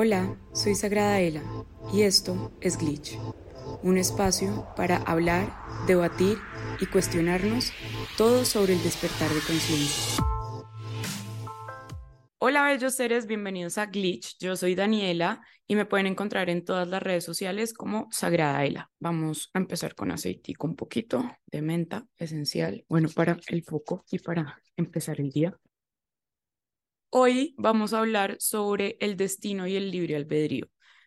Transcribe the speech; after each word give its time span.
Hola, 0.00 0.38
soy 0.52 0.76
Sagrada 0.76 1.18
Ela 1.18 1.42
y 1.92 2.02
esto 2.02 2.56
es 2.60 2.78
Glitch, 2.78 3.18
un 3.82 3.98
espacio 3.98 4.64
para 4.76 4.98
hablar, 4.98 5.52
debatir 5.88 6.38
y 6.80 6.86
cuestionarnos 6.86 7.72
todo 8.16 8.44
sobre 8.44 8.74
el 8.74 8.82
despertar 8.84 9.28
de 9.28 9.40
conciencia. 9.40 10.22
Hola 12.38 12.62
bellos 12.62 12.94
seres, 12.94 13.26
bienvenidos 13.26 13.76
a 13.76 13.86
Glitch. 13.86 14.38
Yo 14.38 14.54
soy 14.54 14.76
Daniela 14.76 15.40
y 15.66 15.74
me 15.74 15.84
pueden 15.84 16.06
encontrar 16.06 16.48
en 16.48 16.64
todas 16.64 16.86
las 16.86 17.02
redes 17.02 17.24
sociales 17.24 17.74
como 17.74 18.06
Sagrada 18.12 18.64
Ela. 18.64 18.92
Vamos 19.00 19.50
a 19.52 19.58
empezar 19.58 19.96
con 19.96 20.12
aceitico 20.12 20.68
un 20.68 20.76
poquito 20.76 21.28
de 21.46 21.60
menta 21.60 22.06
esencial, 22.18 22.84
bueno 22.88 23.08
para 23.12 23.36
el 23.48 23.64
foco 23.64 24.04
y 24.12 24.20
para 24.20 24.62
empezar 24.76 25.20
el 25.20 25.30
día. 25.30 25.58
Hoy 27.10 27.54
vamos 27.56 27.92
a 27.94 28.00
hablar 28.00 28.36
sobre 28.38 28.98
el 29.00 29.16
destino 29.16 29.66
y 29.66 29.76
el 29.76 29.90
libre 29.90 30.14
albedrío, 30.16 30.66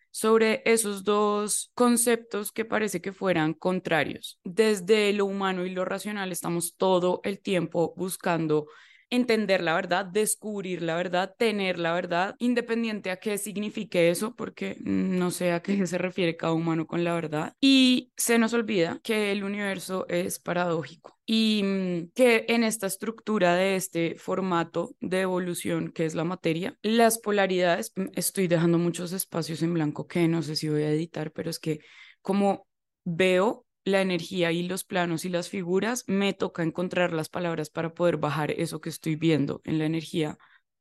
sobre 0.10 0.64
esos 0.66 1.04
dos 1.04 1.72
conceptos 1.76 2.52
que 2.52 2.66
parece 2.66 3.02
que 3.02 3.14
fueran 3.14 3.54
contrarios. 3.54 4.40
Desde 4.44 5.14
lo 5.14 5.26
humano 5.26 5.64
y 5.66 5.70
lo 5.70 5.86
racional 5.86 6.32
estamos 6.32 6.76
todo 6.76 7.22
el 7.24 7.40
tiempo 7.40 7.94
buscando 7.96 8.66
entender 9.12 9.62
la 9.62 9.76
verdad, 9.76 10.06
descubrir 10.06 10.82
la 10.82 10.96
verdad, 10.96 11.36
tener 11.38 11.78
la 11.78 11.94
verdad, 11.94 12.36
independiente 12.40 13.12
a 13.12 13.18
qué 13.18 13.38
signifique 13.38 14.10
eso, 14.10 14.36
porque 14.36 14.78
no 14.82 15.30
sé 15.30 15.52
a 15.52 15.62
qué 15.62 15.86
se 15.86 15.98
refiere 15.98 16.38
cada 16.38 16.54
humano 16.54 16.88
con 16.88 17.04
la 17.04 17.14
verdad. 17.14 17.56
Y 17.62 18.12
se 18.18 18.40
nos 18.40 18.54
olvida 18.54 19.00
que 19.04 19.32
el 19.32 19.44
universo 19.44 20.08
es 20.10 20.40
paradójico 20.40 21.20
y 21.26 21.62
mm, 21.64 22.12
que 22.16 22.46
en 22.48 22.64
esta 22.64 22.88
estructura 22.88 23.56
de 23.56 23.76
este 23.76 24.16
formato 24.16 24.96
de 25.02 25.22
evolución 25.22 25.92
que 25.92 26.06
es 26.06 26.16
la 26.16 26.24
materia, 26.24 26.78
las 26.82 27.20
polaridades, 27.20 27.92
mm, 27.96 28.08
estoy 28.16 28.48
dejando 28.48 28.78
muchos 28.78 29.12
espacios 29.12 29.62
en 29.62 29.74
blanco 29.74 30.08
que 30.08 30.28
no 30.28 30.42
sé 30.42 30.56
si 30.56 30.70
voy 30.70 30.84
a 30.84 30.92
editar, 30.92 31.32
pero 31.32 31.50
es 31.50 31.60
que 31.60 31.80
como 32.22 32.68
veo 33.04 33.66
la 33.84 34.02
energía 34.02 34.52
y 34.52 34.64
los 34.64 34.84
planos 34.84 35.26
y 35.26 35.30
las 35.30 35.50
figuras, 35.50 36.04
me 36.08 36.34
toca 36.34 36.64
encontrar 36.64 37.14
las 37.14 37.30
palabras 37.30 37.70
para 37.70 37.94
poder 37.94 38.18
bajar 38.18 38.52
eso 38.52 38.82
que 38.82 38.90
estoy 38.90 39.16
viendo 39.16 39.62
en 39.64 39.80
la 39.80 39.86
energía, 39.86 40.38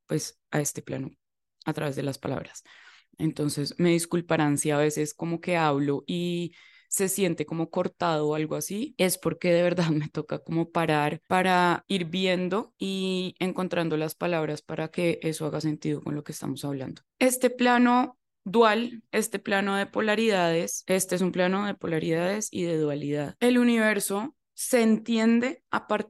pues 0.07 0.41
a 0.51 0.61
este 0.61 0.83
plano, 0.83 1.11
a 1.65 1.73
través 1.73 1.97
de 1.97 2.03
las 2.03 2.19
palabras. 2.19 2.65
Entonces, 3.19 3.75
me 3.79 3.91
disculparán 3.91 4.59
si 4.59 4.71
a 4.71 4.79
veces 4.79 5.15
como 5.15 5.41
que 5.41 5.57
hablo 5.57 6.05
y 6.07 6.53
se 6.91 7.09
siente 7.09 7.47
como 7.47 7.71
cortado 7.71 8.29
o 8.29 8.35
algo 8.35 8.57
así, 8.57 8.95
es 8.99 9.17
porque 9.17 9.53
de 9.53 9.63
verdad 9.63 9.89
me 9.91 10.09
toca 10.09 10.41
como 10.41 10.71
parar 10.71 11.23
para 11.27 11.85
ir 11.89 12.07
viendo 12.07 12.75
y 12.79 13.35
encontrando 13.39 13.97
las 13.97 14.15
palabras 14.15 14.61
para 14.61 14.89
que 14.89 15.21
eso 15.23 15.47
haga 15.47 15.61
sentido 15.61 16.03
con 16.03 16.15
lo 16.15 16.25
que 16.25 16.33
estamos 16.33 16.65
hablando. 16.65 17.03
Este 17.19 17.49
plano 17.49 18.19
dual, 18.51 19.03
este 19.13 19.39
plano 19.39 19.77
de 19.77 19.87
polaridades, 19.87 20.85
este 20.87 21.15
es 21.15 21.23
un 21.23 21.33
plano 21.33 21.67
de 21.67 21.75
polaridades 21.75 22.49
y 22.51 22.65
de 22.65 22.77
dualidad. 22.77 23.37
El 23.41 23.59
universo 23.59 24.35
se 24.55 24.83
entiende 24.83 25.63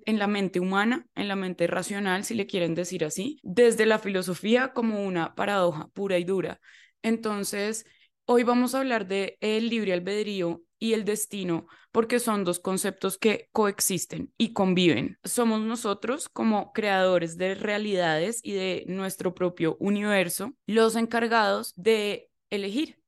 en 0.06 0.18
la 0.18 0.26
mente 0.26 0.58
humana, 0.58 1.06
en 1.14 1.28
la 1.28 1.36
mente 1.36 1.66
racional, 1.66 2.24
si 2.24 2.34
le 2.34 2.46
quieren 2.46 2.74
decir 2.74 3.04
así, 3.04 3.38
desde 3.42 3.86
la 3.86 3.98
filosofía 3.98 4.72
como 4.72 5.04
una 5.04 5.34
paradoja 5.34 5.88
pura 5.88 6.18
y 6.18 6.24
dura. 6.24 6.60
Entonces, 7.02 7.84
hoy 8.24 8.42
vamos 8.42 8.74
a 8.74 8.80
hablar 8.80 9.06
de 9.06 9.36
el 9.40 9.68
libre 9.68 9.92
albedrío 9.92 10.62
y 10.80 10.94
el 10.94 11.04
destino, 11.04 11.66
porque 11.92 12.18
son 12.18 12.42
dos 12.42 12.58
conceptos 12.58 13.18
que 13.18 13.48
coexisten 13.52 14.32
y 14.38 14.54
conviven. 14.54 15.18
Somos 15.22 15.60
nosotros 15.60 16.28
como 16.28 16.72
creadores 16.72 17.36
de 17.36 17.54
realidades 17.54 18.40
y 18.42 18.52
de 18.52 18.84
nuestro 18.88 19.34
propio 19.34 19.76
universo 19.78 20.54
los 20.66 20.96
encargados 20.96 21.74
de 21.76 22.29
elegir. 22.50 23.00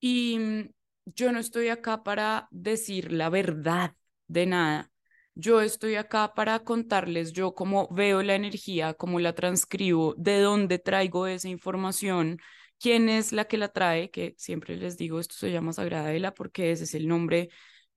Y 0.00 0.38
mm, 0.38 0.70
yo 1.06 1.32
no 1.32 1.38
estoy 1.40 1.68
acá 1.68 2.02
para 2.04 2.48
decir 2.50 3.12
la 3.12 3.30
verdad 3.30 3.94
de 4.28 4.46
nada. 4.46 4.90
Yo 5.34 5.60
estoy 5.60 5.96
acá 5.96 6.34
para 6.34 6.60
contarles 6.60 7.32
yo 7.32 7.54
cómo 7.54 7.88
veo 7.90 8.22
la 8.22 8.36
energía, 8.36 8.94
cómo 8.94 9.18
la 9.20 9.34
transcribo, 9.34 10.14
de 10.16 10.40
dónde 10.40 10.78
traigo 10.78 11.26
esa 11.26 11.48
información, 11.48 12.38
quién 12.78 13.08
es 13.08 13.32
la 13.32 13.46
que 13.46 13.58
la 13.58 13.68
trae, 13.68 14.10
que 14.10 14.34
siempre 14.38 14.76
les 14.76 14.96
digo, 14.96 15.18
esto 15.18 15.34
se 15.34 15.50
llama 15.50 15.72
Sagrada 15.72 16.34
porque 16.34 16.70
ese 16.70 16.84
es 16.84 16.94
el 16.94 17.08
nombre 17.08 17.48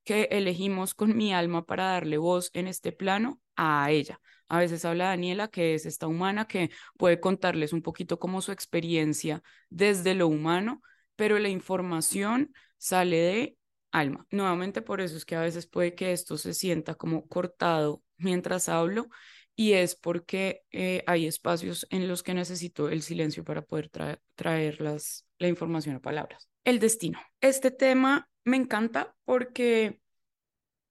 que 0.03 0.29
elegimos 0.31 0.93
con 0.95 1.15
mi 1.15 1.33
alma 1.33 1.65
para 1.65 1.85
darle 1.91 2.17
voz 2.17 2.49
en 2.53 2.67
este 2.67 2.91
plano 2.91 3.41
a 3.55 3.91
ella. 3.91 4.19
A 4.47 4.59
veces 4.59 4.85
habla 4.85 5.05
Daniela, 5.05 5.47
que 5.49 5.73
es 5.73 5.85
esta 5.85 6.07
humana, 6.07 6.47
que 6.47 6.71
puede 6.97 7.19
contarles 7.19 7.73
un 7.73 7.81
poquito 7.81 8.19
como 8.19 8.41
su 8.41 8.51
experiencia 8.51 9.43
desde 9.69 10.15
lo 10.15 10.27
humano, 10.27 10.81
pero 11.15 11.39
la 11.39 11.49
información 11.49 12.53
sale 12.77 13.17
de 13.17 13.57
alma. 13.91 14.25
Nuevamente, 14.31 14.81
por 14.81 15.01
eso 15.01 15.17
es 15.17 15.25
que 15.25 15.35
a 15.35 15.41
veces 15.41 15.67
puede 15.67 15.95
que 15.95 16.11
esto 16.11 16.37
se 16.37 16.53
sienta 16.53 16.95
como 16.95 17.27
cortado 17.27 18.03
mientras 18.17 18.69
hablo 18.69 19.09
y 19.55 19.73
es 19.73 19.95
porque 19.95 20.61
eh, 20.71 21.03
hay 21.07 21.25
espacios 21.25 21.87
en 21.89 22.07
los 22.07 22.21
que 22.21 22.35
necesito 22.35 22.89
el 22.89 23.01
silencio 23.01 23.43
para 23.43 23.63
poder 23.63 23.89
traer 24.35 24.79
la 24.81 25.47
información 25.47 25.95
a 25.95 25.99
palabras. 25.99 26.47
El 26.63 26.79
destino. 26.79 27.19
Este 27.41 27.71
tema 27.71 28.29
me 28.43 28.57
encanta 28.57 29.15
porque 29.25 29.99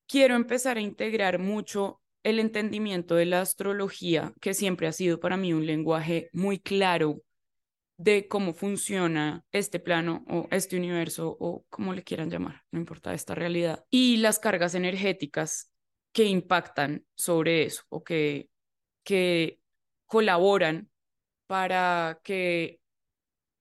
quiero 0.06 0.34
empezar 0.34 0.78
a 0.78 0.80
integrar 0.80 1.38
mucho 1.38 2.00
el 2.26 2.40
entendimiento 2.40 3.14
de 3.14 3.26
la 3.26 3.40
astrología, 3.40 4.32
que 4.40 4.52
siempre 4.52 4.88
ha 4.88 4.92
sido 4.92 5.20
para 5.20 5.36
mí 5.36 5.52
un 5.52 5.64
lenguaje 5.64 6.28
muy 6.32 6.58
claro 6.58 7.22
de 7.98 8.28
cómo 8.28 8.52
funciona 8.52 9.44
este 9.52 9.78
plano 9.78 10.24
o 10.28 10.48
este 10.50 10.76
universo 10.76 11.36
o 11.38 11.64
como 11.70 11.94
le 11.94 12.02
quieran 12.02 12.28
llamar, 12.28 12.62
no 12.70 12.80
importa 12.80 13.14
esta 13.14 13.34
realidad, 13.34 13.84
y 13.90 14.18
las 14.18 14.38
cargas 14.38 14.74
energéticas 14.74 15.70
que 16.12 16.24
impactan 16.24 17.06
sobre 17.14 17.62
eso 17.62 17.84
o 17.88 18.02
que 18.02 18.48
que 19.06 19.60
colaboran 20.06 20.90
para 21.46 22.20
que 22.24 22.80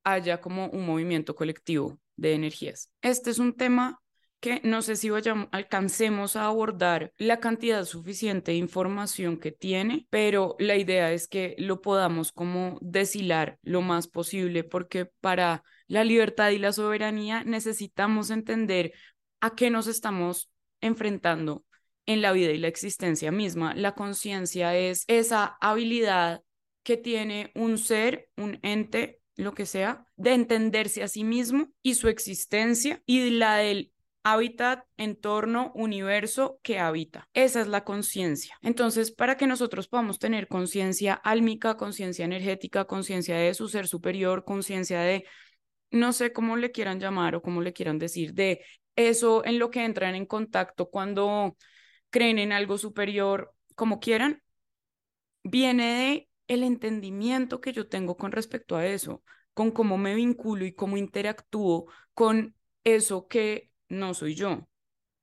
haya 0.03 0.41
como 0.41 0.67
un 0.69 0.87
movimiento 0.87 1.35
colectivo 1.35 1.99
de 2.15 2.33
energías. 2.33 2.91
Este 3.01 3.29
es 3.29 3.37
un 3.37 3.55
tema 3.55 4.01
que 4.39 4.61
no 4.63 4.81
sé 4.81 4.95
si 4.95 5.09
vayamos, 5.09 5.47
alcancemos 5.51 6.35
a 6.35 6.45
abordar 6.45 7.13
la 7.17 7.39
cantidad 7.39 7.83
suficiente 7.85 8.51
de 8.51 8.57
información 8.57 9.37
que 9.37 9.51
tiene, 9.51 10.07
pero 10.09 10.55
la 10.59 10.75
idea 10.75 11.11
es 11.11 11.27
que 11.27 11.55
lo 11.57 11.81
podamos 11.81 12.31
como 12.31 12.77
deshilar 12.81 13.57
lo 13.63 13.81
más 13.81 14.07
posible, 14.07 14.63
porque 14.63 15.05
para 15.21 15.63
la 15.87 16.03
libertad 16.03 16.51
y 16.51 16.59
la 16.59 16.73
soberanía 16.73 17.43
necesitamos 17.43 18.29
entender 18.29 18.93
a 19.41 19.55
qué 19.55 19.69
nos 19.69 19.87
estamos 19.87 20.49
enfrentando 20.81 21.65
en 22.05 22.21
la 22.21 22.31
vida 22.31 22.51
y 22.51 22.57
la 22.57 22.67
existencia 22.67 23.31
misma. 23.31 23.73
La 23.73 23.95
conciencia 23.95 24.75
es 24.77 25.05
esa 25.07 25.57
habilidad 25.59 26.43
que 26.83 26.97
tiene 26.97 27.51
un 27.55 27.77
ser, 27.77 28.29
un 28.37 28.59
ente, 28.61 29.21
lo 29.35 29.53
que 29.53 29.65
sea, 29.65 30.05
de 30.15 30.33
entenderse 30.33 31.03
a 31.03 31.07
sí 31.07 31.23
mismo 31.23 31.71
y 31.81 31.95
su 31.95 32.07
existencia 32.07 33.01
y 33.05 33.31
la 33.31 33.57
del 33.57 33.91
hábitat, 34.25 34.83
entorno, 34.97 35.71
universo 35.75 36.59
que 36.63 36.79
habita. 36.79 37.29
Esa 37.35 37.61
es 37.61 37.67
la 37.67 37.83
conciencia. 37.83 38.57
Entonces, 38.63 39.11
para 39.11 39.37
que 39.37 39.45
nosotros 39.45 39.87
podamos 39.87 40.17
tener 40.17 40.47
conciencia 40.47 41.13
álmica, 41.13 41.77
conciencia 41.77 42.25
energética, 42.25 42.85
conciencia 42.85 43.37
de 43.37 43.53
su 43.53 43.69
ser 43.69 43.87
superior, 43.87 44.43
conciencia 44.43 45.01
de, 45.01 45.25
no 45.91 46.11
sé 46.11 46.33
cómo 46.33 46.57
le 46.57 46.71
quieran 46.71 46.99
llamar 46.99 47.35
o 47.35 47.43
cómo 47.43 47.61
le 47.61 47.71
quieran 47.71 47.99
decir, 47.99 48.33
de 48.33 48.65
eso 48.95 49.45
en 49.45 49.59
lo 49.59 49.69
que 49.69 49.85
entran 49.85 50.15
en 50.15 50.25
contacto 50.25 50.89
cuando 50.89 51.55
creen 52.09 52.39
en 52.39 52.51
algo 52.51 52.79
superior, 52.79 53.53
como 53.75 53.99
quieran, 53.99 54.41
viene 55.43 55.83
de 55.99 56.29
el 56.47 56.63
entendimiento 56.63 57.61
que 57.61 57.73
yo 57.73 57.87
tengo 57.87 58.17
con 58.17 58.31
respecto 58.31 58.75
a 58.75 58.87
eso, 58.87 59.21
con 59.53 59.69
cómo 59.69 59.99
me 59.99 60.15
vinculo 60.15 60.65
y 60.65 60.73
cómo 60.73 60.97
interactúo 60.97 61.85
con 62.15 62.55
eso 62.83 63.27
que 63.27 63.69
no 63.89 64.13
soy 64.13 64.35
yo, 64.35 64.67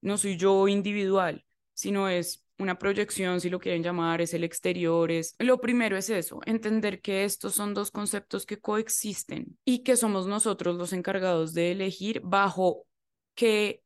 no 0.00 0.18
soy 0.18 0.36
yo 0.36 0.68
individual, 0.68 1.44
sino 1.74 2.08
es 2.08 2.44
una 2.58 2.78
proyección, 2.78 3.40
si 3.40 3.50
lo 3.50 3.58
quieren 3.58 3.82
llamar, 3.82 4.20
es 4.20 4.34
el 4.34 4.44
exterior, 4.44 5.10
es... 5.10 5.34
Lo 5.38 5.60
primero 5.60 5.96
es 5.96 6.10
eso, 6.10 6.40
entender 6.46 7.00
que 7.00 7.24
estos 7.24 7.54
son 7.54 7.74
dos 7.74 7.90
conceptos 7.90 8.46
que 8.46 8.60
coexisten 8.60 9.58
y 9.64 9.82
que 9.82 9.96
somos 9.96 10.26
nosotros 10.26 10.76
los 10.76 10.92
encargados 10.92 11.54
de 11.54 11.72
elegir 11.72 12.20
bajo 12.24 12.86
qué 13.34 13.82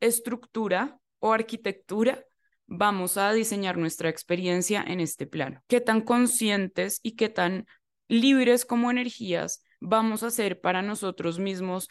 estructura 0.00 0.98
o 1.20 1.32
arquitectura 1.32 2.24
vamos 2.66 3.16
a 3.16 3.32
diseñar 3.32 3.76
nuestra 3.76 4.08
experiencia 4.08 4.82
en 4.86 5.00
este 5.00 5.26
plano. 5.26 5.62
Qué 5.68 5.80
tan 5.80 6.00
conscientes 6.00 7.00
y 7.02 7.16
qué 7.16 7.28
tan 7.28 7.66
libres 8.08 8.64
como 8.64 8.90
energías 8.90 9.62
vamos 9.80 10.22
a 10.22 10.30
ser 10.30 10.60
para 10.60 10.82
nosotros 10.82 11.38
mismos 11.38 11.88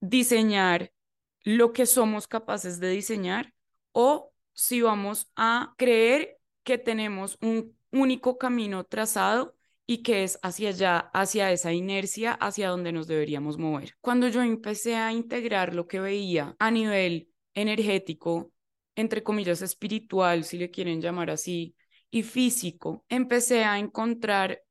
diseñar 0.00 0.92
lo 1.42 1.72
que 1.72 1.86
somos 1.86 2.26
capaces 2.26 2.80
de 2.80 2.90
diseñar 2.90 3.52
o 3.92 4.32
si 4.52 4.82
vamos 4.82 5.30
a 5.36 5.74
creer 5.76 6.38
que 6.64 6.78
tenemos 6.78 7.38
un 7.40 7.76
único 7.92 8.38
camino 8.38 8.84
trazado 8.84 9.56
y 9.86 10.02
que 10.02 10.22
es 10.22 10.38
hacia 10.42 10.68
allá, 10.68 10.98
hacia 11.12 11.50
esa 11.50 11.72
inercia, 11.72 12.32
hacia 12.32 12.68
donde 12.68 12.92
nos 12.92 13.08
deberíamos 13.08 13.58
mover. 13.58 13.96
Cuando 14.00 14.28
yo 14.28 14.42
empecé 14.42 14.94
a 14.94 15.12
integrar 15.12 15.74
lo 15.74 15.88
que 15.88 15.98
veía 15.98 16.54
a 16.58 16.70
nivel 16.70 17.28
energético, 17.54 18.52
entre 18.94 19.22
comillas, 19.22 19.62
espiritual, 19.62 20.44
si 20.44 20.58
le 20.58 20.70
quieren 20.70 21.00
llamar 21.00 21.30
así, 21.30 21.74
y 22.10 22.22
físico, 22.22 23.04
empecé 23.08 23.64
a 23.64 23.78
encontrar 23.78 24.62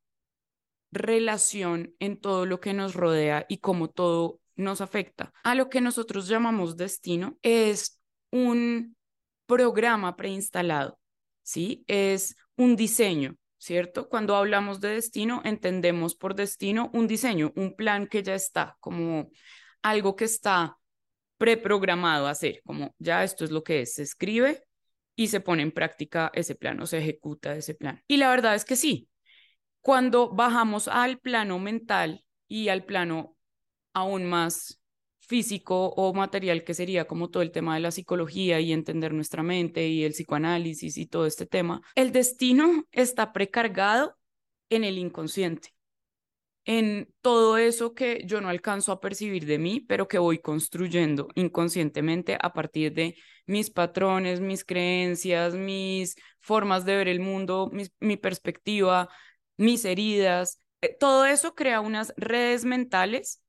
relación 0.91 1.95
en 1.99 2.19
todo 2.19 2.45
lo 2.45 2.59
que 2.59 2.73
nos 2.73 2.95
rodea 2.95 3.45
y 3.49 3.57
cómo 3.57 3.89
todo 3.89 4.38
nos 4.59 4.81
afecta. 4.81 5.33
A 5.43 5.55
lo 5.55 5.69
que 5.69 5.81
nosotros 5.81 6.27
llamamos 6.27 6.77
destino 6.77 7.37
es 7.41 7.99
un 8.31 8.95
programa 9.45 10.15
preinstalado, 10.15 10.99
¿sí? 11.41 11.83
Es 11.87 12.35
un 12.55 12.75
diseño, 12.75 13.35
¿cierto? 13.57 14.09
Cuando 14.09 14.35
hablamos 14.35 14.79
de 14.81 14.89
destino, 14.89 15.41
entendemos 15.45 16.15
por 16.15 16.35
destino 16.35 16.91
un 16.93 17.07
diseño, 17.07 17.51
un 17.55 17.75
plan 17.75 18.05
que 18.07 18.21
ya 18.21 18.35
está, 18.35 18.77
como 18.79 19.31
algo 19.81 20.15
que 20.15 20.25
está 20.25 20.77
preprogramado 21.37 22.27
a 22.27 22.31
hacer, 22.31 22.61
como 22.65 22.93
ya 22.99 23.23
esto 23.23 23.45
es 23.45 23.51
lo 23.51 23.63
que 23.63 23.81
es, 23.81 23.95
se 23.95 24.03
escribe 24.03 24.63
y 25.15 25.27
se 25.27 25.39
pone 25.39 25.63
en 25.63 25.71
práctica 25.71 26.31
ese 26.33 26.55
plan 26.55 26.79
o 26.81 26.85
se 26.85 26.97
ejecuta 26.97 27.55
ese 27.55 27.75
plan. 27.75 28.03
Y 28.07 28.17
la 28.17 28.29
verdad 28.29 28.55
es 28.55 28.65
que 28.65 28.75
sí, 28.75 29.07
cuando 29.81 30.29
bajamos 30.29 30.89
al 30.89 31.17
plano 31.19 31.59
mental 31.59 32.25
y 32.47 32.67
al 32.67 32.83
plano 32.83 33.37
aún 33.99 34.25
más 34.25 34.79
físico 35.29 35.89
o 35.89 36.11
material, 36.13 36.63
que 36.63 36.73
sería 36.73 37.05
como 37.05 37.29
todo 37.29 37.43
el 37.43 37.51
tema 37.51 37.75
de 37.75 37.81
la 37.81 37.91
psicología 37.91 38.59
y 38.59 38.73
entender 38.73 39.13
nuestra 39.13 39.43
mente 39.43 39.87
y 39.87 40.03
el 40.03 40.13
psicoanálisis 40.13 40.97
y 40.97 41.05
todo 41.05 41.27
este 41.27 41.45
tema, 41.45 41.81
el 41.93 42.11
destino 42.11 42.85
está 42.91 43.31
precargado 43.31 44.17
en 44.69 44.83
el 44.83 44.97
inconsciente, 44.97 45.69
en 46.65 47.13
todo 47.21 47.57
eso 47.57 47.93
que 47.93 48.23
yo 48.25 48.41
no 48.41 48.49
alcanzo 48.49 48.91
a 48.91 48.99
percibir 48.99 49.45
de 49.45 49.59
mí, 49.59 49.81
pero 49.81 50.07
que 50.07 50.17
voy 50.17 50.39
construyendo 50.39 51.27
inconscientemente 51.35 52.35
a 52.41 52.51
partir 52.51 52.93
de 52.93 53.15
mis 53.45 53.69
patrones, 53.69 54.39
mis 54.39 54.65
creencias, 54.65 55.53
mis 55.53 56.15
formas 56.39 56.85
de 56.85 56.95
ver 56.95 57.07
el 57.07 57.19
mundo, 57.19 57.71
mi 57.99 58.17
perspectiva, 58.17 59.09
mis 59.57 59.85
heridas. 59.85 60.59
Eh, 60.81 60.95
todo 60.99 61.25
eso 61.25 61.53
crea 61.53 61.81
unas 61.81 62.13
redes 62.17 62.65
mentales 62.65 63.43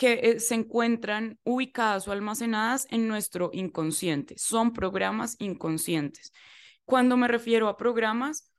que 0.00 0.14
eh, 0.22 0.40
se 0.40 0.54
encuentran 0.54 1.38
ubicadas 1.44 2.08
o 2.08 2.12
almacenadas 2.12 2.86
en 2.88 3.06
nuestro 3.06 3.50
inconsciente. 3.52 4.34
Son 4.38 4.72
programas 4.72 5.36
inconscientes. 5.38 6.32
Cuando 6.86 7.18
me 7.18 7.28
refiero 7.28 7.68
a 7.68 7.76
programas, 7.76 8.50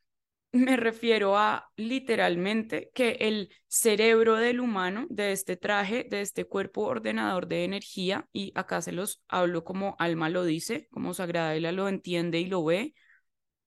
me 0.52 0.78
refiero 0.78 1.40
a 1.40 1.72
literalmente 1.78 2.92
que 2.94 3.18
el 3.22 3.50
cerebro 3.68 4.36
del 4.36 4.60
humano, 4.60 5.08
de 5.10 5.32
este 5.32 5.58
traje, 5.58 6.06
de 6.08 6.22
este 6.22 6.46
cuerpo 6.46 6.82
ordenador 6.82 7.48
de 7.48 7.64
energía, 7.64 8.28
y 8.32 8.52
acá 8.54 8.84
se 8.84 8.92
los 8.92 9.24
hablo 9.28 9.64
como 9.64 9.96
alma 9.98 10.30
lo 10.30 10.46
dice, 10.46 10.90
como 10.92 11.16
Sagrada 11.16 11.56
Ela 11.56 11.72
lo 11.72 11.90
entiende 11.90 12.40
y 12.40 12.46
lo 12.46 12.64
ve, 12.64 12.94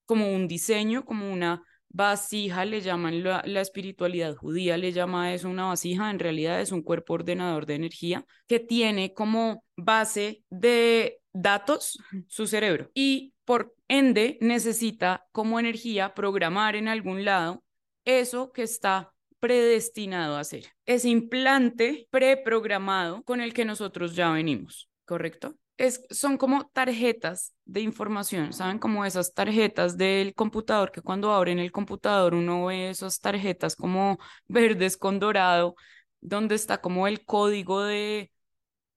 como 0.04 0.32
un 0.32 0.46
diseño, 0.46 1.04
como 1.04 1.32
una 1.32 1.64
vasija, 1.94 2.64
le 2.64 2.80
llaman 2.80 3.22
la, 3.22 3.60
espiritualidad 3.60 4.34
judía, 4.34 4.76
le 4.76 4.90
llama 4.90 5.32
eso 5.32 5.48
una 5.48 5.66
vasija, 5.66 6.10
en 6.10 6.18
realidad 6.18 6.60
es 6.60 6.72
un 6.72 6.82
cuerpo 6.82 7.14
ordenador 7.14 7.66
de 7.66 7.76
energía 7.76 8.26
que 8.48 8.58
tiene 8.58 9.14
como 9.14 9.64
base 9.76 10.42
de 10.50 11.20
datos 11.32 11.98
su 12.26 12.48
cerebro 12.48 12.90
y 12.94 13.32
por 13.44 13.76
ende 13.86 14.38
necesita 14.40 15.24
como 15.30 15.60
energía 15.60 16.14
programar 16.14 16.74
en 16.74 16.88
algún 16.88 17.24
lado 17.24 17.62
eso 18.04 18.50
que 18.50 18.64
está 18.64 19.12
predestinado 19.38 20.36
a 20.36 20.40
hacer, 20.40 20.66
ese 20.86 21.10
implante 21.10 22.08
preprogramado 22.10 23.22
con 23.22 23.40
el 23.40 23.54
que 23.54 23.64
nosotros 23.64 24.16
ya 24.16 24.32
venimos, 24.32 24.90
¿correcto? 25.04 25.54
Es, 25.76 26.06
son 26.10 26.36
como 26.36 26.68
tarjetas 26.68 27.54
de 27.64 27.80
información, 27.80 28.52
¿saben? 28.52 28.78
Como 28.78 29.04
esas 29.04 29.34
tarjetas 29.34 29.96
del 29.96 30.34
computador, 30.34 30.92
que 30.92 31.02
cuando 31.02 31.32
abren 31.32 31.58
el 31.58 31.72
computador 31.72 32.34
uno 32.34 32.66
ve 32.66 32.90
esas 32.90 33.20
tarjetas 33.20 33.74
como 33.76 34.18
verdes 34.48 34.96
con 34.96 35.18
dorado, 35.18 35.74
donde 36.20 36.54
está 36.54 36.80
como 36.80 37.06
el 37.06 37.24
código 37.24 37.82
de, 37.82 38.30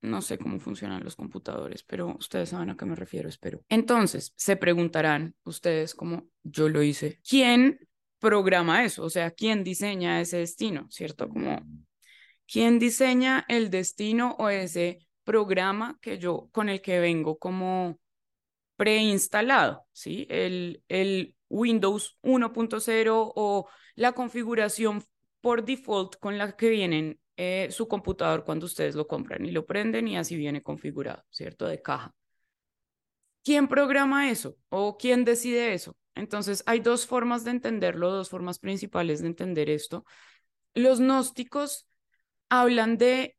no 0.02 0.22
sé 0.22 0.38
cómo 0.38 0.60
funcionan 0.60 1.04
los 1.04 1.16
computadores, 1.16 1.84
pero 1.84 2.16
ustedes 2.20 2.50
saben 2.50 2.70
a 2.70 2.78
qué 2.78 2.86
me 2.86 2.96
refiero, 2.96 3.28
espero. 3.28 3.64
Entonces, 3.70 4.34
se 4.36 4.56
preguntarán 4.56 5.36
ustedes 5.44 5.96
como 5.96 6.28
yo 6.44 6.70
lo 6.70 6.84
hice, 6.84 7.20
¿quién 7.28 7.80
programa 8.20 8.84
eso? 8.84 9.04
O 9.04 9.10
sea, 9.10 9.32
¿quién 9.32 9.64
diseña 9.64 10.22
ese 10.22 10.38
destino? 10.38 10.88
¿Cierto? 10.90 11.28
Como, 11.28 11.62
¿quién 12.48 12.80
diseña 12.80 13.46
el 13.48 13.70
destino 13.70 14.36
o 14.40 14.50
ese 14.50 15.06
programa 15.28 16.00
que 16.02 16.18
yo, 16.18 16.50
con 16.54 16.70
el 16.70 16.82
que 16.82 17.02
vengo 17.02 17.38
como 17.38 18.00
preinstalado, 18.78 19.86
¿sí? 19.92 20.26
El, 20.30 20.84
el 20.88 21.36
Windows 21.50 22.18
1.0 22.22 23.34
o 23.36 23.68
la 23.96 24.14
configuración 24.14 25.04
por 25.42 25.66
default 25.66 26.16
con 26.20 26.38
la 26.38 26.56
que 26.56 26.70
vienen 26.70 27.20
eh, 27.36 27.68
su 27.72 27.90
computador 27.90 28.46
cuando 28.46 28.68
ustedes 28.68 28.96
lo 28.96 29.06
compran 29.06 29.46
y 29.46 29.52
lo 29.52 29.66
prenden 29.66 30.08
y 30.08 30.18
así 30.18 30.38
viene 30.38 30.64
configurado, 30.64 31.26
¿cierto? 31.30 31.68
De 31.68 31.82
caja. 31.82 32.16
¿Quién 33.44 33.68
programa 33.68 34.30
eso 34.32 34.56
o 34.70 34.98
quién 34.98 35.26
decide 35.26 35.74
eso? 35.74 35.98
Entonces, 36.16 36.64
hay 36.66 36.80
dos 36.80 37.06
formas 37.06 37.44
de 37.44 37.52
entenderlo, 37.52 38.12
dos 38.12 38.30
formas 38.30 38.60
principales 38.60 39.22
de 39.22 39.28
entender 39.28 39.70
esto. 39.70 40.06
Los 40.74 41.00
gnósticos 41.00 41.86
hablan 42.50 42.98
de 42.98 43.38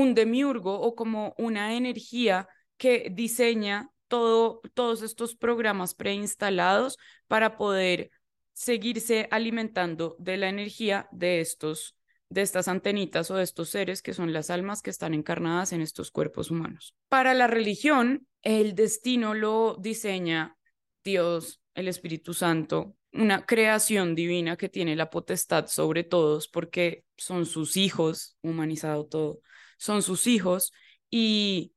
un 0.00 0.14
demiurgo 0.14 0.80
o 0.80 0.94
como 0.94 1.34
una 1.38 1.74
energía 1.74 2.48
que 2.76 3.10
diseña 3.12 3.90
todo, 4.08 4.60
todos 4.74 5.02
estos 5.02 5.36
programas 5.36 5.94
preinstalados 5.94 6.98
para 7.28 7.56
poder 7.56 8.10
seguirse 8.52 9.28
alimentando 9.30 10.16
de 10.18 10.36
la 10.36 10.48
energía 10.48 11.08
de 11.12 11.40
estos 11.40 11.96
de 12.32 12.42
estas 12.42 12.68
antenitas 12.68 13.28
o 13.32 13.36
de 13.36 13.42
estos 13.42 13.70
seres 13.70 14.02
que 14.02 14.14
son 14.14 14.32
las 14.32 14.50
almas 14.50 14.82
que 14.82 14.90
están 14.90 15.14
encarnadas 15.14 15.72
en 15.72 15.80
estos 15.80 16.12
cuerpos 16.12 16.52
humanos. 16.52 16.94
Para 17.08 17.34
la 17.34 17.48
religión, 17.48 18.28
el 18.42 18.76
destino 18.76 19.34
lo 19.34 19.76
diseña 19.80 20.56
Dios, 21.02 21.60
el 21.74 21.88
Espíritu 21.88 22.32
Santo, 22.32 22.94
una 23.12 23.44
creación 23.44 24.14
divina 24.14 24.56
que 24.56 24.68
tiene 24.68 24.94
la 24.94 25.10
potestad 25.10 25.66
sobre 25.66 26.04
todos 26.04 26.46
porque 26.46 27.04
son 27.16 27.46
sus 27.46 27.76
hijos, 27.76 28.36
humanizado 28.42 29.06
todo, 29.06 29.40
son 29.80 30.02
sus 30.02 30.26
hijos 30.26 30.72
y 31.08 31.72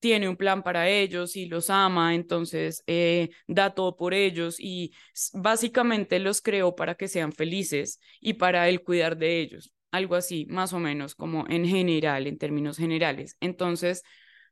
tiene 0.00 0.28
un 0.28 0.36
plan 0.36 0.62
para 0.62 0.88
ellos 0.88 1.34
y 1.36 1.46
los 1.46 1.70
ama, 1.70 2.14
entonces 2.14 2.82
eh, 2.86 3.30
da 3.46 3.74
todo 3.74 3.96
por 3.96 4.14
ellos 4.14 4.56
y 4.58 4.92
básicamente 5.32 6.18
los 6.18 6.42
creó 6.42 6.76
para 6.76 6.94
que 6.94 7.08
sean 7.08 7.32
felices 7.32 8.00
y 8.20 8.34
para 8.34 8.68
él 8.68 8.82
cuidar 8.82 9.16
de 9.16 9.40
ellos, 9.40 9.72
algo 9.92 10.14
así, 10.16 10.46
más 10.50 10.72
o 10.74 10.78
menos, 10.78 11.14
como 11.14 11.46
en 11.48 11.66
general, 11.66 12.26
en 12.26 12.36
términos 12.36 12.76
generales. 12.76 13.36
Entonces, 13.40 14.02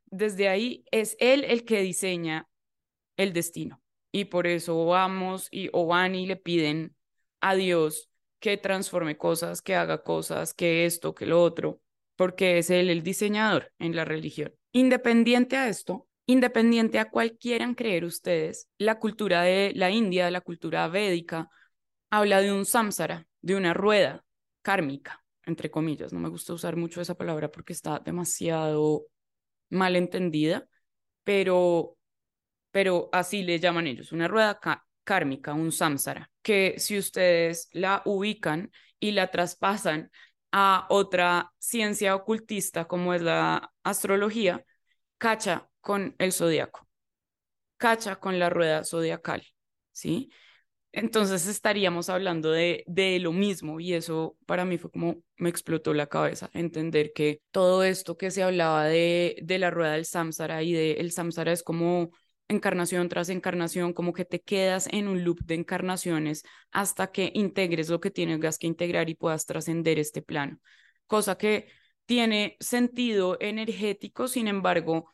desde 0.05 0.47
ahí 0.49 0.83
es 0.91 1.17
él 1.19 1.43
el 1.43 1.65
que 1.65 1.81
diseña 1.81 2.47
el 3.17 3.33
destino 3.33 3.81
y 4.11 4.25
por 4.25 4.47
eso 4.47 4.85
vamos 4.85 5.49
y 5.51 5.69
o 5.73 5.85
van 5.85 6.15
y 6.15 6.25
le 6.25 6.35
piden 6.35 6.95
a 7.41 7.55
Dios 7.55 8.09
que 8.39 8.57
transforme 8.57 9.17
cosas, 9.17 9.61
que 9.61 9.75
haga 9.75 10.01
cosas, 10.03 10.53
que 10.53 10.85
esto, 10.85 11.13
que 11.13 11.27
lo 11.27 11.43
otro 11.43 11.81
porque 12.21 12.59
es 12.59 12.69
él 12.69 12.91
el 12.91 13.01
diseñador 13.01 13.73
en 13.79 13.95
la 13.95 14.05
religión. 14.05 14.53
Independiente 14.73 15.57
a 15.57 15.67
esto, 15.67 16.07
independiente 16.27 16.99
a 16.99 17.09
cual 17.09 17.35
quieran 17.39 17.73
creer 17.73 18.05
ustedes, 18.05 18.69
la 18.77 18.99
cultura 18.99 19.41
de 19.41 19.71
la 19.75 19.89
India, 19.89 20.29
la 20.29 20.41
cultura 20.41 20.87
védica, 20.87 21.49
habla 22.11 22.39
de 22.41 22.53
un 22.53 22.65
samsara, 22.65 23.25
de 23.41 23.55
una 23.55 23.73
rueda 23.73 24.23
kármica, 24.61 25.23
entre 25.47 25.71
comillas. 25.71 26.13
No 26.13 26.19
me 26.19 26.29
gusta 26.29 26.53
usar 26.53 26.75
mucho 26.75 27.01
esa 27.01 27.15
palabra 27.15 27.51
porque 27.51 27.73
está 27.73 27.97
demasiado 27.97 29.07
mal 29.71 29.95
entendida, 29.95 30.67
pero, 31.23 31.97
pero 32.69 33.09
así 33.13 33.41
le 33.41 33.59
llaman 33.59 33.87
ellos, 33.87 34.11
una 34.11 34.27
rueda 34.27 34.59
kármica, 35.03 35.55
un 35.55 35.71
samsara, 35.71 36.29
que 36.43 36.75
si 36.77 36.99
ustedes 36.99 37.67
la 37.71 38.03
ubican 38.05 38.69
y 38.99 39.09
la 39.09 39.31
traspasan 39.31 40.11
a 40.51 40.85
otra 40.89 41.53
ciencia 41.59 42.15
ocultista 42.15 42.85
como 42.85 43.13
es 43.13 43.21
la 43.21 43.71
astrología, 43.83 44.65
cacha 45.17 45.69
con 45.81 46.15
el 46.19 46.33
zodiaco, 46.33 46.87
cacha 47.77 48.17
con 48.17 48.39
la 48.39 48.49
rueda 48.49 48.83
zodiacal, 48.83 49.45
¿sí? 49.91 50.31
Entonces 50.93 51.47
estaríamos 51.47 52.09
hablando 52.09 52.51
de, 52.51 52.83
de 52.87 53.19
lo 53.19 53.31
mismo 53.33 53.79
y 53.79 53.93
eso 53.93 54.37
para 54.45 54.65
mí 54.65 54.77
fue 54.77 54.91
como 54.91 55.17
me 55.37 55.49
explotó 55.49 55.93
la 55.93 56.07
cabeza, 56.07 56.49
entender 56.53 57.13
que 57.13 57.41
todo 57.51 57.83
esto 57.83 58.17
que 58.17 58.31
se 58.31 58.43
hablaba 58.43 58.85
de, 58.85 59.37
de 59.43 59.59
la 59.59 59.71
rueda 59.71 59.93
del 59.93 60.05
samsara 60.05 60.63
y 60.63 60.73
de 60.73 60.93
el 60.93 61.11
samsara 61.13 61.53
es 61.53 61.63
como 61.63 62.11
encarnación 62.51 63.09
tras 63.09 63.29
encarnación, 63.29 63.93
como 63.93 64.13
que 64.13 64.25
te 64.25 64.41
quedas 64.41 64.87
en 64.91 65.07
un 65.07 65.23
loop 65.23 65.39
de 65.45 65.55
encarnaciones 65.55 66.43
hasta 66.71 67.11
que 67.11 67.31
integres 67.33 67.89
lo 67.89 67.99
que 67.99 68.11
tienes 68.11 68.57
que 68.59 68.67
integrar 68.67 69.09
y 69.09 69.15
puedas 69.15 69.45
trascender 69.45 69.99
este 69.99 70.21
plano. 70.21 70.59
Cosa 71.07 71.37
que 71.37 71.67
tiene 72.05 72.57
sentido 72.59 73.37
energético, 73.39 74.27
sin 74.27 74.47
embargo, 74.47 75.11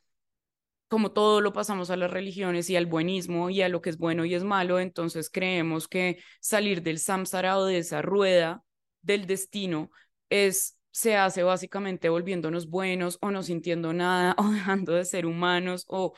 como 0.88 1.12
todo 1.12 1.42
lo 1.42 1.54
pasamos 1.54 1.90
a 1.90 1.98
las 1.98 2.12
religiones 2.12 2.70
y 2.70 2.76
al 2.76 2.86
buenismo 2.86 3.50
y 3.50 3.62
a 3.62 3.70
lo 3.70 3.82
que 3.82 3.90
es 3.90 3.98
bueno 3.98 4.26
y 4.26 4.34
es 4.34 4.44
malo, 4.44 4.80
entonces 4.80 5.30
creemos 5.30 5.88
que 5.88 6.20
salir 6.40 6.82
del 6.82 7.00
samsara 7.00 7.58
o 7.58 7.66
de 7.66 7.80
esa 7.80 8.02
rueda 8.02 8.64
del 9.02 9.28
destino 9.28 9.92
es 10.30 10.78
se 10.92 11.16
hace 11.16 11.44
básicamente 11.44 12.10
volviéndonos 12.10 12.70
buenos 12.70 13.20
o 13.22 13.30
no 13.30 13.44
sintiendo 13.44 13.94
nada 13.94 14.36
o 14.40 14.50
dejando 14.50 14.94
de 14.94 15.06
ser 15.06 15.26
humanos 15.26 15.86
o 15.88 16.14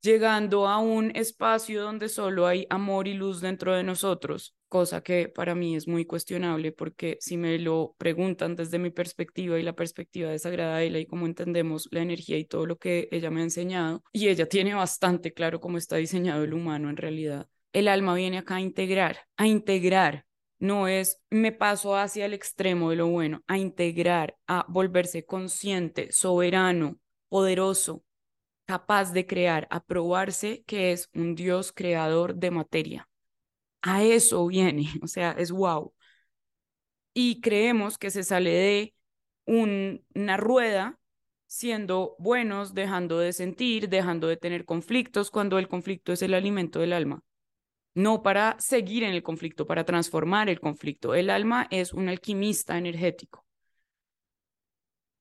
llegando 0.00 0.66
a 0.68 0.78
un 0.78 1.10
espacio 1.14 1.82
donde 1.82 2.08
solo 2.08 2.46
hay 2.46 2.66
amor 2.70 3.08
y 3.08 3.14
luz 3.14 3.40
dentro 3.40 3.74
de 3.74 3.82
nosotros, 3.82 4.54
cosa 4.68 5.02
que 5.02 5.28
para 5.28 5.54
mí 5.54 5.76
es 5.76 5.88
muy 5.88 6.04
cuestionable 6.04 6.72
porque 6.72 7.18
si 7.20 7.36
me 7.36 7.58
lo 7.58 7.94
preguntan 7.98 8.56
desde 8.56 8.78
mi 8.78 8.90
perspectiva 8.90 9.58
y 9.58 9.62
la 9.62 9.74
perspectiva 9.74 10.30
de 10.30 10.38
Sagrada 10.38 10.82
Ela 10.82 10.98
y 10.98 11.06
cómo 11.06 11.26
entendemos 11.26 11.88
la 11.90 12.02
energía 12.02 12.38
y 12.38 12.44
todo 12.44 12.66
lo 12.66 12.76
que 12.76 13.08
ella 13.10 13.30
me 13.30 13.40
ha 13.40 13.44
enseñado, 13.44 14.02
y 14.12 14.28
ella 14.28 14.48
tiene 14.48 14.74
bastante 14.74 15.32
claro 15.32 15.60
cómo 15.60 15.78
está 15.78 15.96
diseñado 15.96 16.44
el 16.44 16.54
humano 16.54 16.90
en 16.90 16.96
realidad, 16.96 17.48
el 17.72 17.88
alma 17.88 18.14
viene 18.14 18.38
acá 18.38 18.56
a 18.56 18.60
integrar, 18.60 19.18
a 19.36 19.46
integrar 19.46 20.24
no 20.58 20.88
es 20.88 21.22
me 21.30 21.52
paso 21.52 21.96
hacia 21.96 22.26
el 22.26 22.34
extremo 22.34 22.90
de 22.90 22.96
lo 22.96 23.06
bueno, 23.08 23.42
a 23.46 23.58
integrar, 23.58 24.36
a 24.46 24.66
volverse 24.68 25.24
consciente, 25.24 26.10
soberano, 26.10 26.98
poderoso, 27.28 28.02
capaz 28.68 29.12
de 29.12 29.26
crear, 29.26 29.66
a 29.70 29.80
probarse 29.84 30.62
que 30.66 30.92
es 30.92 31.10
un 31.14 31.34
Dios 31.34 31.72
creador 31.72 32.36
de 32.36 32.52
materia. 32.52 33.08
A 33.82 34.04
eso 34.04 34.46
viene, 34.48 34.88
o 35.02 35.08
sea, 35.08 35.32
es 35.32 35.50
wow. 35.52 35.94
Y 37.14 37.40
creemos 37.40 37.98
que 37.98 38.10
se 38.10 38.22
sale 38.22 38.50
de 38.50 38.94
una 39.46 40.36
rueda 40.36 40.98
siendo 41.46 42.14
buenos, 42.18 42.74
dejando 42.74 43.18
de 43.18 43.32
sentir, 43.32 43.88
dejando 43.88 44.28
de 44.28 44.36
tener 44.36 44.64
conflictos, 44.64 45.30
cuando 45.30 45.58
el 45.58 45.68
conflicto 45.68 46.12
es 46.12 46.22
el 46.22 46.34
alimento 46.34 46.80
del 46.80 46.92
alma 46.92 47.22
no 47.98 48.22
para 48.22 48.56
seguir 48.60 49.02
en 49.02 49.12
el 49.12 49.24
conflicto, 49.24 49.66
para 49.66 49.84
transformar 49.84 50.48
el 50.48 50.60
conflicto. 50.60 51.14
El 51.16 51.30
alma 51.30 51.66
es 51.70 51.92
un 51.92 52.08
alquimista 52.08 52.78
energético. 52.78 53.44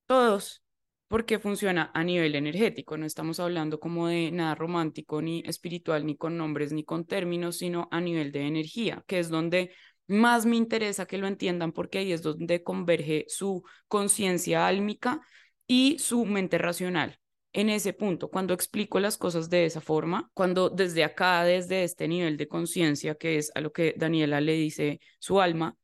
Todos, 0.05 0.61
porque 1.07 1.39
funciona 1.39 1.91
a 1.93 2.03
nivel 2.03 2.35
energético, 2.35 2.97
no 2.97 3.05
estamos 3.05 3.39
hablando 3.39 3.79
como 3.79 4.07
de 4.07 4.31
nada 4.31 4.55
romántico, 4.55 5.21
ni 5.21 5.41
espiritual, 5.45 6.05
ni 6.05 6.17
con 6.17 6.37
nombres, 6.37 6.73
ni 6.73 6.83
con 6.83 7.05
términos, 7.05 7.57
sino 7.57 7.87
a 7.91 8.01
nivel 8.01 8.31
de 8.31 8.47
energía, 8.47 9.03
que 9.07 9.19
es 9.19 9.29
donde 9.29 9.71
más 10.07 10.45
me 10.45 10.55
interesa 10.55 11.05
que 11.05 11.17
lo 11.17 11.27
entiendan, 11.27 11.71
porque 11.71 11.99
ahí 11.99 12.11
es 12.11 12.21
donde 12.21 12.63
converge 12.63 13.25
su 13.27 13.63
conciencia 13.87 14.67
álmica 14.67 15.21
y 15.67 15.99
su 15.99 16.25
mente 16.25 16.57
racional. 16.57 17.19
En 17.53 17.69
ese 17.69 17.93
punto, 17.93 18.29
cuando 18.29 18.53
explico 18.53 18.99
las 18.99 19.17
cosas 19.17 19.49
de 19.49 19.65
esa 19.65 19.81
forma, 19.81 20.29
cuando 20.33 20.69
desde 20.69 21.03
acá, 21.03 21.43
desde 21.43 21.83
este 21.83 22.07
nivel 22.07 22.37
de 22.37 22.47
conciencia, 22.47 23.15
que 23.15 23.37
es 23.37 23.51
a 23.55 23.61
lo 23.61 23.71
que 23.71 23.95
Daniela 23.97 24.41
le 24.41 24.53
dice 24.53 24.99
su 25.19 25.41
alma, 25.41 25.75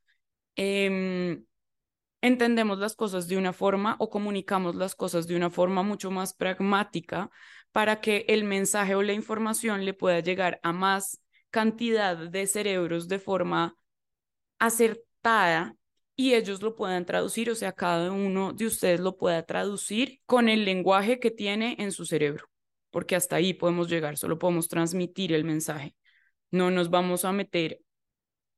em, 0.56 1.46
entendemos 2.24 2.80
las 2.80 2.96
cosas 2.96 3.27
de 3.27 3.38
una 3.38 3.51
forma 3.51 3.98
o 4.00 4.10
comunicamos 4.10 4.75
las 4.75 4.96
cosas 4.96 5.27
de 5.27 5.36
una 5.36 5.50
forma 5.50 5.84
mucho 5.84 6.10
más 6.10 6.34
pragmática 6.34 7.30
para 7.74 8.00
que 8.00 8.25
el 8.30 8.46
mensaje 8.46 8.96
o 8.96 9.03
la 9.03 9.12
información 9.12 9.84
le 9.84 9.94
pueda 9.94 10.22
llegar 10.22 10.60
a 10.63 10.72
más 10.72 11.22
cantidad 11.50 12.15
de 12.15 12.48
cerebros 12.48 13.10
de 13.10 13.20
forma 13.20 13.75
acertada 14.58 15.75
y 16.15 16.34
ellos 16.36 16.62
lo 16.62 16.75
puedan 16.75 17.06
traducir, 17.06 17.50
o 17.50 17.56
sea, 17.56 17.74
cada 17.74 18.12
uno 18.12 18.53
de 18.53 18.68
ustedes 18.68 19.01
lo 19.01 19.18
pueda 19.18 19.46
traducir 19.46 20.22
con 20.25 20.48
el 20.48 20.63
lenguaje 20.63 21.20
que 21.20 21.30
tiene 21.30 21.75
en 21.80 21.92
su 21.92 22.06
cerebro, 22.06 22.50
porque 22.89 23.18
hasta 23.18 23.36
ahí 23.36 23.53
podemos 23.53 23.89
llegar, 23.89 24.18
solo 24.18 24.39
podemos 24.39 24.70
transmitir 24.70 25.34
el 25.34 25.44
mensaje. 25.44 25.94
No 26.51 26.72
nos 26.72 26.89
vamos 26.89 27.25
a 27.25 27.34
meter 27.34 27.82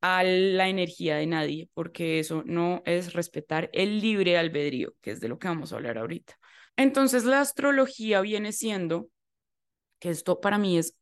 a 0.07 0.23
la 0.23 0.69
energía 0.69 1.15
de 1.15 1.25
nadie, 1.25 1.67
porque 1.73 2.19
eso 2.19 2.43
no 2.45 2.83
es 2.85 3.13
respetar 3.13 3.71
el 3.73 4.01
libre 4.01 4.37
albedrío, 4.37 4.93
que 5.01 5.09
es 5.09 5.19
de 5.19 5.27
lo 5.27 5.39
que 5.39 5.47
vamos 5.47 5.73
a 5.73 5.77
hablar 5.77 5.97
ahorita. 5.97 6.37
Entonces, 6.77 7.23
la 7.25 7.41
astrología 7.41 8.21
viene 8.21 8.51
siendo, 8.51 9.09
que 9.97 10.11
esto 10.11 10.39
para 10.41 10.59
mí 10.59 10.77
es 10.77 10.95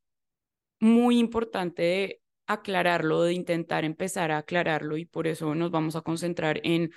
muy 0.79 1.19
importante 1.19 1.81
de 1.81 2.22
aclararlo, 2.48 3.24
de 3.24 3.33
intentar 3.33 3.83
empezar 3.83 4.31
a 4.31 4.38
aclararlo 4.38 4.95
y 4.95 5.05
por 5.05 5.27
eso 5.27 5.53
nos 5.53 5.69
vamos 5.69 5.98
a 5.98 6.01
concentrar 6.01 6.62
en 6.63 6.91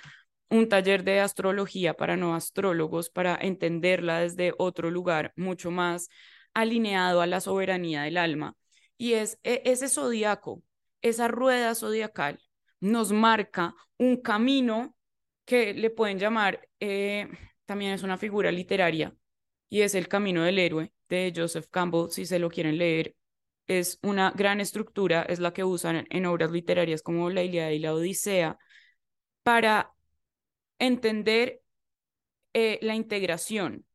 un 0.49 0.69
taller 0.69 1.03
de 1.03 1.19
astrología 1.19 1.93
para 1.93 2.15
no 2.15 2.35
astrólogos, 2.35 3.09
para 3.09 3.35
entenderla 3.35 4.21
desde 4.21 4.53
otro 4.57 4.91
lugar 4.91 5.33
mucho 5.35 5.71
más 5.71 6.07
alineado 6.53 7.19
a 7.19 7.27
la 7.27 7.41
soberanía 7.41 8.03
del 8.03 8.15
alma. 8.15 8.55
Y 8.97 9.13
es 9.13 9.39
e, 9.43 9.61
ese 9.65 9.89
zodiaco, 9.89 10.63
esa 11.07 11.27
rueda 11.27 11.75
zodiacal 11.75 12.39
nos 12.79 13.11
marca 13.11 13.75
un 13.97 14.21
camino 14.21 14.95
que 15.45 15.73
le 15.73 15.89
pueden 15.89 16.19
llamar, 16.19 16.67
eh, 16.79 17.27
también 17.65 17.93
es 17.93 18.03
una 18.03 18.17
figura 18.17 18.51
literaria, 18.51 19.15
y 19.69 19.81
es 19.81 19.95
el 19.95 20.07
camino 20.07 20.43
del 20.43 20.59
héroe 20.59 20.93
de 21.09 21.33
Joseph 21.35 21.67
Campbell, 21.69 22.09
si 22.11 22.25
se 22.25 22.39
lo 22.39 22.49
quieren 22.49 22.77
leer, 22.77 23.15
es 23.67 23.99
una 24.01 24.31
gran 24.31 24.61
estructura, 24.61 25.23
es 25.23 25.39
la 25.39 25.53
que 25.53 25.63
usan 25.63 26.07
en 26.09 26.25
obras 26.25 26.51
literarias 26.51 27.01
como 27.01 27.29
la 27.29 27.43
Ilíada 27.43 27.71
y 27.71 27.79
la 27.79 27.93
Odisea, 27.93 28.57
para 29.43 29.93
entender 30.79 31.61
eh, 32.53 32.79
la 32.81 32.95
integración 32.95 33.85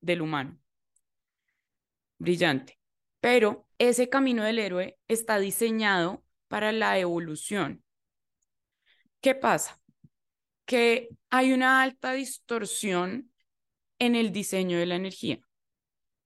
del 0.00 0.22
humano. 0.22 0.58
Brillante. 2.18 2.78
Pero 3.20 3.68
ese 3.78 4.08
camino 4.08 4.44
del 4.44 4.58
héroe 4.58 4.98
está 5.08 5.38
diseñado 5.38 6.24
para 6.48 6.72
la 6.72 6.98
evolución. 6.98 7.82
¿Qué 9.20 9.34
pasa? 9.34 9.80
Que 10.64 11.08
hay 11.30 11.52
una 11.52 11.82
alta 11.82 12.12
distorsión 12.12 13.32
en 13.98 14.14
el 14.14 14.32
diseño 14.32 14.78
de 14.78 14.86
la 14.86 14.96
energía. 14.96 15.40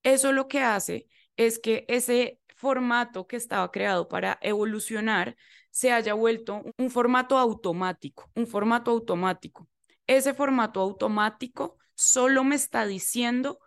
Eso 0.02 0.32
lo 0.32 0.48
que 0.48 0.60
hace 0.60 1.06
es 1.36 1.58
que 1.58 1.84
ese 1.88 2.40
formato 2.56 3.26
que 3.26 3.36
estaba 3.36 3.70
creado 3.70 4.08
para 4.08 4.38
evolucionar 4.42 5.36
se 5.70 5.92
haya 5.92 6.14
vuelto 6.14 6.62
un 6.78 6.90
formato 6.90 7.38
automático, 7.38 8.30
un 8.34 8.46
formato 8.46 8.90
automático. 8.90 9.68
Ese 10.06 10.34
formato 10.34 10.80
automático 10.80 11.78
solo 11.94 12.44
me 12.44 12.56
está 12.56 12.86
diciendo 12.86 13.60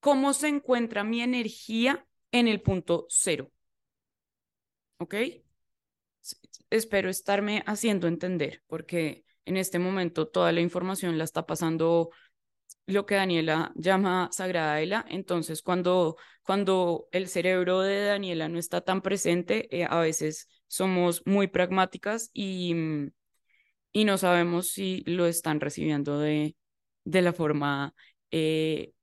cómo 0.00 0.32
se 0.32 0.48
encuentra 0.48 1.04
mi 1.04 1.20
energía 1.20 2.06
en 2.32 2.48
el 2.48 2.60
punto 2.62 3.06
cero. 3.08 3.50
¿Ok? 4.98 5.43
Espero 6.74 7.08
estarme 7.08 7.62
haciendo 7.66 8.08
entender, 8.08 8.60
porque 8.66 9.24
en 9.44 9.56
este 9.56 9.78
momento 9.78 10.26
toda 10.26 10.50
la 10.50 10.60
información 10.60 11.18
la 11.18 11.22
está 11.22 11.46
pasando 11.46 12.10
lo 12.86 13.06
que 13.06 13.14
Daniela 13.14 13.70
llama 13.76 14.28
Sagrada 14.32 14.80
Ela. 14.80 15.06
Entonces, 15.08 15.62
cuando, 15.62 16.16
cuando 16.42 17.06
el 17.12 17.28
cerebro 17.28 17.80
de 17.82 18.06
Daniela 18.06 18.48
no 18.48 18.58
está 18.58 18.80
tan 18.80 19.02
presente, 19.02 19.68
eh, 19.70 19.86
a 19.88 20.00
veces 20.00 20.48
somos 20.66 21.22
muy 21.26 21.46
pragmáticas 21.46 22.30
y, 22.32 22.74
mm, 22.74 23.10
y 23.92 24.04
no 24.04 24.18
sabemos 24.18 24.70
si 24.70 25.04
lo 25.06 25.26
están 25.26 25.60
recibiendo 25.60 26.18
de, 26.18 26.56
de 27.04 27.22
la 27.22 27.32
forma 27.32 27.94
eh, 28.32 28.94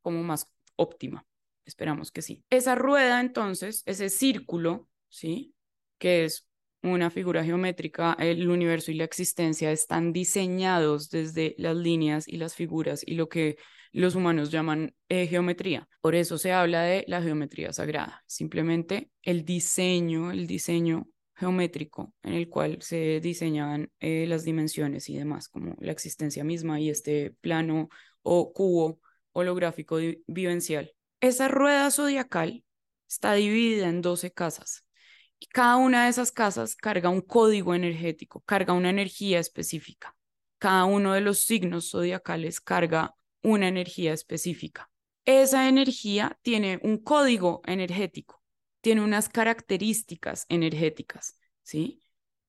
como 0.00 0.24
más 0.24 0.50
óptima. 0.74 1.24
Esperamos 1.66 2.10
que 2.10 2.22
sí. 2.22 2.42
Esa 2.50 2.74
rueda, 2.74 3.20
entonces, 3.20 3.84
ese 3.86 4.08
círculo, 4.08 4.88
¿sí? 5.08 5.54
Que 5.98 6.24
es 6.24 6.48
una 6.82 7.10
figura 7.10 7.44
geométrica, 7.44 8.16
el 8.18 8.48
universo 8.48 8.90
y 8.90 8.94
la 8.94 9.04
existencia 9.04 9.70
están 9.70 10.12
diseñados 10.12 11.10
desde 11.10 11.54
las 11.58 11.76
líneas 11.76 12.26
y 12.26 12.36
las 12.36 12.54
figuras 12.54 13.02
y 13.06 13.14
lo 13.14 13.28
que 13.28 13.56
los 13.92 14.14
humanos 14.14 14.50
llaman 14.50 14.94
eh, 15.08 15.26
geometría. 15.26 15.88
Por 16.00 16.14
eso 16.14 16.38
se 16.38 16.52
habla 16.52 16.82
de 16.82 17.04
la 17.06 17.22
geometría 17.22 17.72
sagrada, 17.72 18.22
simplemente 18.26 19.10
el 19.22 19.44
diseño, 19.44 20.32
el 20.32 20.46
diseño 20.46 21.08
geométrico 21.34 22.14
en 22.22 22.34
el 22.34 22.48
cual 22.48 22.78
se 22.80 23.20
diseñaban 23.20 23.90
eh, 24.00 24.26
las 24.26 24.44
dimensiones 24.44 25.08
y 25.08 25.16
demás, 25.16 25.48
como 25.48 25.76
la 25.78 25.92
existencia 25.92 26.44
misma 26.44 26.80
y 26.80 26.90
este 26.90 27.34
plano 27.40 27.88
o 28.22 28.52
cubo 28.52 29.00
holográfico 29.32 29.98
vivencial. 30.26 30.92
Esa 31.20 31.48
rueda 31.48 31.90
zodiacal 31.90 32.64
está 33.08 33.34
dividida 33.34 33.88
en 33.88 34.02
12 34.02 34.32
casas 34.32 34.84
cada 35.46 35.76
una 35.76 36.04
de 36.04 36.10
esas 36.10 36.32
casas 36.32 36.76
carga 36.76 37.08
un 37.08 37.20
código 37.20 37.74
energético, 37.74 38.40
carga 38.42 38.72
una 38.72 38.90
energía 38.90 39.38
específica. 39.38 40.14
Cada 40.58 40.84
uno 40.84 41.12
de 41.12 41.20
los 41.20 41.40
signos 41.40 41.90
zodiacales 41.90 42.60
carga 42.60 43.14
una 43.42 43.68
energía 43.68 44.12
específica. 44.12 44.90
Esa 45.24 45.68
energía 45.68 46.38
tiene 46.42 46.80
un 46.82 46.98
código 46.98 47.62
energético 47.64 48.42
tiene 48.82 49.00
unas 49.00 49.30
características 49.30 50.44
energéticas, 50.50 51.38
¿sí? 51.62 52.02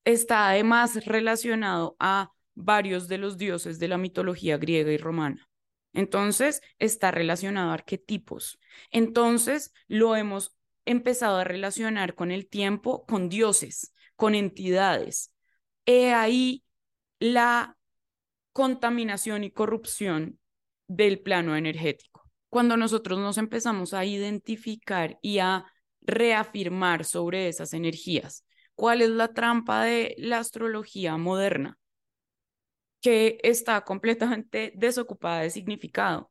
Está 0.04 0.50
además 0.50 1.06
relacionado 1.06 1.96
a 1.98 2.32
varios 2.54 3.08
de 3.08 3.18
los 3.18 3.38
dioses 3.38 3.78
de 3.78 3.88
la 3.88 3.96
mitología 3.96 4.58
griega 4.58 4.92
y 4.92 4.98
romana. 4.98 5.48
Entonces, 5.94 6.60
está 6.78 7.12
relacionado 7.12 7.70
a 7.70 7.74
arquetipos. 7.74 8.58
Entonces, 8.90 9.72
lo 9.86 10.16
hemos 10.16 10.54
empezado 10.84 11.38
a 11.38 11.44
relacionar 11.44 12.14
con 12.14 12.30
el 12.30 12.48
tiempo, 12.48 13.04
con 13.06 13.28
dioses, 13.28 13.92
con 14.16 14.34
entidades. 14.34 15.32
He 15.86 16.12
ahí 16.12 16.64
la 17.18 17.76
contaminación 18.52 19.44
y 19.44 19.50
corrupción 19.50 20.38
del 20.86 21.20
plano 21.20 21.56
energético. 21.56 22.30
Cuando 22.48 22.76
nosotros 22.76 23.18
nos 23.18 23.38
empezamos 23.38 23.94
a 23.94 24.04
identificar 24.04 25.18
y 25.22 25.38
a 25.38 25.64
reafirmar 26.02 27.04
sobre 27.04 27.48
esas 27.48 27.72
energías, 27.72 28.44
¿cuál 28.74 29.02
es 29.02 29.10
la 29.10 29.32
trampa 29.32 29.84
de 29.84 30.14
la 30.18 30.38
astrología 30.38 31.16
moderna? 31.16 31.78
que 33.04 33.38
está 33.42 33.82
completamente 33.82 34.72
desocupada 34.74 35.42
de 35.42 35.50
significado. 35.50 36.30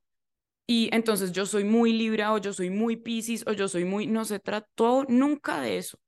Y 0.65 0.89
entonces 0.93 1.31
yo 1.31 1.45
soy 1.45 1.63
muy 1.63 1.93
Libra 1.93 2.33
o 2.33 2.37
yo 2.37 2.53
soy 2.53 2.69
muy 2.69 2.95
Pisces 2.97 3.45
o 3.47 3.53
yo 3.53 3.67
soy 3.67 3.85
muy... 3.85 4.07
No 4.07 4.25
se 4.25 4.39
trató 4.39 5.05
nunca 5.09 5.61
de 5.61 5.77
eso. 5.77 5.99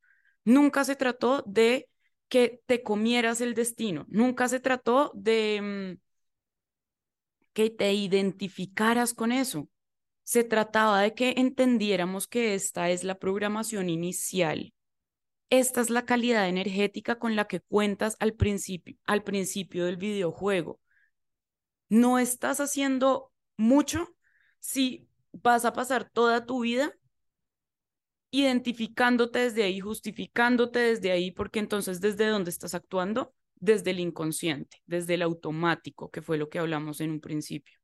Nunca 0.45 0.83
se 0.85 0.95
trató 0.95 1.43
de 1.45 1.89
que 2.29 2.61
te 2.65 2.83
comieras 2.83 3.41
el 3.41 3.53
destino. 3.53 4.05
Nunca 4.07 4.47
se 4.47 4.59
trató 4.59 5.11
de 5.13 5.97
mm, 5.97 6.01
que 7.53 7.69
te 7.69 7.93
identificaras 7.93 9.13
con 9.13 9.31
eso. 9.31 9.69
Se 10.23 10.43
trataba 10.43 11.01
de 11.01 11.13
que 11.13 11.35
entendiéramos 11.37 12.27
que 12.27 12.55
esta 12.55 12.89
es 12.89 13.03
la 13.03 13.15
programación 13.19 13.89
inicial 13.89 14.73
esta 15.49 15.81
es 15.81 15.89
la 15.89 16.05
calidad 16.05 16.47
energética 16.49 17.19
con 17.19 17.35
la 17.35 17.45
que 17.45 17.59
cuentas 17.61 18.15
al 18.19 18.33
principio, 18.33 18.97
al 19.05 19.23
principio 19.23 19.85
del 19.85 19.97
videojuego. 19.97 20.79
No 21.89 22.17
estás 22.19 22.59
haciendo 22.59 23.31
mucho 23.57 24.14
si 24.65 25.07
vas 25.31 25.63
a 25.63 25.73
pasar 25.73 26.09
toda 26.09 26.47
tu 26.47 26.61
vida 26.61 26.91
identificándote 28.31 29.39
desde 29.39 29.63
ahí, 29.63 29.79
justificándote 29.79 30.79
desde 30.79 31.11
ahí, 31.11 31.29
porque 31.29 31.59
entonces 31.59 32.01
desde 32.01 32.27
dónde 32.27 32.49
estás 32.49 32.73
actuando? 32.73 33.35
Desde 33.55 33.91
el 33.91 33.99
inconsciente, 33.99 34.81
desde 34.87 35.13
el 35.13 35.21
automático, 35.21 36.09
que 36.09 36.23
fue 36.23 36.39
lo 36.39 36.49
que 36.49 36.57
hablamos 36.57 36.99
en 36.99 37.11
un 37.11 37.21
principio. 37.21 37.77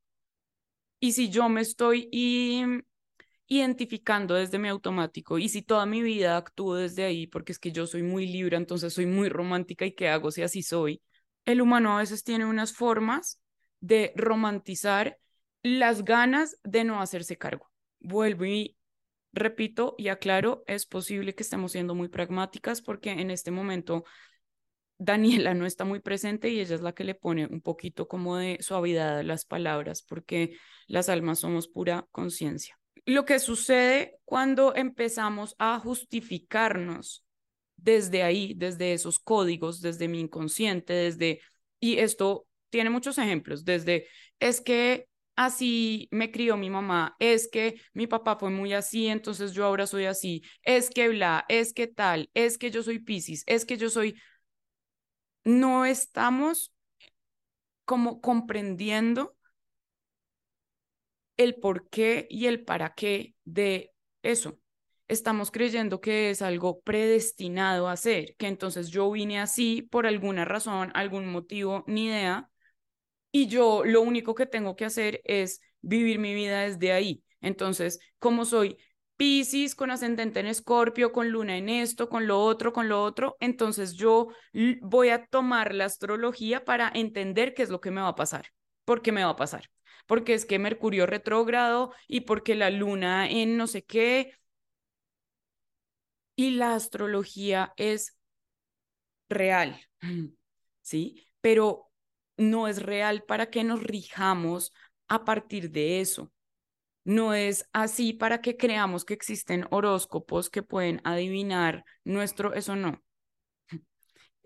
Y 0.99 1.11
si 1.11 1.29
yo 1.29 1.47
me 1.49 1.61
estoy 1.61 2.09
identificando 3.47 4.33
desde 4.33 4.57
mi 4.57 4.67
automático 4.67 5.37
y 5.37 5.49
si 5.49 5.61
toda 5.61 5.85
mi 5.85 6.01
vida 6.01 6.35
actúo 6.35 6.75
desde 6.75 7.03
ahí 7.03 7.27
porque 7.27 7.51
es 7.51 7.59
que 7.59 7.71
yo 7.71 7.85
soy 7.85 8.01
muy 8.01 8.27
libre, 8.27 8.57
entonces 8.57 8.91
soy 8.91 9.05
muy 9.05 9.29
romántica 9.29 9.85
y 9.85 9.93
qué 9.93 10.09
hago 10.09 10.31
si 10.31 10.41
así 10.41 10.63
soy. 10.63 11.01
El 11.45 11.61
humano 11.61 11.95
a 11.95 11.99
veces 11.99 12.23
tiene 12.23 12.45
unas 12.45 12.73
formas 12.73 13.39
de 13.81 14.13
romantizar 14.15 15.20
las 15.63 16.03
ganas 16.03 16.57
de 16.63 16.83
no 16.83 17.01
hacerse 17.01 17.37
cargo. 17.37 17.69
Vuelvo 17.99 18.45
y 18.45 18.77
repito 19.33 19.95
y 19.97 20.09
aclaro, 20.09 20.63
es 20.67 20.85
posible 20.85 21.35
que 21.35 21.43
estemos 21.43 21.71
siendo 21.71 21.95
muy 21.95 22.09
pragmáticas 22.09 22.81
porque 22.81 23.11
en 23.11 23.31
este 23.31 23.51
momento 23.51 24.03
Daniela 24.97 25.53
no 25.53 25.65
está 25.65 25.85
muy 25.85 25.99
presente 25.99 26.49
y 26.49 26.59
ella 26.59 26.75
es 26.75 26.81
la 26.81 26.93
que 26.93 27.03
le 27.03 27.15
pone 27.15 27.45
un 27.47 27.61
poquito 27.61 28.07
como 28.07 28.37
de 28.37 28.57
suavidad 28.61 29.19
a 29.19 29.23
las 29.23 29.45
palabras 29.45 30.03
porque 30.03 30.57
las 30.87 31.09
almas 31.09 31.39
somos 31.39 31.67
pura 31.67 32.07
conciencia 32.11 32.77
lo 33.05 33.25
que 33.25 33.39
sucede 33.39 34.19
cuando 34.25 34.75
empezamos 34.75 35.55
a 35.57 35.79
justificarnos 35.79 37.25
desde 37.75 38.23
ahí, 38.23 38.53
desde 38.55 38.93
esos 38.93 39.19
códigos, 39.19 39.81
desde 39.81 40.07
mi 40.07 40.19
inconsciente, 40.19 40.93
desde, 40.93 41.41
y 41.79 41.97
esto 41.97 42.45
tiene 42.69 42.89
muchos 42.89 43.17
ejemplos, 43.17 43.65
desde, 43.65 44.07
es 44.39 44.61
que 44.61 45.07
así 45.45 46.07
me 46.11 46.31
crió 46.31 46.57
mi 46.57 46.69
mamá, 46.69 47.15
es 47.19 47.49
que 47.51 47.81
mi 47.93 48.07
papá 48.07 48.37
fue 48.37 48.49
muy 48.49 48.73
así, 48.73 49.07
entonces 49.07 49.53
yo 49.53 49.65
ahora 49.65 49.87
soy 49.87 50.05
así, 50.05 50.43
es 50.63 50.89
que 50.89 51.09
bla, 51.09 51.45
es 51.49 51.73
que 51.73 51.87
tal, 51.87 52.29
es 52.33 52.57
que 52.57 52.71
yo 52.71 52.83
soy 52.83 52.99
Piscis, 52.99 53.43
es 53.47 53.65
que 53.65 53.77
yo 53.77 53.89
soy, 53.89 54.15
no 55.43 55.85
estamos 55.85 56.71
como 57.85 58.21
comprendiendo 58.21 59.35
el 61.37 61.55
por 61.55 61.89
qué 61.89 62.27
y 62.29 62.47
el 62.47 62.63
para 62.63 62.93
qué 62.93 63.35
de 63.45 63.93
eso. 64.23 64.59
Estamos 65.07 65.51
creyendo 65.51 65.99
que 66.01 66.29
es 66.29 66.41
algo 66.41 66.81
predestinado 66.81 67.89
a 67.89 67.97
ser, 67.97 68.35
que 68.37 68.47
entonces 68.47 68.89
yo 68.89 69.11
vine 69.11 69.39
así 69.39 69.81
por 69.81 70.07
alguna 70.07 70.45
razón, 70.45 70.91
algún 70.95 71.27
motivo, 71.27 71.83
ni 71.87 72.05
idea, 72.05 72.49
y 73.31 73.47
yo 73.47 73.83
lo 73.85 74.01
único 74.01 74.35
que 74.35 74.45
tengo 74.45 74.75
que 74.75 74.85
hacer 74.85 75.21
es 75.25 75.61
vivir 75.81 76.19
mi 76.19 76.33
vida 76.33 76.61
desde 76.61 76.91
ahí. 76.91 77.23
Entonces, 77.41 77.99
como 78.19 78.45
soy 78.45 78.77
Pisces 79.17 79.75
con 79.75 79.91
ascendente 79.91 80.39
en 80.39 80.47
Escorpio, 80.47 81.11
con 81.11 81.29
luna 81.29 81.57
en 81.57 81.69
esto, 81.69 82.09
con 82.09 82.27
lo 82.27 82.39
otro, 82.39 82.73
con 82.73 82.89
lo 82.89 83.03
otro, 83.03 83.37
entonces 83.39 83.93
yo 83.93 84.29
voy 84.81 85.09
a 85.09 85.25
tomar 85.27 85.75
la 85.75 85.85
astrología 85.85 86.65
para 86.65 86.91
entender 86.93 87.53
qué 87.53 87.63
es 87.63 87.69
lo 87.69 87.81
que 87.81 87.91
me 87.91 88.01
va 88.01 88.09
a 88.09 88.15
pasar, 88.15 88.47
por 88.85 89.01
qué 89.01 89.11
me 89.11 89.23
va 89.23 89.31
a 89.31 89.35
pasar 89.35 89.69
porque 90.07 90.33
es 90.33 90.45
que 90.45 90.59
Mercurio 90.59 91.05
retrógrado 91.05 91.93
y 92.07 92.21
porque 92.21 92.55
la 92.55 92.69
luna 92.69 93.29
en 93.29 93.55
no 93.57 93.67
sé 93.67 93.83
qué. 93.83 94.33
Y 96.35 96.51
la 96.51 96.75
astrología 96.75 97.73
es 97.77 98.17
real, 99.29 99.79
¿sí? 100.81 101.27
Pero 101.41 101.90
no 102.37 102.67
es 102.67 102.81
real 102.81 103.23
para 103.23 103.49
que 103.49 103.63
nos 103.63 103.83
rijamos 103.83 104.73
a 105.07 105.25
partir 105.25 105.71
de 105.71 106.01
eso. 106.01 106.31
No 107.03 107.33
es 107.33 107.67
así 107.73 108.13
para 108.13 108.41
que 108.41 108.57
creamos 108.57 109.05
que 109.05 109.13
existen 109.13 109.65
horóscopos 109.71 110.49
que 110.49 110.63
pueden 110.63 111.01
adivinar 111.03 111.83
nuestro, 112.03 112.53
eso 112.53 112.75
no. 112.75 113.01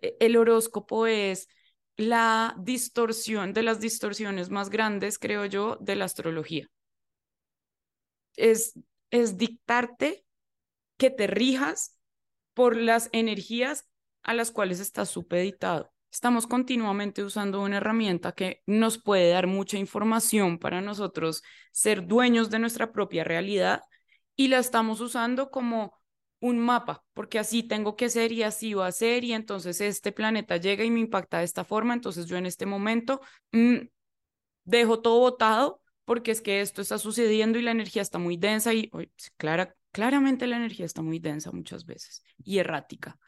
E, 0.01 0.17
el 0.19 0.37
horóscopo 0.37 1.07
es 1.07 1.47
la 1.97 2.55
distorsión 2.59 3.53
de 3.53 3.63
las 3.63 3.79
distorsiones 3.79 4.49
más 4.49 4.69
grandes, 4.69 5.19
creo 5.19 5.45
yo, 5.45 5.77
de 5.81 5.95
la 5.95 6.05
astrología. 6.05 6.67
Es, 8.35 8.73
es 9.11 9.37
dictarte 9.37 10.25
que 10.97 11.09
te 11.09 11.27
rijas 11.27 11.97
por 12.53 12.75
las 12.77 13.09
energías 13.11 13.87
a 14.23 14.33
las 14.33 14.51
cuales 14.51 14.79
estás 14.79 15.09
supeditado. 15.09 15.94
Estamos 16.15 16.47
continuamente 16.47 17.25
usando 17.25 17.61
una 17.61 17.75
herramienta 17.75 18.31
que 18.31 18.63
nos 18.65 18.97
puede 18.97 19.31
dar 19.31 19.47
mucha 19.47 19.77
información 19.77 20.59
para 20.59 20.79
nosotros 20.79 21.43
ser 21.73 22.07
dueños 22.07 22.49
de 22.49 22.57
nuestra 22.57 22.93
propia 22.93 23.25
realidad 23.25 23.81
y 24.33 24.47
la 24.47 24.59
estamos 24.59 25.01
usando 25.01 25.51
como 25.51 25.99
un 26.39 26.57
mapa, 26.57 27.03
porque 27.13 27.37
así 27.37 27.63
tengo 27.63 27.97
que 27.97 28.07
ser 28.07 28.31
y 28.31 28.43
así 28.43 28.73
va 28.73 28.87
a 28.87 28.93
ser, 28.93 29.25
y 29.25 29.33
entonces 29.33 29.81
este 29.81 30.13
planeta 30.13 30.55
llega 30.55 30.85
y 30.85 30.89
me 30.89 31.01
impacta 31.01 31.39
de 31.39 31.43
esta 31.43 31.65
forma, 31.65 31.93
entonces 31.93 32.27
yo 32.27 32.37
en 32.37 32.45
este 32.45 32.65
momento 32.65 33.19
mm, 33.51 33.79
dejo 34.63 35.01
todo 35.01 35.19
botado 35.19 35.81
porque 36.05 36.31
es 36.31 36.39
que 36.39 36.61
esto 36.61 36.81
está 36.81 36.97
sucediendo 36.97 37.59
y 37.59 37.61
la 37.61 37.71
energía 37.71 38.01
está 38.01 38.19
muy 38.19 38.37
densa 38.37 38.73
y 38.73 38.89
clara, 39.35 39.75
claramente 39.91 40.47
la 40.47 40.55
energía 40.55 40.85
está 40.85 41.01
muy 41.01 41.19
densa 41.19 41.51
muchas 41.51 41.85
veces 41.85 42.23
y 42.41 42.59
errática. 42.59 43.19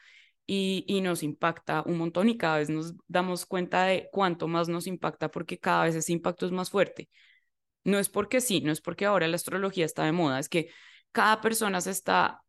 Y, 0.49 1.01
nos 1.01 1.23
impacta 1.23 1.83
un 1.85 1.97
montón 1.97 2.29
y 2.29 2.37
cada 2.37 2.59
vez 2.59 2.69
nos 2.69 2.93
damos 3.07 3.45
cuenta 3.45 3.83
de 3.85 4.09
cuánto 4.11 4.47
más 4.47 4.69
nos 4.69 4.87
impacta 4.87 5.29
porque 5.29 5.59
cada 5.59 5.83
vez 5.83 5.95
ese 5.95 6.13
impacto 6.13 6.45
es 6.45 6.53
más 6.53 6.69
fuerte. 6.69 7.09
No 7.83 7.99
es 7.99 8.09
porque 8.09 8.41
sí, 8.41 8.61
no 8.61 8.71
es 8.71 8.81
porque 8.81 9.05
ahora 9.05 9.27
la 9.27 9.35
astrología 9.35 9.85
está 9.85 10.05
de 10.05 10.11
moda, 10.13 10.39
es 10.39 10.49
que 10.49 10.69
cada 11.11 11.41
persona 11.41 11.81
se 11.81 11.91
está 11.91 12.43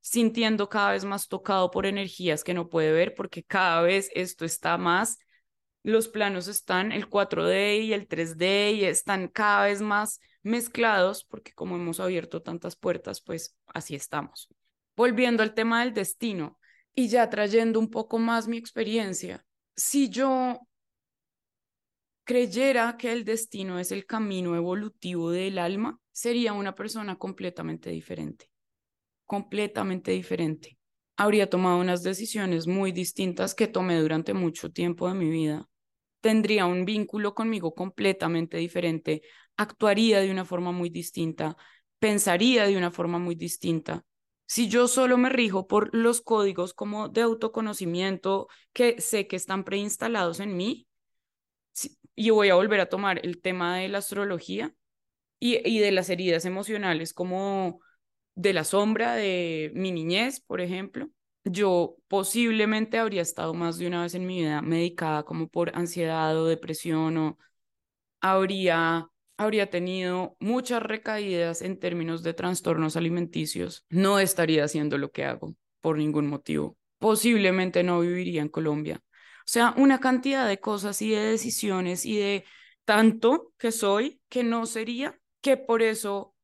sintiendo 0.00 0.68
cada 0.68 0.92
vez 0.92 1.04
más 1.04 1.28
tocado 1.28 1.70
por 1.70 1.86
energías 1.86 2.44
que 2.44 2.54
no 2.54 2.68
puede 2.68 2.92
ver 2.92 3.14
porque 3.14 3.42
cada 3.42 3.82
vez 3.82 4.10
esto 4.14 4.44
está 4.44 4.78
más, 4.78 5.18
los 5.82 6.08
planos 6.08 6.48
están, 6.48 6.92
el 6.92 7.08
4D 7.08 7.80
y 7.82 7.92
el 7.92 8.06
3D 8.06 8.72
y 8.72 8.84
están 8.84 9.28
cada 9.28 9.66
vez 9.66 9.80
más 9.82 10.20
mezclados 10.42 11.24
porque 11.24 11.52
como 11.52 11.76
hemos 11.76 12.00
abierto 12.00 12.42
tantas 12.42 12.76
puertas, 12.76 13.20
pues 13.20 13.56
así 13.66 13.94
estamos. 13.94 14.48
Volviendo 14.96 15.42
al 15.42 15.54
tema 15.54 15.80
del 15.84 15.94
destino 15.94 16.58
y 16.94 17.08
ya 17.08 17.28
trayendo 17.30 17.78
un 17.78 17.90
poco 17.90 18.18
más 18.18 18.48
mi 18.48 18.56
experiencia, 18.56 19.44
si 19.76 20.08
yo 20.08 20.60
creyera 22.24 22.96
que 22.96 23.12
el 23.12 23.24
destino 23.24 23.78
es 23.78 23.92
el 23.92 24.06
camino 24.06 24.54
evolutivo 24.56 25.30
del 25.30 25.58
alma, 25.58 25.98
sería 26.12 26.52
una 26.52 26.74
persona 26.74 27.16
completamente 27.16 27.90
diferente 27.90 28.50
completamente 29.30 30.10
diferente. 30.10 30.76
Habría 31.16 31.48
tomado 31.48 31.78
unas 31.78 32.02
decisiones 32.02 32.66
muy 32.66 32.90
distintas 32.90 33.54
que 33.54 33.68
tomé 33.68 34.00
durante 34.00 34.34
mucho 34.34 34.72
tiempo 34.72 35.06
de 35.06 35.14
mi 35.14 35.30
vida. 35.30 35.68
Tendría 36.20 36.66
un 36.66 36.84
vínculo 36.84 37.32
conmigo 37.32 37.72
completamente 37.72 38.56
diferente, 38.56 39.22
actuaría 39.56 40.18
de 40.18 40.32
una 40.32 40.44
forma 40.44 40.72
muy 40.72 40.90
distinta, 40.90 41.56
pensaría 42.00 42.66
de 42.66 42.76
una 42.76 42.90
forma 42.90 43.20
muy 43.20 43.36
distinta, 43.36 44.02
Si 44.50 44.66
yo 44.66 44.88
solo 44.88 45.16
me 45.16 45.28
rijo 45.28 45.68
por 45.68 45.94
los 45.94 46.22
códigos 46.22 46.74
como 46.74 47.08
de 47.08 47.20
autoconocimiento 47.20 48.48
que 48.72 49.00
sé 49.00 49.28
que 49.28 49.36
están 49.36 49.62
preinstalados 49.62 50.40
en 50.40 50.56
mí, 50.56 50.88
y 52.16 52.30
voy 52.30 52.48
a 52.48 52.56
volver 52.56 52.80
a 52.80 52.88
tomar 52.88 53.24
el 53.24 53.40
tema 53.40 53.76
de 53.76 53.86
la 53.88 53.98
astrología 53.98 54.74
y, 55.38 55.56
y 55.68 55.78
de 55.78 55.92
las 55.92 56.10
heridas 56.10 56.46
emocionales 56.46 57.14
como 57.14 57.80
de 58.34 58.52
la 58.52 58.64
sombra 58.64 59.14
de 59.14 59.70
mi 59.76 59.92
niñez, 59.92 60.40
por 60.40 60.60
ejemplo, 60.60 61.08
yo 61.44 61.94
posiblemente 62.08 62.98
habría 62.98 63.22
estado 63.22 63.54
más 63.54 63.78
de 63.78 63.86
una 63.86 64.02
vez 64.02 64.16
en 64.16 64.26
mi 64.26 64.40
vida 64.40 64.62
medicada 64.62 65.22
como 65.22 65.46
por 65.46 65.76
ansiedad 65.78 66.36
o 66.36 66.46
depresión 66.46 67.16
o 67.18 67.38
habría 68.20 69.09
habría 69.40 69.70
tenido 69.70 70.36
muchas 70.38 70.82
recaídas 70.82 71.62
en 71.62 71.78
términos 71.78 72.22
de 72.22 72.34
trastornos 72.34 72.94
alimenticios, 72.94 73.86
no 73.88 74.18
estaría 74.18 74.64
haciendo 74.64 74.98
lo 74.98 75.12
que 75.12 75.24
hago 75.24 75.54
por 75.80 75.96
ningún 75.96 76.26
motivo. 76.26 76.76
Posiblemente 76.98 77.82
no 77.82 78.00
viviría 78.00 78.42
en 78.42 78.50
Colombia. 78.50 79.00
O 79.02 79.46
sea, 79.46 79.72
una 79.78 79.98
cantidad 79.98 80.46
de 80.46 80.60
cosas 80.60 81.00
y 81.00 81.08
de 81.08 81.20
decisiones 81.20 82.04
y 82.04 82.18
de 82.18 82.44
tanto 82.84 83.54
que 83.56 83.72
soy 83.72 84.20
que 84.28 84.44
no 84.44 84.66
sería, 84.66 85.18
que 85.40 85.56
por 85.56 85.80
eso 85.80 86.34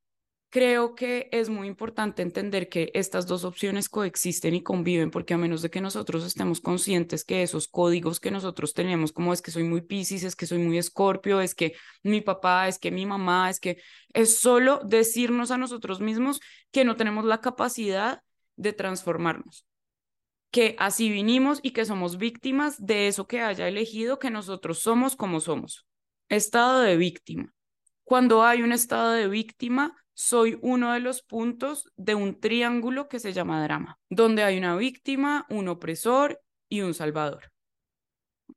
creo 0.51 0.95
que 0.95 1.29
es 1.33 1.49
muy 1.49 1.69
importante 1.69 2.23
entender 2.23 2.69
que 2.69 2.91
estas 2.95 3.27
dos 3.27 3.45
opciones 3.45 3.89
coexisten 3.89 4.55
y 4.55 4.63
conviven, 4.63 5.11
porque 5.11 5.35
a 5.35 5.39
menos 5.39 5.63
de 5.63 5.71
que 5.71 5.81
nosotros 5.81 6.25
estemos 6.25 6.61
conscientes 6.61 7.25
que 7.25 7.43
esos 7.43 7.69
códigos 7.69 8.21
que 8.21 8.31
nosotros 8.31 8.73
tenemos, 8.73 9.13
como 9.13 9.33
es 9.33 9.43
que 9.43 9.51
soy 9.51 9.65
muy 9.65 9.83
Piscis, 9.83 10.25
es 10.25 10.37
que 10.37 10.47
soy 10.47 10.59
muy 10.59 10.79
Escorpio, 10.79 11.41
es 11.41 11.55
que 11.55 11.75
mi 12.03 12.21
papá, 12.21 12.69
es 12.69 12.79
que 12.79 12.91
mi 12.91 13.07
mamá, 13.07 13.51
es 13.51 13.61
que 13.61 13.79
es 14.13 14.39
solo 14.39 14.81
decirnos 14.85 15.51
a 15.51 15.59
nosotros 15.59 16.01
mismos 16.01 16.41
que 16.71 16.85
no 16.85 16.97
tenemos 16.97 17.25
la 17.25 17.41
capacidad 17.41 18.23
de 18.57 18.73
transformarnos 18.73 19.67
que 20.57 20.75
así 20.79 21.11
vinimos 21.11 21.61
y 21.63 21.73
que 21.73 21.85
somos 21.85 22.17
víctimas 22.17 22.83
de 22.83 23.09
eso 23.09 23.27
que 23.27 23.43
haya 23.43 23.69
elegido 23.69 24.19
que 24.19 24.31
nosotros 24.31 24.79
somos 24.79 25.15
como 25.15 25.41
somos. 25.41 25.87
Estado 26.31 26.81
de 26.81 26.97
víctima. 26.97 27.53
Cuando 28.05 28.43
hay 28.43 28.63
un 28.63 28.73
estado 28.73 29.11
de 29.11 29.29
víctima, 29.29 29.95
soy 30.17 30.59
uno 30.63 30.95
de 30.95 31.01
los 31.01 31.21
puntos 31.21 31.93
de 31.97 32.15
un 32.15 32.41
triángulo 32.41 33.07
que 33.07 33.21
se 33.21 33.35
llama 33.35 33.63
drama, 33.63 33.99
donde 34.09 34.45
hay 34.45 34.57
una 34.57 34.75
víctima, 34.75 35.45
un 35.51 35.69
opresor 35.69 36.41
y 36.71 36.81
un 36.81 36.95
salvador. 36.95 37.53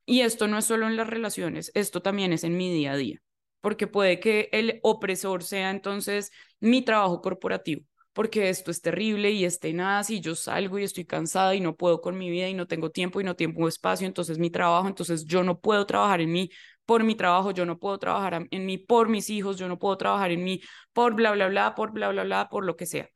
Y 0.05 0.21
esto 0.21 0.47
no 0.47 0.57
es 0.57 0.65
solo 0.65 0.87
en 0.87 0.95
las 0.95 1.07
relaciones, 1.07 1.71
esto 1.75 2.01
también 2.01 2.31
es 2.31 2.45
en 2.45 2.55
mi 2.55 2.73
día 2.73 2.93
a 2.93 2.97
día, 2.97 3.21
porque 3.59 3.87
puede 3.87 4.21
que 4.21 4.47
el 4.53 4.79
opresor 4.83 5.43
sea 5.43 5.69
entonces 5.69 6.31
mi 6.61 6.81
trabajo 6.81 7.21
corporativo, 7.21 7.83
porque 8.13 8.47
esto 8.47 8.71
es 8.71 8.81
terrible 8.81 9.31
y 9.31 9.43
es 9.43 9.59
tenaz 9.59 10.09
y 10.11 10.21
yo 10.21 10.35
salgo 10.35 10.79
y 10.79 10.85
estoy 10.85 11.03
cansada 11.05 11.55
y 11.55 11.59
no 11.59 11.75
puedo 11.75 11.99
con 11.99 12.17
mi 12.17 12.29
vida 12.29 12.47
y 12.47 12.53
no 12.53 12.67
tengo 12.67 12.89
tiempo 12.89 13.19
y 13.19 13.25
no 13.25 13.35
tengo 13.35 13.67
espacio, 13.67 14.07
entonces 14.07 14.39
mi 14.39 14.49
trabajo, 14.49 14.87
entonces 14.87 15.25
yo 15.25 15.43
no 15.43 15.59
puedo 15.59 15.85
trabajar 15.85 16.21
en 16.21 16.31
mí 16.31 16.49
por 16.89 17.03
mi 17.03 17.13
trabajo, 17.13 17.51
yo 17.51 17.67
no 17.67 17.77
puedo 17.77 17.99
trabajar 17.99 18.47
en 18.49 18.65
mí 18.65 18.79
por 18.79 19.09
mis 19.09 19.29
hijos, 19.29 19.57
yo 19.57 19.67
no 19.67 19.77
puedo 19.77 19.95
trabajar 19.95 20.31
en 20.31 20.43
mí 20.43 20.59
por 20.91 21.13
bla, 21.13 21.33
bla, 21.33 21.47
bla, 21.47 21.75
por 21.75 21.91
bla, 21.91 22.09
bla, 22.09 22.23
bla, 22.23 22.49
por 22.49 22.65
lo 22.65 22.75
que 22.75 22.87
sea. 22.87 23.07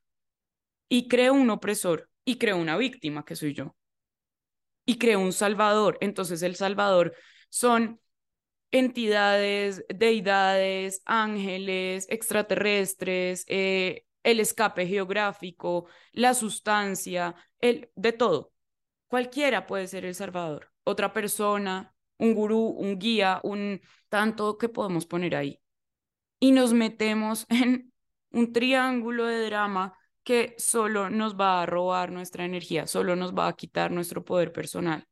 Y 0.89 1.07
creo 1.07 1.33
un 1.33 1.49
opresor 1.49 2.07
y 2.23 2.37
creo 2.37 2.57
una 2.57 2.77
víctima, 2.77 3.25
que 3.25 3.35
soy 3.35 3.55
yo. 3.55 3.75
Y 4.85 4.99
creo 4.99 5.19
un 5.19 5.33
salvador. 5.33 5.97
Entonces 6.01 6.43
el 6.43 6.55
salvador 6.55 7.15
son 7.49 7.99
entidades, 8.69 9.83
deidades, 9.89 11.01
ángeles, 11.05 12.05
extraterrestres, 12.11 13.43
eh, 13.47 14.05
el 14.21 14.39
escape 14.39 14.85
geográfico, 14.85 15.87
la 16.11 16.35
sustancia, 16.35 17.33
el, 17.59 17.89
de 17.95 18.11
todo. 18.11 18.53
Cualquiera 19.07 19.65
puede 19.65 19.87
ser 19.87 20.05
el 20.05 20.13
salvador. 20.13 20.71
Otra 20.83 21.11
persona, 21.11 21.92
un 22.17 22.33
gurú, 22.33 22.67
un 22.67 22.97
guía, 22.99 23.39
un 23.43 23.81
tanto 24.09 24.57
que 24.57 24.69
podemos 24.69 25.05
poner 25.05 25.35
ahí. 25.35 25.59
Y 26.39 26.51
nos 26.51 26.73
metemos 26.73 27.45
en 27.49 27.93
un 28.31 28.53
triángulo 28.53 29.25
de 29.25 29.45
drama 29.45 29.97
que 30.23 30.55
solo 30.57 31.09
nos 31.09 31.35
va 31.35 31.61
a 31.61 31.65
robar 31.65 32.11
nuestra 32.11 32.45
energía, 32.45 32.87
solo 32.87 33.15
nos 33.15 33.33
va 33.33 33.47
a 33.47 33.53
quitar 33.53 33.91
nuestro 33.91 34.23
poder 34.23 34.51
personal. 34.51 35.07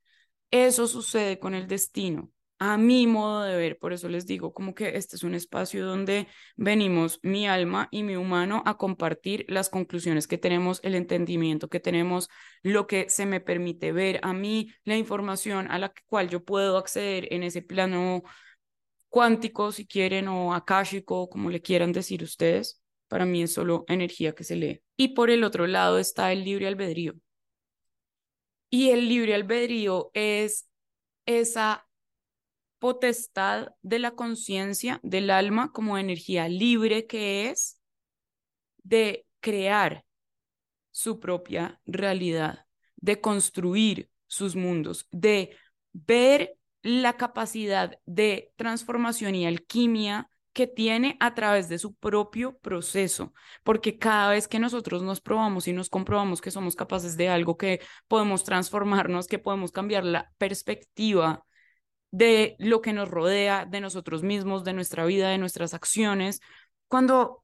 Eso 0.51 0.87
sucede 0.87 1.39
con 1.39 1.53
el 1.53 1.67
destino 1.67 2.31
a 2.61 2.77
mi 2.77 3.07
modo 3.07 3.41
de 3.41 3.55
ver. 3.57 3.79
Por 3.79 3.91
eso 3.91 4.07
les 4.07 4.27
digo, 4.27 4.53
como 4.53 4.75
que 4.75 4.95
este 4.95 5.15
es 5.15 5.23
un 5.23 5.33
espacio 5.33 5.83
donde 5.83 6.27
venimos 6.55 7.19
mi 7.23 7.47
alma 7.47 7.87
y 7.89 8.03
mi 8.03 8.15
humano 8.15 8.61
a 8.67 8.77
compartir 8.77 9.45
las 9.49 9.67
conclusiones 9.67 10.27
que 10.27 10.37
tenemos, 10.37 10.79
el 10.83 10.93
entendimiento 10.93 11.69
que 11.69 11.79
tenemos, 11.79 12.29
lo 12.61 12.85
que 12.85 13.09
se 13.09 13.25
me 13.25 13.39
permite 13.41 13.91
ver 13.91 14.19
a 14.21 14.33
mí, 14.33 14.71
la 14.83 14.95
información 14.95 15.71
a 15.71 15.79
la 15.79 15.91
cual 16.05 16.29
yo 16.29 16.43
puedo 16.45 16.77
acceder 16.77 17.33
en 17.33 17.41
ese 17.41 17.63
plano 17.63 18.21
cuántico, 19.09 19.71
si 19.71 19.87
quieren, 19.87 20.27
o 20.27 20.53
akáshico, 20.53 21.29
como 21.29 21.49
le 21.49 21.63
quieran 21.63 21.91
decir 21.91 22.21
ustedes. 22.21 22.79
Para 23.07 23.25
mí 23.25 23.41
es 23.41 23.53
solo 23.53 23.85
energía 23.87 24.35
que 24.35 24.43
se 24.43 24.55
lee. 24.55 24.83
Y 24.97 25.15
por 25.15 25.31
el 25.31 25.43
otro 25.43 25.65
lado 25.65 25.97
está 25.97 26.31
el 26.31 26.43
libre 26.43 26.67
albedrío. 26.67 27.15
Y 28.69 28.91
el 28.91 29.09
libre 29.09 29.33
albedrío 29.33 30.11
es 30.13 30.69
esa 31.25 31.87
potestad 32.81 33.67
de 33.83 33.99
la 33.99 34.15
conciencia, 34.15 34.99
del 35.03 35.29
alma, 35.29 35.71
como 35.71 35.99
energía 35.99 36.49
libre 36.49 37.05
que 37.05 37.51
es, 37.51 37.79
de 38.81 39.27
crear 39.39 40.03
su 40.89 41.19
propia 41.19 41.79
realidad, 41.85 42.65
de 42.95 43.21
construir 43.21 44.09
sus 44.25 44.55
mundos, 44.55 45.07
de 45.11 45.55
ver 45.93 46.57
la 46.81 47.17
capacidad 47.17 47.99
de 48.07 48.51
transformación 48.55 49.35
y 49.35 49.45
alquimia 49.45 50.27
que 50.51 50.65
tiene 50.65 51.17
a 51.19 51.35
través 51.35 51.69
de 51.69 51.77
su 51.77 51.93
propio 51.93 52.57
proceso, 52.57 53.31
porque 53.63 53.99
cada 53.99 54.31
vez 54.31 54.47
que 54.47 54.57
nosotros 54.57 55.03
nos 55.03 55.21
probamos 55.21 55.67
y 55.67 55.73
nos 55.73 55.87
comprobamos 55.87 56.41
que 56.41 56.49
somos 56.49 56.75
capaces 56.75 57.15
de 57.15 57.29
algo, 57.29 57.57
que 57.57 57.79
podemos 58.07 58.43
transformarnos, 58.43 59.27
que 59.27 59.37
podemos 59.37 59.71
cambiar 59.71 60.03
la 60.03 60.33
perspectiva 60.39 61.45
de 62.11 62.55
lo 62.59 62.81
que 62.81 62.93
nos 62.93 63.09
rodea, 63.09 63.65
de 63.65 63.81
nosotros 63.81 64.23
mismos, 64.23 64.63
de 64.63 64.73
nuestra 64.73 65.05
vida, 65.05 65.29
de 65.29 65.37
nuestras 65.37 65.73
acciones, 65.73 66.41
cuando 66.87 67.43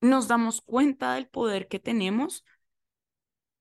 nos 0.00 0.28
damos 0.28 0.60
cuenta 0.60 1.14
del 1.14 1.28
poder 1.28 1.68
que 1.68 1.78
tenemos 1.78 2.44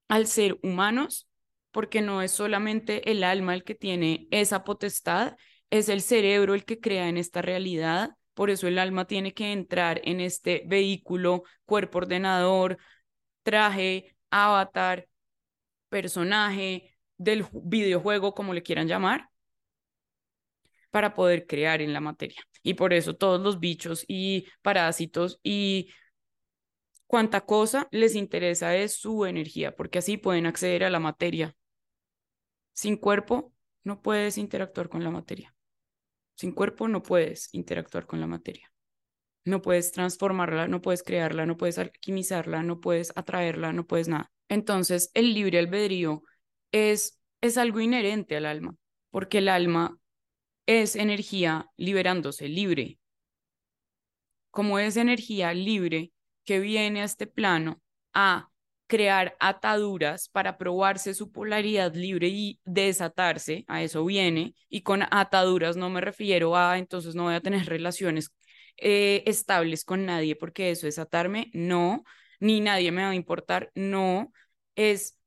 al 0.10 0.28
ser 0.28 0.60
humanos, 0.62 1.30
porque 1.72 2.02
no 2.02 2.22
es 2.22 2.32
solamente 2.32 3.12
el 3.12 3.24
alma 3.24 3.54
el 3.54 3.64
que 3.64 3.76
tiene 3.76 4.28
esa 4.32 4.64
potestad, 4.66 5.38
es 5.70 5.88
el 5.88 6.02
cerebro 6.02 6.54
el 6.54 6.66
que 6.66 6.82
crea 6.82 7.08
en 7.08 7.18
esta 7.18 7.42
realidad, 7.42 8.12
por 8.34 8.50
eso 8.50 8.68
el 8.68 8.78
alma 8.78 9.06
tiene 9.06 9.34
que 9.34 9.54
entrar 9.54 10.02
en 10.04 10.20
este 10.20 10.64
vehículo, 10.68 11.44
cuerpo 11.66 12.00
ordenador, 12.00 12.78
traje, 13.44 14.16
avatar, 14.30 15.08
personaje 15.90 16.98
del 17.18 17.46
videojuego, 17.54 18.34
como 18.34 18.54
le 18.54 18.64
quieran 18.64 18.88
llamar, 18.88 19.31
para 20.92 21.14
poder 21.14 21.48
crear 21.48 21.82
en 21.82 21.94
la 21.94 22.02
materia. 22.02 22.42
Y 22.62 22.76
por 22.76 22.94
eso 22.94 23.16
todos 23.16 23.42
los 23.42 23.60
bichos 23.60 24.06
y 24.08 24.46
parásitos 24.62 25.40
y 25.42 25.90
cuánta 27.08 27.42
cosa 27.42 27.88
les 27.92 28.16
interesa 28.16 28.76
es 28.76 28.96
su 28.96 29.26
energía, 29.26 29.76
porque 29.76 30.00
así 30.00 30.18
pueden 30.18 30.46
acceder 30.46 30.84
a 30.84 30.90
la 30.90 31.00
materia. 31.00 31.56
Sin 32.74 32.98
cuerpo 32.98 33.54
no 33.84 34.02
puedes 34.02 34.38
interactuar 34.38 34.90
con 34.90 35.04
la 35.04 35.12
materia. 35.12 35.56
Sin 36.36 36.52
cuerpo 36.52 36.88
no 36.88 37.04
puedes 37.04 37.54
interactuar 37.54 38.06
con 38.06 38.20
la 38.20 38.28
materia. 38.28 38.72
No 39.44 39.62
puedes 39.62 39.92
transformarla, 39.92 40.68
no 40.68 40.82
puedes 40.82 41.04
crearla, 41.04 41.46
no 41.46 41.58
puedes 41.58 41.80
alquimizarla, 41.80 42.64
no 42.64 42.80
puedes 42.80 43.12
atraerla, 43.16 43.74
no 43.74 43.88
puedes 43.88 44.08
nada. 44.08 44.32
Entonces, 44.50 45.12
el 45.14 45.34
libre 45.34 45.60
albedrío 45.60 46.24
es, 46.72 47.20
es 47.42 47.58
algo 47.58 47.80
inherente 47.80 48.38
al 48.38 48.46
alma, 48.46 48.76
porque 49.10 49.40
el 49.40 49.50
alma 49.50 49.98
es 50.80 50.96
energía 50.96 51.70
liberándose, 51.78 52.48
libre. 52.48 52.98
Como 54.50 54.80
es 54.80 54.98
energía 54.98 55.54
libre 55.54 56.12
que 56.46 56.60
viene 56.60 57.02
a 57.02 57.06
este 57.06 57.28
plano 57.28 57.82
a 58.14 58.50
crear 58.88 59.38
ataduras 59.40 60.28
para 60.30 60.58
probarse 60.58 61.14
su 61.14 61.32
polaridad 61.32 61.96
libre 61.96 62.28
y 62.28 62.60
desatarse, 62.66 63.64
a 63.68 63.82
eso 63.84 64.04
viene, 64.06 64.54
y 64.68 64.82
con 64.82 65.04
ataduras 65.12 65.78
no 65.78 65.90
me 65.90 66.02
refiero 66.02 66.58
a 66.58 66.78
entonces 66.78 67.16
no 67.16 67.24
voy 67.24 67.36
a 67.36 67.42
tener 67.42 67.66
relaciones 67.68 68.32
eh, 68.78 69.24
estables 69.26 69.86
con 69.86 70.06
nadie 70.06 70.36
porque 70.36 70.72
eso 70.72 70.88
es 70.88 71.00
atarme, 71.00 71.50
no, 71.54 72.04
ni 72.40 72.60
nadie 72.60 72.92
me 72.92 73.04
va 73.04 73.12
a 73.12 73.16
importar, 73.16 73.72
no, 73.76 74.34
es 74.76 75.21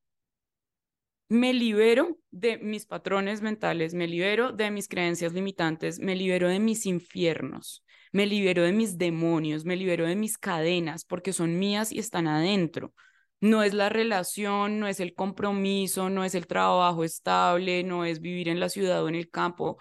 me 1.35 1.53
libero 1.53 2.17
de 2.31 2.59
mis 2.59 2.87
patrones 2.87 3.43
mentales, 3.43 3.93
me 3.93 4.07
libero 4.07 4.53
de 4.53 4.71
mis 4.71 4.89
creencias 4.89 5.33
limitantes, 5.33 5.99
me 5.99 6.17
libero 6.17 6.49
de 6.49 6.61
mis 6.61 6.87
infiernos, 6.87 7.85
me 8.13 8.27
libero 8.27 8.63
de 8.63 8.73
mis 8.73 8.97
demonios, 8.97 9.65
me 9.65 9.77
libero 9.77 10.07
de 10.07 10.17
mis 10.17 10.39
cadenas 10.39 11.05
porque 11.05 11.33
son 11.33 11.59
mías 11.59 11.93
y 11.93 11.99
están 11.99 12.29
adentro. 12.29 12.95
No 13.41 13.63
es 13.63 13.75
la 13.75 13.89
relación, 13.89 14.81
no 14.81 14.87
es 14.87 15.01
el 15.01 15.15
compromiso, 15.15 16.09
no 16.09 16.25
es 16.25 16.35
el 16.35 16.47
trabajo 16.47 17.05
estable, 17.05 17.83
no 17.83 18.05
es 18.05 18.21
vivir 18.21 18.49
en 18.49 18.61
la 18.61 18.69
ciudad 18.69 19.03
o 19.05 19.09
en 19.09 19.17
el 19.17 19.29
campo. 19.29 19.77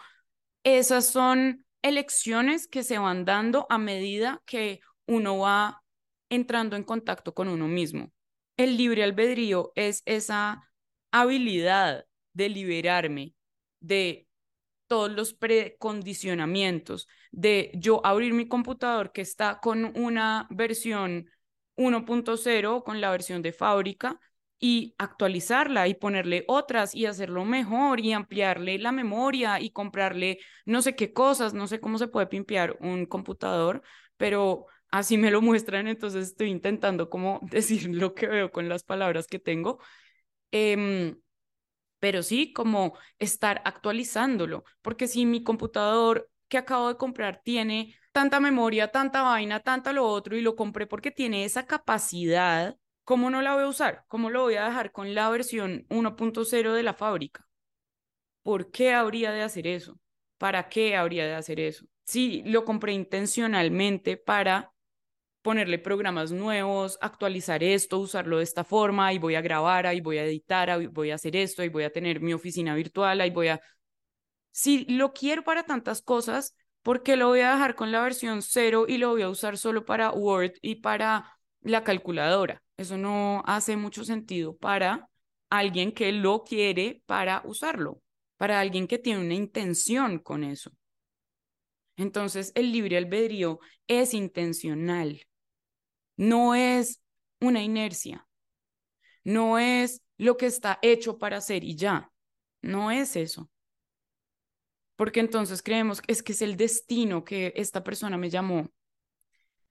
Esas 0.63 1.07
son 1.07 1.65
elecciones 1.81 2.67
que 2.67 2.83
se 2.83 2.97
van 2.97 3.25
dando 3.25 3.67
a 3.69 3.77
medida 3.77 4.41
que 4.45 4.81
uno 5.05 5.37
va 5.37 5.81
entrando 6.29 6.75
en 6.75 6.83
contacto 6.83 7.33
con 7.33 7.47
uno 7.47 7.67
mismo. 7.67 8.11
El 8.57 8.77
libre 8.77 9.03
albedrío 9.03 9.71
es 9.75 10.01
esa 10.05 10.69
habilidad 11.13 12.05
de 12.33 12.49
liberarme 12.49 13.35
de 13.79 14.27
todos 14.87 15.11
los 15.11 15.33
precondicionamientos, 15.33 17.07
de 17.31 17.71
yo 17.75 18.05
abrir 18.05 18.33
mi 18.33 18.47
computador 18.47 19.11
que 19.13 19.21
está 19.21 19.59
con 19.61 19.97
una 19.97 20.47
versión 20.49 21.29
1.0, 21.75 22.83
con 22.83 23.01
la 23.01 23.11
versión 23.11 23.41
de 23.41 23.53
fábrica, 23.53 24.19
y 24.59 24.95
actualizarla 24.97 25.89
y 25.89 25.93
ponerle 25.95 26.45
otras 26.47 26.95
y 26.95 27.05
hacerlo 27.05 27.43
mejor 27.43 27.99
y 27.99 28.13
ampliarle 28.13 28.79
la 28.79 28.93
memoria 28.93 29.59
y 29.59 29.71
comprarle 29.71 30.39
no 30.65 30.81
sé 30.81 30.95
qué 30.95 31.11
cosas, 31.11 31.53
no 31.53 31.67
sé 31.67 31.81
cómo 31.81 31.97
se 31.97 32.07
puede 32.07 32.27
pimpear 32.27 32.77
un 32.79 33.05
computador, 33.05 33.81
pero 34.15 34.67
así 34.89 35.17
me 35.17 35.31
lo 35.31 35.41
muestran, 35.41 35.87
entonces 35.89 36.27
estoy 36.29 36.49
intentando 36.49 37.09
como 37.09 37.39
decir 37.51 37.89
lo 37.93 38.13
que 38.15 38.27
veo 38.27 38.51
con 38.51 38.69
las 38.69 38.83
palabras 38.83 39.27
que 39.27 39.39
tengo. 39.39 39.79
Em, 40.53 41.17
pero 41.99 42.23
sí, 42.23 42.53
como 42.53 42.97
estar 43.19 43.61
actualizándolo, 43.65 44.65
porque 44.81 45.07
si 45.07 45.25
mi 45.25 45.43
computador 45.43 46.29
que 46.49 46.57
acabo 46.57 46.89
de 46.89 46.97
comprar 46.97 47.41
tiene 47.43 47.95
tanta 48.11 48.39
memoria, 48.41 48.91
tanta 48.91 49.23
vaina, 49.23 49.61
tanta 49.61 49.93
lo 49.93 50.05
otro, 50.07 50.35
y 50.37 50.41
lo 50.41 50.55
compré 50.55 50.87
porque 50.87 51.11
tiene 51.11 51.45
esa 51.45 51.65
capacidad, 51.65 52.77
¿cómo 53.05 53.29
no 53.29 53.41
la 53.41 53.55
voy 53.55 53.63
a 53.63 53.67
usar? 53.67 54.05
¿Cómo 54.07 54.29
lo 54.29 54.41
voy 54.43 54.55
a 54.55 54.65
dejar 54.65 54.91
con 54.91 55.15
la 55.15 55.29
versión 55.29 55.85
1.0 55.89 56.73
de 56.73 56.83
la 56.83 56.93
fábrica? 56.93 57.47
¿Por 58.43 58.71
qué 58.71 58.93
habría 58.93 59.31
de 59.31 59.41
hacer 59.41 59.67
eso? 59.67 59.97
¿Para 60.37 60.67
qué 60.69 60.97
habría 60.97 61.25
de 61.25 61.35
hacer 61.35 61.59
eso? 61.61 61.85
Sí, 62.05 62.43
lo 62.45 62.65
compré 62.65 62.91
intencionalmente 62.93 64.17
para 64.17 64.72
ponerle 65.43 65.77
programas 65.77 66.31
nuevos, 66.31 66.97
actualizar 67.01 67.63
esto, 67.63 67.99
usarlo 67.99 68.37
de 68.37 68.43
esta 68.43 68.63
forma, 68.63 69.13
y 69.13 69.19
voy 69.19 69.35
a 69.35 69.41
grabar, 69.41 69.85
ahí 69.85 70.01
voy 70.01 70.17
a 70.17 70.25
editar, 70.25 70.71
ahí 70.71 70.87
voy 70.87 71.11
a 71.11 71.15
hacer 71.15 71.35
esto, 71.35 71.63
y 71.63 71.69
voy 71.69 71.83
a 71.83 71.91
tener 71.91 72.21
mi 72.21 72.33
oficina 72.33 72.73
virtual, 72.73 73.21
ahí 73.21 73.29
voy 73.29 73.49
a... 73.49 73.61
Si 74.51 74.85
lo 74.85 75.13
quiero 75.13 75.43
para 75.43 75.63
tantas 75.63 76.01
cosas, 76.01 76.55
¿por 76.81 77.03
qué 77.03 77.17
lo 77.17 77.27
voy 77.27 77.41
a 77.41 77.51
dejar 77.51 77.75
con 77.75 77.91
la 77.91 78.01
versión 78.01 78.41
cero 78.41 78.85
y 78.87 78.97
lo 78.97 79.09
voy 79.09 79.21
a 79.23 79.29
usar 79.29 79.57
solo 79.57 79.85
para 79.85 80.11
Word 80.11 80.53
y 80.61 80.75
para 80.75 81.37
la 81.61 81.83
calculadora? 81.83 82.63
Eso 82.77 82.97
no 82.97 83.43
hace 83.45 83.75
mucho 83.75 84.05
sentido 84.05 84.55
para 84.55 85.09
alguien 85.49 85.91
que 85.91 86.11
lo 86.13 86.43
quiere 86.43 87.01
para 87.05 87.41
usarlo, 87.45 88.01
para 88.37 88.59
alguien 88.59 88.87
que 88.87 88.97
tiene 88.97 89.21
una 89.21 89.35
intención 89.35 90.19
con 90.19 90.43
eso. 90.43 90.71
Entonces, 91.97 92.51
el 92.55 92.71
libre 92.71 92.97
albedrío 92.97 93.59
es 93.87 94.13
intencional 94.13 95.21
no 96.17 96.55
es 96.55 97.01
una 97.39 97.63
inercia, 97.63 98.27
no 99.23 99.59
es 99.59 100.01
lo 100.17 100.37
que 100.37 100.45
está 100.45 100.79
hecho 100.81 101.17
para 101.17 101.37
hacer 101.37 101.63
y 101.63 101.75
ya, 101.75 102.11
no 102.61 102.91
es 102.91 103.15
eso. 103.15 103.49
Porque 104.95 105.19
entonces 105.19 105.61
creemos 105.63 106.01
que 106.01 106.11
es 106.11 106.23
que 106.23 106.33
es 106.33 106.41
el 106.41 106.55
destino 106.55 107.23
que 107.23 107.53
esta 107.55 107.83
persona 107.83 108.17
me 108.17 108.29
llamó. 108.29 108.69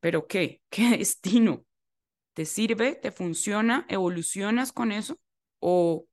¿Pero 0.01 0.27
qué? 0.27 0.63
¿Qué 0.71 0.97
destino? 0.99 1.65
¿Te 2.35 2.45
sirve? 2.45 2.95
¿Te 2.95 3.13
funciona? 3.13 3.87
¿Evolucionas 3.89 4.73
con 4.73 4.93
eso? 4.93 5.19
¿O 5.61 6.07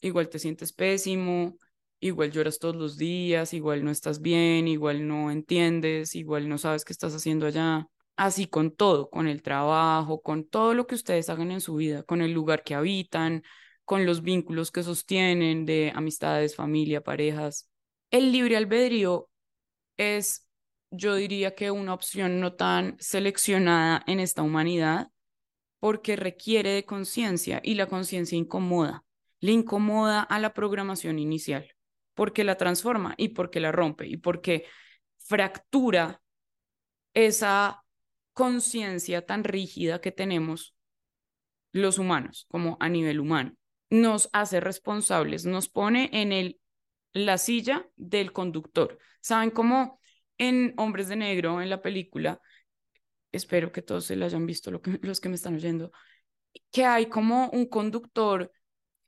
igual 0.00 0.28
te 0.28 0.38
sientes 0.38 0.72
pésimo? 0.72 1.56
Igual 2.00 2.30
lloras 2.30 2.58
todos 2.58 2.76
los 2.76 2.96
días, 2.96 3.52
igual 3.54 3.84
no 3.84 3.90
estás 3.90 4.20
bien, 4.20 4.68
igual 4.68 5.08
no 5.08 5.30
entiendes, 5.32 6.14
igual 6.14 6.48
no 6.48 6.56
sabes 6.58 6.84
qué 6.84 6.92
estás 6.92 7.14
haciendo 7.14 7.46
allá 7.46 7.88
así 8.18 8.48
con 8.48 8.72
todo, 8.72 9.08
con 9.10 9.28
el 9.28 9.42
trabajo, 9.42 10.20
con 10.20 10.44
todo 10.44 10.74
lo 10.74 10.86
que 10.86 10.96
ustedes 10.96 11.30
hagan 11.30 11.52
en 11.52 11.60
su 11.60 11.76
vida, 11.76 12.02
con 12.02 12.20
el 12.20 12.32
lugar 12.32 12.64
que 12.64 12.74
habitan, 12.74 13.44
con 13.84 14.04
los 14.04 14.22
vínculos 14.22 14.72
que 14.72 14.82
sostienen 14.82 15.64
de 15.64 15.92
amistades, 15.94 16.56
familia, 16.56 17.00
parejas. 17.02 17.70
El 18.10 18.32
libre 18.32 18.56
albedrío 18.56 19.30
es, 19.96 20.48
yo 20.90 21.14
diría 21.14 21.54
que 21.54 21.70
una 21.70 21.94
opción 21.94 22.40
no 22.40 22.54
tan 22.54 22.96
seleccionada 22.98 24.02
en 24.06 24.18
esta 24.20 24.42
humanidad 24.42 25.10
porque 25.78 26.16
requiere 26.16 26.70
de 26.70 26.84
conciencia 26.84 27.60
y 27.62 27.74
la 27.74 27.86
conciencia 27.86 28.36
incomoda, 28.36 29.04
le 29.38 29.52
incomoda 29.52 30.22
a 30.22 30.40
la 30.40 30.54
programación 30.54 31.20
inicial, 31.20 31.72
porque 32.14 32.42
la 32.42 32.56
transforma 32.56 33.14
y 33.16 33.28
porque 33.28 33.60
la 33.60 33.70
rompe 33.70 34.08
y 34.08 34.16
porque 34.16 34.64
fractura 35.18 36.20
esa 37.14 37.84
conciencia 38.38 39.26
tan 39.26 39.42
rígida 39.42 40.00
que 40.00 40.12
tenemos 40.12 40.76
los 41.72 41.98
humanos, 41.98 42.46
como 42.48 42.76
a 42.78 42.88
nivel 42.88 43.18
humano. 43.18 43.54
Nos 43.90 44.30
hace 44.32 44.60
responsables, 44.60 45.44
nos 45.44 45.68
pone 45.68 46.08
en 46.12 46.30
el, 46.30 46.60
la 47.12 47.36
silla 47.36 47.88
del 47.96 48.30
conductor. 48.30 48.96
¿Saben 49.20 49.50
cómo 49.50 50.00
en 50.38 50.72
Hombres 50.76 51.08
de 51.08 51.16
Negro, 51.16 51.60
en 51.60 51.68
la 51.68 51.82
película, 51.82 52.40
espero 53.32 53.72
que 53.72 53.82
todos 53.82 54.04
se 54.04 54.14
la 54.14 54.26
hayan 54.26 54.46
visto 54.46 54.70
los 55.02 55.20
que 55.20 55.28
me 55.28 55.34
están 55.34 55.56
oyendo, 55.56 55.90
que 56.70 56.84
hay 56.84 57.06
como 57.06 57.50
un 57.50 57.66
conductor 57.66 58.52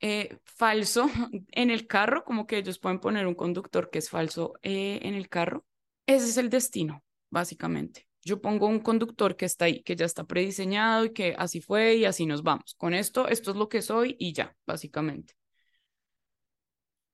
eh, 0.01 0.39
falso 0.43 1.09
en 1.53 1.69
el 1.69 1.87
carro, 1.87 2.25
como 2.25 2.45
que 2.45 2.57
ellos 2.57 2.79
pueden 2.79 2.99
poner 2.99 3.27
un 3.27 3.35
conductor 3.35 3.89
que 3.89 3.99
es 3.99 4.09
falso 4.09 4.55
eh, 4.61 4.99
en 5.03 5.13
el 5.13 5.29
carro. 5.29 5.65
Ese 6.05 6.25
es 6.25 6.35
el 6.35 6.49
destino, 6.49 7.01
básicamente. 7.29 8.10
Yo 8.23 8.41
pongo 8.41 8.67
un 8.67 8.79
conductor 8.79 9.35
que 9.35 9.45
está 9.45 9.65
ahí, 9.65 9.81
que 9.83 9.95
ya 9.95 10.05
está 10.05 10.23
prediseñado 10.25 11.05
y 11.05 11.13
que 11.13 11.35
así 11.37 11.59
fue 11.61 11.95
y 11.95 12.05
así 12.05 12.25
nos 12.25 12.43
vamos. 12.43 12.75
Con 12.77 12.93
esto, 12.93 13.27
esto 13.27 13.51
es 13.51 13.57
lo 13.57 13.67
que 13.69 13.81
soy 13.81 14.15
y 14.19 14.33
ya, 14.33 14.55
básicamente. 14.65 15.33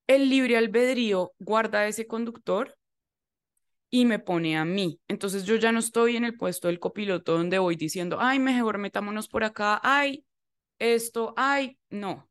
El 0.07 0.29
libre 0.29 0.57
albedrío 0.57 1.33
guarda 1.39 1.87
ese 1.87 2.07
conductor 2.07 2.77
y 3.89 4.05
me 4.05 4.19
pone 4.19 4.57
a 4.57 4.65
mí. 4.65 4.99
Entonces 5.07 5.45
yo 5.45 5.55
ya 5.55 5.71
no 5.71 5.79
estoy 5.79 6.17
en 6.17 6.25
el 6.25 6.35
puesto 6.37 6.67
del 6.67 6.79
copiloto 6.79 7.37
donde 7.37 7.59
voy 7.59 7.75
diciendo, 7.75 8.17
ay, 8.19 8.39
mejor 8.39 8.77
metámonos 8.77 9.27
por 9.29 9.43
acá, 9.43 9.79
ay, 9.83 10.25
esto, 10.79 11.33
ay, 11.37 11.77
no. 11.89 12.29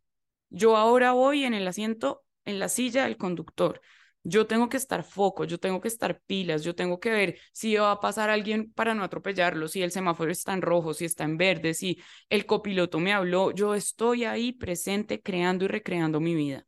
Yo 0.51 0.77
ahora 0.77 1.13
voy 1.13 1.45
en 1.45 1.55
el 1.55 1.67
asiento, 1.67 2.25
en 2.45 2.59
la 2.59 2.69
silla 2.69 3.05
del 3.05 3.17
conductor 3.17 3.81
yo 4.29 4.47
tengo 4.49 4.69
que 4.69 4.77
estar 4.77 5.05
foco, 5.05 5.45
yo 5.45 5.59
tengo 5.59 5.81
que 5.81 5.87
estar 5.87 6.21
pilas, 6.27 6.65
yo 6.65 6.75
tengo 6.75 6.99
que 6.99 7.11
ver 7.11 7.39
si 7.53 7.77
va 7.77 7.93
a 7.93 8.01
pasar 8.01 8.29
alguien 8.29 8.73
para 8.73 8.93
no 8.95 9.05
atropellarlo, 9.05 9.69
si 9.69 9.83
el 9.83 9.93
semáforo 9.93 10.33
está 10.33 10.53
en 10.53 10.63
rojo, 10.63 10.95
si 10.95 11.05
está 11.05 11.23
en 11.25 11.37
verde, 11.37 11.75
si 11.75 12.01
el 12.29 12.45
copiloto 12.45 12.99
me 12.99 13.13
habló, 13.13 13.53
yo 13.53 13.75
estoy 13.75 14.25
ahí 14.25 14.53
presente 14.53 15.23
creando 15.23 15.65
y 15.65 15.69
recreando 15.69 16.19
mi 16.21 16.35
vida. 16.35 16.67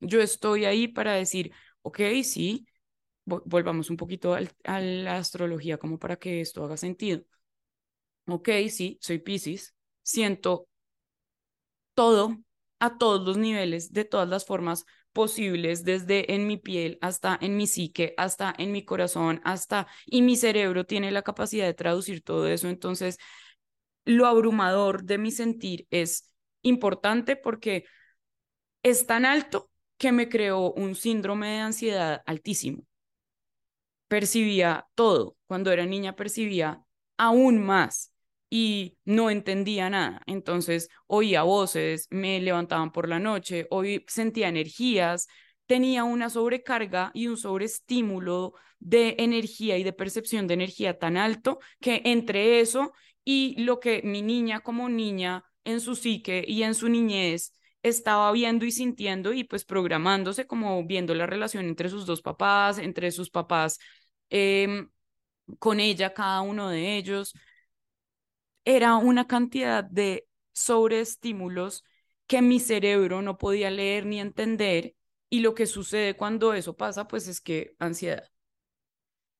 Yo 0.00 0.20
estoy 0.22 0.64
ahí 0.64 0.88
para 0.88 1.14
decir, 1.14 1.52
ok, 1.82 2.00
sí, 2.24 2.66
volvamos 3.24 3.90
un 3.90 3.96
poquito 3.98 4.34
a 4.64 4.80
la 4.80 5.18
astrología 5.18 5.78
como 5.78 5.98
para 5.98 6.16
que 6.16 6.40
esto 6.40 6.64
haga 6.64 6.76
sentido. 6.78 7.22
Ok, 8.28 8.48
sí, 8.70 8.98
soy 9.00 9.18
Pisces, 9.18 9.74
siento 10.02 10.68
todo 11.94 12.36
a 12.78 12.96
todos 12.98 13.26
los 13.26 13.36
niveles, 13.38 13.92
de 13.92 14.04
todas 14.04 14.28
las 14.28 14.46
formas 14.46 14.84
posibles, 15.18 15.82
desde 15.82 16.32
en 16.32 16.46
mi 16.46 16.58
piel 16.58 16.96
hasta 17.00 17.36
en 17.40 17.56
mi 17.56 17.66
psique, 17.66 18.14
hasta 18.16 18.54
en 18.56 18.70
mi 18.70 18.84
corazón, 18.84 19.40
hasta, 19.42 19.88
y 20.06 20.22
mi 20.22 20.36
cerebro 20.36 20.84
tiene 20.86 21.10
la 21.10 21.22
capacidad 21.22 21.66
de 21.66 21.74
traducir 21.74 22.22
todo 22.22 22.46
eso. 22.46 22.68
Entonces, 22.68 23.18
lo 24.04 24.26
abrumador 24.26 25.02
de 25.02 25.18
mi 25.18 25.32
sentir 25.32 25.88
es 25.90 26.32
importante 26.62 27.34
porque 27.34 27.84
es 28.84 29.08
tan 29.08 29.24
alto 29.24 29.72
que 29.96 30.12
me 30.12 30.28
creó 30.28 30.72
un 30.72 30.94
síndrome 30.94 31.48
de 31.48 31.58
ansiedad 31.58 32.22
altísimo. 32.24 32.86
Percibía 34.06 34.86
todo. 34.94 35.36
Cuando 35.48 35.72
era 35.72 35.84
niña 35.84 36.14
percibía 36.14 36.80
aún 37.16 37.58
más 37.60 38.12
y 38.50 38.98
no 39.04 39.30
entendía 39.30 39.90
nada. 39.90 40.22
Entonces 40.26 40.88
oía 41.06 41.42
voces, 41.42 42.06
me 42.10 42.40
levantaban 42.40 42.92
por 42.92 43.08
la 43.08 43.18
noche, 43.18 43.66
hoy 43.70 44.04
sentía 44.08 44.48
energías, 44.48 45.28
tenía 45.66 46.04
una 46.04 46.30
sobrecarga 46.30 47.10
y 47.14 47.26
un 47.28 47.36
sobreestímulo 47.36 48.54
de 48.78 49.16
energía 49.18 49.76
y 49.78 49.84
de 49.84 49.92
percepción 49.92 50.46
de 50.46 50.54
energía 50.54 50.98
tan 50.98 51.16
alto 51.16 51.58
que 51.80 52.02
entre 52.04 52.60
eso 52.60 52.92
y 53.24 53.60
lo 53.62 53.80
que 53.80 54.02
mi 54.04 54.22
niña 54.22 54.60
como 54.60 54.88
niña 54.88 55.44
en 55.64 55.80
su 55.80 55.94
psique 55.96 56.44
y 56.46 56.62
en 56.62 56.74
su 56.74 56.88
niñez 56.88 57.52
estaba 57.82 58.32
viendo 58.32 58.64
y 58.64 58.72
sintiendo 58.72 59.32
y 59.32 59.44
pues 59.44 59.64
programándose 59.64 60.46
como 60.46 60.84
viendo 60.86 61.14
la 61.14 61.26
relación 61.26 61.66
entre 61.66 61.88
sus 61.90 62.06
dos 62.06 62.22
papás, 62.22 62.78
entre 62.78 63.10
sus 63.10 63.30
papás 63.30 63.78
em, 64.30 64.88
con 65.58 65.80
ella, 65.80 66.14
cada 66.14 66.40
uno 66.42 66.68
de 66.70 66.96
ellos, 66.96 67.34
era 68.68 68.96
una 68.96 69.26
cantidad 69.26 69.82
de 69.82 70.28
sobre 70.52 71.00
estímulos 71.00 71.84
que 72.26 72.42
mi 72.42 72.60
cerebro 72.60 73.22
no 73.22 73.38
podía 73.38 73.70
leer 73.70 74.04
ni 74.04 74.20
entender 74.20 74.94
y 75.30 75.40
lo 75.40 75.54
que 75.54 75.66
sucede 75.66 76.16
cuando 76.16 76.52
eso 76.52 76.76
pasa, 76.76 77.08
pues 77.08 77.28
es 77.28 77.40
que 77.40 77.74
ansiedad. 77.78 78.24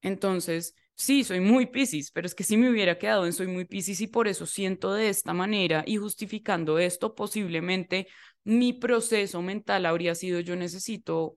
Entonces, 0.01 0.75
sí, 0.95 1.25
soy 1.25 1.41
muy 1.41 1.67
piscis, 1.67 2.11
pero 2.11 2.27
es 2.27 2.35
que 2.35 2.43
si 2.45 2.57
me 2.57 2.71
hubiera 2.71 2.99
quedado 2.99 3.27
en 3.27 3.35
soy 3.35 3.49
muy 3.49 3.67
piscis 3.67 4.01
y 4.01 4.07
por 4.07 4.29
eso 4.29 4.47
siento 4.47 4.95
de 4.95 5.11
esta 5.11 5.35
manera 5.35 5.85
y 5.87 5.99
justificando 5.99 6.79
esto, 6.79 7.15
posiblemente 7.15 8.09
mi 8.45 8.73
proceso 8.73 9.43
mental 9.43 9.85
habría 9.85 10.15
sido 10.15 10.41
yo 10.41 10.57
necesito 10.57 11.37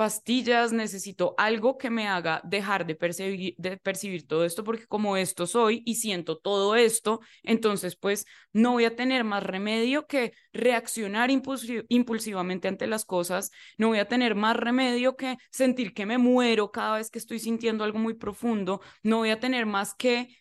pastillas, 0.00 0.72
necesito 0.72 1.34
algo 1.36 1.76
que 1.76 1.90
me 1.90 2.08
haga 2.08 2.40
dejar 2.42 2.86
de 2.86 2.94
percibir, 2.94 4.26
todo 4.26 4.46
esto, 4.46 4.64
porque 4.64 4.86
como 4.86 5.18
esto 5.18 5.46
soy 5.46 5.82
y 5.84 5.96
siento 5.96 6.38
todo 6.38 6.74
esto, 6.74 7.20
entonces 7.42 7.96
pues 7.96 8.24
no 8.54 8.72
voy 8.72 8.86
a 8.86 8.96
tener 8.96 9.24
más 9.24 9.42
remedio 9.42 10.06
que 10.06 10.32
reaccionar 10.54 11.28
impulsivamente 11.30 12.66
ante 12.66 12.86
las 12.86 13.04
cosas, 13.04 13.50
no 13.76 13.88
voy 13.88 13.98
a 13.98 14.08
tener 14.08 14.34
más 14.34 14.56
remedio 14.56 15.16
que 15.16 15.36
sentir 15.50 15.92
que 15.92 16.06
me 16.06 16.16
muero 16.16 16.70
cada 16.70 16.96
vez 16.96 17.10
que 17.10 17.18
estoy 17.18 17.38
sintiendo 17.38 17.84
algo 17.84 17.98
muy 17.98 18.14
profundo, 18.14 18.80
no 19.02 19.18
voy 19.18 19.28
a 19.28 19.38
tener 19.38 19.66
más 19.66 19.92
que, 19.94 20.34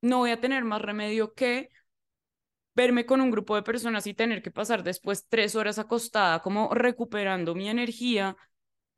no 0.00 0.20
voy 0.20 0.30
a 0.30 0.40
tener 0.40 0.64
más 0.64 0.80
remedio 0.80 1.34
que 1.34 1.68
verme 2.74 3.04
con 3.04 3.20
un 3.20 3.30
grupo 3.30 3.56
de 3.56 3.62
personas 3.62 4.06
y 4.06 4.14
tener 4.14 4.40
que 4.40 4.50
pasar 4.50 4.82
después 4.82 5.26
tres 5.28 5.54
horas 5.54 5.78
acostada 5.78 6.40
como 6.40 6.72
recuperando 6.72 7.54
mi 7.54 7.68
energía 7.68 8.38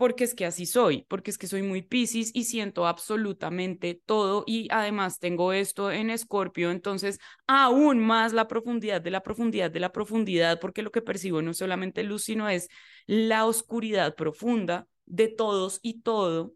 porque 0.03 0.25
es 0.25 0.35
que 0.35 0.47
así 0.47 0.67
soy, 0.67 1.05
porque 1.09 1.31
es 1.31 1.39
que 1.39 1.47
soy 1.47 1.63
muy 1.63 1.81
piscis 1.81 2.33
y 2.35 2.43
siento 2.43 2.89
absolutamente 2.89 4.03
todo 4.05 4.43
y 4.49 4.67
además 4.73 5.21
tengo 5.21 5.53
esto 5.53 5.93
en 5.93 6.11
escorpio, 6.11 6.73
entonces 6.73 7.21
aún 7.47 8.01
más 8.01 8.33
la 8.33 8.49
profundidad 8.49 9.01
de 9.01 9.13
la 9.13 9.23
profundidad 9.23 9.71
de 9.71 9.79
la 9.79 9.93
profundidad, 9.93 10.59
porque 10.59 10.83
lo 10.83 10.91
que 10.91 11.03
percibo 11.03 11.41
no 11.41 11.53
es 11.53 11.59
solamente 11.59 12.03
luz, 12.03 12.25
sino 12.25 12.49
es 12.49 12.67
la 13.07 13.47
oscuridad 13.47 14.17
profunda 14.17 14.89
de 15.07 15.29
todos 15.29 15.79
y 15.83 16.01
todo. 16.03 16.53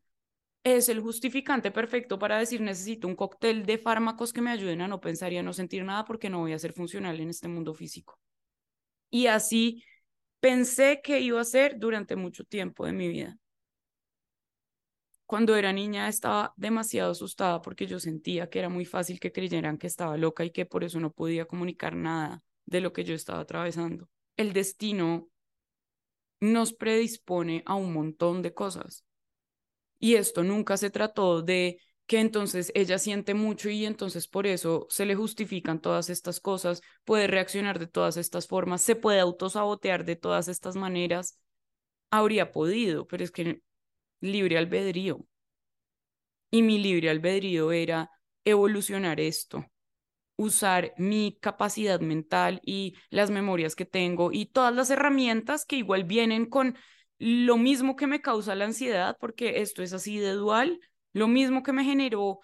Es 0.65 0.89
el 0.89 0.99
justificante 0.99 1.71
perfecto 1.71 2.19
para 2.19 2.41
decir 2.41 2.61
necesito 2.61 3.07
un 3.07 3.15
cóctel 3.15 3.65
de 3.65 3.79
fármacos 3.79 4.33
que 4.33 4.43
me 4.43 4.51
ayuden 4.51 4.81
a 4.81 4.89
no 4.89 5.01
pensar 5.01 5.33
y 5.33 5.39
a 5.39 5.45
no 5.45 5.53
sentir 5.53 5.85
nada 5.85 6.05
porque 6.05 6.31
no 6.31 6.41
voy 6.41 6.53
a 6.53 6.59
ser 6.59 6.73
funcional 6.73 7.21
en 7.21 7.31
este 7.31 7.47
mundo 7.47 7.75
físico. 7.75 8.19
Y 9.09 9.29
así 9.29 9.85
pensé 10.47 11.01
que 11.03 11.19
iba 11.19 11.41
a 11.41 11.45
ser 11.45 11.77
durante 11.77 12.15
mucho 12.15 12.45
tiempo 12.45 12.87
de 12.87 12.93
mi 12.93 13.09
vida. 13.09 13.37
Cuando 15.27 15.57
era 15.57 15.73
niña 15.73 16.09
estaba 16.09 16.55
demasiado 16.57 17.11
asustada 17.11 17.61
porque 17.63 17.89
yo 17.89 17.99
sentía 17.99 18.49
que 18.49 18.61
era 18.61 18.69
muy 18.69 18.85
fácil 18.85 19.19
que 19.19 19.33
creyeran 19.33 19.77
que 19.77 19.89
estaba 19.89 20.17
loca 20.17 20.45
y 20.45 20.53
que 20.53 20.65
por 20.65 20.85
eso 20.85 21.01
no 21.01 21.11
podía 21.11 21.47
comunicar 21.47 21.97
nada 21.97 22.45
de 22.65 22.81
lo 22.81 22.93
que 22.93 23.03
yo 23.03 23.13
estaba 23.13 23.41
atravesando. 23.41 24.09
El 24.37 24.53
destino 24.53 25.29
nos 26.39 26.73
predispone 26.73 27.65
a 27.67 27.75
un 27.75 27.93
montón 27.93 28.41
de 28.41 28.55
cosas. 28.55 29.05
Y 29.99 30.15
esto 30.15 30.45
nunca 30.45 30.77
se 30.77 30.91
trató 30.91 31.43
de 31.43 31.81
que 32.07 32.21
entonces 32.21 32.71
ella 32.75 32.99
siente 32.99 33.35
mucho 33.35 33.69
y 33.69 33.85
entonces 33.85 34.29
por 34.29 34.47
eso 34.47 34.87
se 34.89 35.07
le 35.07 35.17
justifican 35.17 35.81
todas 35.81 36.09
estas 36.09 36.41
cosas, 36.41 36.83
puede 37.05 37.27
reaccionar 37.27 37.79
de 37.79 37.89
todas 37.89 38.17
estas 38.17 38.47
formas, 38.47 38.83
se 38.83 38.95
puede 38.97 39.21
autosabotear 39.21 40.05
de 40.05 40.17
todas 40.17 40.49
estas 40.49 40.77
maneras. 40.77 41.39
Habría 42.11 42.53
podido, 42.53 43.07
pero 43.09 43.25
es 43.25 43.33
que 43.33 43.63
libre 44.21 44.59
albedrío. 44.59 45.27
Y 46.51 46.63
mi 46.63 46.79
libre 46.79 47.11
albedrío 47.11 47.73
era 47.73 48.11
evolucionar 48.45 49.19
esto, 49.21 49.67
usar 50.37 50.95
mi 50.97 51.37
capacidad 51.41 52.01
mental 52.01 52.61
y 52.65 52.95
las 53.11 53.31
memorias 53.31 53.75
que 53.75 53.85
tengo 53.85 54.31
y 54.33 54.47
todas 54.47 54.73
las 54.73 54.91
herramientas 54.91 55.65
que 55.65 55.77
igual 55.77 56.05
vienen 56.05 56.47
con 56.47 56.77
lo 57.19 57.57
mismo 57.57 57.97
que 57.97 58.07
me 58.07 58.23
causa 58.23 58.55
la 58.55 58.67
ansiedad, 58.67 59.17
porque 59.19 59.61
esto 59.61 59.83
es 59.83 59.93
así 59.93 60.19
de 60.19 60.33
dual, 60.33 60.81
lo 61.17 61.29
mismo 61.29 61.63
que 61.63 61.73
me 61.73 61.83
generó 61.83 62.41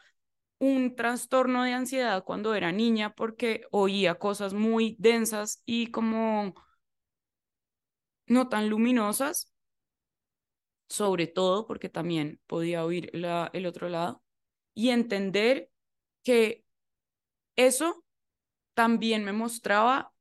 un 0.58 0.96
trastorno 0.96 1.62
de 1.62 1.74
ansiedad 1.74 2.24
cuando 2.24 2.54
era 2.54 2.72
niña 2.72 3.14
porque 3.14 3.66
oía 3.70 4.14
cosas 4.14 4.54
muy 4.54 4.96
densas 4.98 5.62
y 5.66 5.88
como 5.88 6.54
no 8.26 8.48
tan 8.48 8.70
luminosas, 8.70 9.52
sobre 10.88 11.26
todo 11.26 11.66
porque 11.66 11.90
también 11.90 12.40
podía 12.46 12.82
oír 12.82 13.10
la, 13.12 13.50
el 13.52 13.66
otro 13.66 13.90
lado 13.90 14.22
y 14.72 14.88
entender 14.88 15.70
que 16.22 16.64
eso 17.56 18.06
también 18.72 19.22
me 19.22 19.34
mostraba 19.34 20.14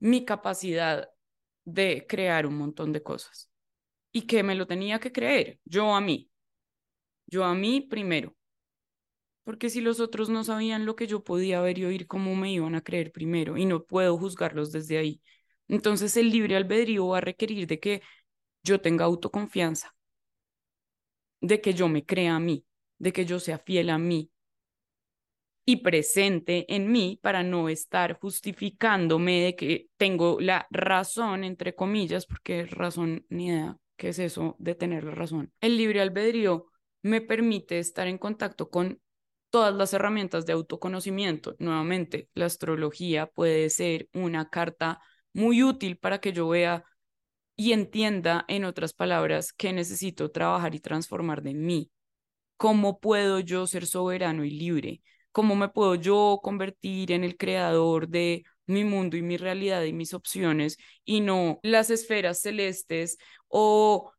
mi 0.00 0.24
capacidad 0.24 1.08
de 1.64 2.04
crear 2.08 2.46
un 2.46 2.58
montón 2.58 2.92
de 2.92 3.04
cosas 3.04 3.48
y 4.10 4.22
que 4.22 4.42
me 4.42 4.56
lo 4.56 4.66
tenía 4.66 4.98
que 4.98 5.12
creer 5.12 5.60
yo 5.64 5.94
a 5.94 6.00
mí, 6.00 6.30
yo 7.26 7.44
a 7.44 7.54
mí 7.54 7.80
primero. 7.80 8.34
Porque 9.44 9.70
si 9.70 9.80
los 9.80 10.00
otros 10.00 10.28
no 10.28 10.42
sabían 10.44 10.84
lo 10.86 10.96
que 10.96 11.06
yo 11.06 11.22
podía 11.22 11.60
ver 11.60 11.78
y 11.78 11.84
oír, 11.84 12.06
¿cómo 12.06 12.34
me 12.34 12.52
iban 12.52 12.74
a 12.74 12.82
creer 12.82 13.12
primero? 13.12 13.56
Y 13.56 13.64
no 13.64 13.84
puedo 13.84 14.18
juzgarlos 14.18 14.72
desde 14.72 14.98
ahí. 14.98 15.22
Entonces 15.68 16.16
el 16.16 16.30
libre 16.30 16.56
albedrío 16.56 17.06
va 17.08 17.18
a 17.18 17.20
requerir 17.20 17.66
de 17.66 17.78
que 17.80 18.02
yo 18.64 18.80
tenga 18.80 19.04
autoconfianza, 19.04 19.94
de 21.40 21.60
que 21.60 21.74
yo 21.74 21.88
me 21.88 22.04
crea 22.04 22.36
a 22.36 22.40
mí, 22.40 22.64
de 22.98 23.12
que 23.12 23.24
yo 23.24 23.38
sea 23.40 23.58
fiel 23.58 23.90
a 23.90 23.98
mí 23.98 24.30
y 25.64 25.76
presente 25.78 26.72
en 26.74 26.90
mí 26.90 27.18
para 27.22 27.42
no 27.42 27.68
estar 27.68 28.18
justificándome 28.20 29.42
de 29.42 29.56
que 29.56 29.88
tengo 29.96 30.40
la 30.40 30.66
razón, 30.70 31.44
entre 31.44 31.74
comillas, 31.74 32.26
porque 32.26 32.66
razón 32.66 33.26
ni 33.28 33.48
idea 33.48 33.76
qué 33.96 34.10
es 34.10 34.18
eso 34.18 34.56
de 34.58 34.74
tener 34.74 35.04
la 35.04 35.14
razón. 35.14 35.52
El 35.60 35.76
libre 35.76 36.00
albedrío 36.00 36.66
me 37.02 37.20
permite 37.20 37.78
estar 37.78 38.08
en 38.08 38.18
contacto 38.18 38.70
con 38.70 39.00
todas 39.50 39.74
las 39.74 39.92
herramientas 39.92 40.46
de 40.46 40.52
autoconocimiento. 40.52 41.56
Nuevamente, 41.58 42.28
la 42.34 42.46
astrología 42.46 43.26
puede 43.26 43.70
ser 43.70 44.08
una 44.12 44.50
carta 44.50 45.00
muy 45.32 45.62
útil 45.62 45.98
para 45.98 46.20
que 46.20 46.32
yo 46.32 46.48
vea 46.48 46.84
y 47.56 47.72
entienda, 47.72 48.44
en 48.48 48.64
otras 48.64 48.92
palabras, 48.92 49.52
que 49.52 49.72
necesito 49.72 50.30
trabajar 50.30 50.74
y 50.74 50.80
transformar 50.80 51.42
de 51.42 51.54
mí. 51.54 51.90
¿Cómo 52.56 53.00
puedo 53.00 53.40
yo 53.40 53.66
ser 53.66 53.86
soberano 53.86 54.44
y 54.44 54.50
libre? 54.50 55.02
¿Cómo 55.32 55.56
me 55.56 55.68
puedo 55.68 55.94
yo 55.94 56.40
convertir 56.42 57.12
en 57.12 57.24
el 57.24 57.36
creador 57.36 58.08
de 58.08 58.44
mi 58.66 58.84
mundo 58.84 59.16
y 59.16 59.22
mi 59.22 59.36
realidad 59.36 59.82
y 59.84 59.92
mis 59.92 60.12
opciones 60.14 60.76
y 61.04 61.20
no 61.20 61.60
las 61.62 61.90
esferas 61.90 62.40
celestes 62.40 63.16
o 63.48 64.12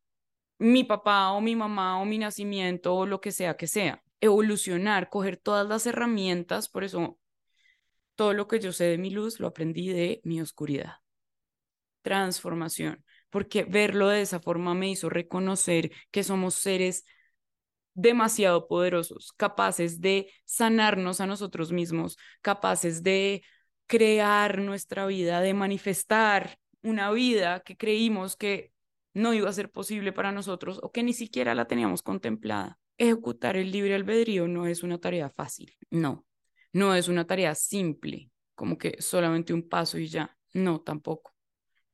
mi 0.58 0.84
papá 0.84 1.32
o 1.32 1.40
mi 1.40 1.56
mamá 1.56 2.00
o 2.00 2.04
mi 2.04 2.18
nacimiento 2.18 2.94
o 2.94 3.06
lo 3.06 3.20
que 3.20 3.32
sea 3.32 3.56
que 3.56 3.66
sea. 3.66 4.02
Evolucionar, 4.20 5.08
coger 5.08 5.36
todas 5.36 5.66
las 5.68 5.86
herramientas, 5.86 6.68
por 6.68 6.84
eso 6.84 7.18
todo 8.16 8.34
lo 8.34 8.48
que 8.48 8.58
yo 8.58 8.72
sé 8.72 8.84
de 8.84 8.98
mi 8.98 9.10
luz 9.10 9.38
lo 9.40 9.46
aprendí 9.46 9.88
de 9.88 10.20
mi 10.24 10.40
oscuridad. 10.40 10.96
Transformación, 12.02 13.04
porque 13.30 13.64
verlo 13.64 14.08
de 14.08 14.22
esa 14.22 14.40
forma 14.40 14.74
me 14.74 14.90
hizo 14.90 15.08
reconocer 15.08 15.92
que 16.10 16.24
somos 16.24 16.54
seres 16.54 17.04
demasiado 17.94 18.68
poderosos, 18.68 19.32
capaces 19.36 20.00
de 20.00 20.32
sanarnos 20.44 21.20
a 21.20 21.26
nosotros 21.26 21.72
mismos, 21.72 22.16
capaces 22.42 23.02
de 23.02 23.42
crear 23.86 24.58
nuestra 24.58 25.06
vida, 25.06 25.40
de 25.40 25.54
manifestar 25.54 26.58
una 26.82 27.10
vida 27.10 27.60
que 27.60 27.76
creímos 27.76 28.36
que 28.36 28.72
no 29.18 29.34
iba 29.34 29.50
a 29.50 29.52
ser 29.52 29.70
posible 29.70 30.12
para 30.12 30.30
nosotros 30.30 30.78
o 30.82 30.92
que 30.92 31.02
ni 31.02 31.12
siquiera 31.12 31.54
la 31.54 31.66
teníamos 31.66 32.02
contemplada. 32.02 32.78
Ejecutar 32.96 33.56
el 33.56 33.72
libre 33.72 33.94
albedrío 33.94 34.46
no 34.46 34.66
es 34.66 34.82
una 34.82 34.98
tarea 34.98 35.28
fácil, 35.28 35.76
no, 35.90 36.24
no 36.72 36.94
es 36.94 37.08
una 37.08 37.26
tarea 37.26 37.54
simple, 37.54 38.30
como 38.54 38.78
que 38.78 39.00
solamente 39.02 39.52
un 39.52 39.68
paso 39.68 39.98
y 39.98 40.06
ya, 40.06 40.36
no, 40.52 40.80
tampoco. 40.80 41.34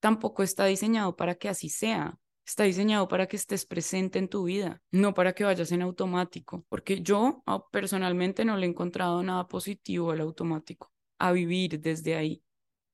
Tampoco 0.01 0.43
está 0.43 0.67
diseñado 0.67 1.17
para 1.17 1.35
que 1.35 1.49
así 1.49 1.71
sea. 1.71 2.19
Está 2.47 2.65
diseñado 2.65 3.09
para 3.09 3.27
que 3.27 3.37
estés 3.37 3.65
presente 3.65 4.19
en 4.19 4.29
tu 4.29 4.45
vida, 4.45 4.83
no 4.91 5.15
para 5.15 5.33
que 5.33 5.45
vayas 5.45 5.73
en 5.73 5.81
automático, 5.81 6.67
porque 6.69 7.01
yo 7.01 7.43
personalmente 7.73 8.45
no 8.45 8.59
le 8.59 8.67
he 8.67 8.69
encontrado 8.69 9.23
nada 9.23 9.49
positivo 9.49 10.11
al 10.11 10.21
automático, 10.21 10.93
a 11.19 11.33
vivir 11.33 11.81
desde 11.81 12.17
ahí, 12.17 12.45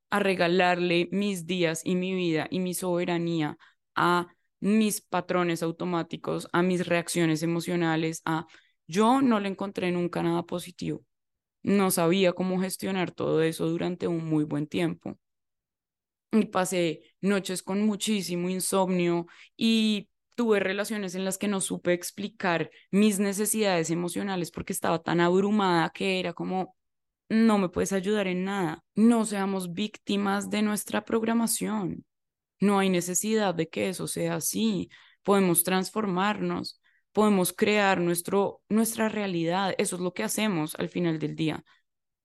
a 0.09 0.21
regalarle 0.21 1.09
mis 1.11 1.47
días 1.47 1.83
y 1.85 1.97
mi 1.97 2.15
vida 2.15 2.47
y 2.49 2.61
mi 2.61 2.75
soberanía 2.75 3.59
a 4.01 4.29
mis 4.61 5.03
patrones 5.03 5.63
automáticos, 5.63 6.49
a 6.53 6.63
mis 6.63 6.87
reacciones 6.87 7.43
emocionales, 7.43 8.23
a 8.25 8.47
yo 8.87 9.21
no 9.21 9.41
le 9.41 9.49
encontré 9.49 9.93
nunca 9.93 10.23
nada 10.23 10.43
positivo. 10.45 11.05
No 11.63 11.91
sabía 11.91 12.33
cómo 12.33 12.61
gestionar 12.61 13.11
todo 13.13 13.43
eso 13.43 13.67
durante 13.69 14.09
un 14.09 14.25
muy 14.25 14.45
buen 14.45 14.67
tiempo. 14.67 15.19
Y 16.33 16.47
pasé 16.47 17.03
noches 17.21 17.63
con 17.63 17.83
muchísimo 17.83 18.49
insomnio 18.49 19.27
y 19.57 20.09
tuve 20.35 20.61
relaciones 20.61 21.15
en 21.15 21.25
las 21.27 21.37
que 21.37 21.49
no 21.49 21.61
supe 21.61 21.93
explicar 21.93 22.71
mis 22.91 23.19
necesidades 23.19 23.91
emocionales 23.91 24.51
porque 24.51 24.73
estaba 24.73 25.03
tan 25.03 25.21
abrumada 25.21 25.91
que 25.91 26.21
era 26.21 26.33
como, 26.33 26.75
no 27.29 27.59
me 27.59 27.69
puedes 27.69 27.93
ayudar 27.93 28.29
en 28.29 28.45
nada. 28.45 28.83
No 28.95 29.27
seamos 29.27 29.75
víctimas 29.75 30.49
de 30.49 30.63
nuestra 30.63 31.05
programación. 31.05 32.07
No 32.61 32.79
hay 32.79 32.91
necesidad 32.91 33.55
de 33.55 33.69
que 33.69 33.89
eso 33.89 34.07
sea 34.07 34.37
así. 34.37 34.91
Podemos 35.23 35.65
transformarnos, 35.65 36.81
podemos 37.13 37.53
crear 37.53 38.01
nuestro, 38.01 38.63
nuestra 38.69 39.09
realidad. 39.09 39.75
Eso 39.79 39.97
es 39.97 40.03
lo 40.03 40.13
que 40.13 40.23
hacemos 40.23 40.75
al 40.77 40.89
final 40.89 41.19
del 41.19 41.37
día. 41.37 41.65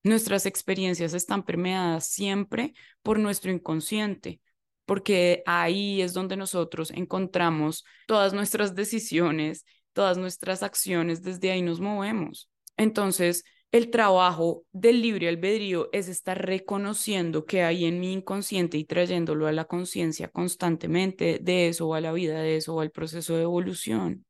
Nuestras 0.04 0.46
experiencias 0.46 1.14
están 1.14 1.44
permeadas 1.44 2.08
siempre 2.10 2.74
por 3.02 3.18
nuestro 3.18 3.52
inconsciente, 3.52 4.40
porque 4.86 5.42
ahí 5.48 6.02
es 6.02 6.14
donde 6.14 6.38
nosotros 6.38 6.92
encontramos 6.92 7.86
todas 8.06 8.34
nuestras 8.34 8.76
decisiones, 8.76 9.66
todas 9.94 10.18
nuestras 10.18 10.62
acciones, 10.62 11.24
desde 11.24 11.52
ahí 11.52 11.64
nos 11.64 11.80
movemos. 11.80 12.50
Entonces, 12.78 13.46
el 13.76 13.90
trabajo 13.90 14.64
del 14.72 15.02
libre 15.02 15.28
albedrío 15.28 15.90
es 15.92 16.08
estar 16.08 16.46
reconociendo 16.46 17.44
que 17.44 17.62
hay 17.64 17.84
en 17.84 18.00
mi 18.00 18.14
inconsciente 18.14 18.78
y 18.78 18.86
trayéndolo 18.86 19.48
a 19.48 19.52
la 19.52 19.66
conciencia 19.66 20.30
constantemente 20.30 21.40
de 21.42 21.68
eso 21.68 21.90
o 21.90 21.94
a 21.94 22.00
la 22.00 22.14
vida, 22.14 22.40
de 22.40 22.56
eso 22.56 22.74
o 22.74 22.80
al 22.80 22.92
proceso 22.92 23.36
de 23.36 23.44
evolución, 23.44 24.26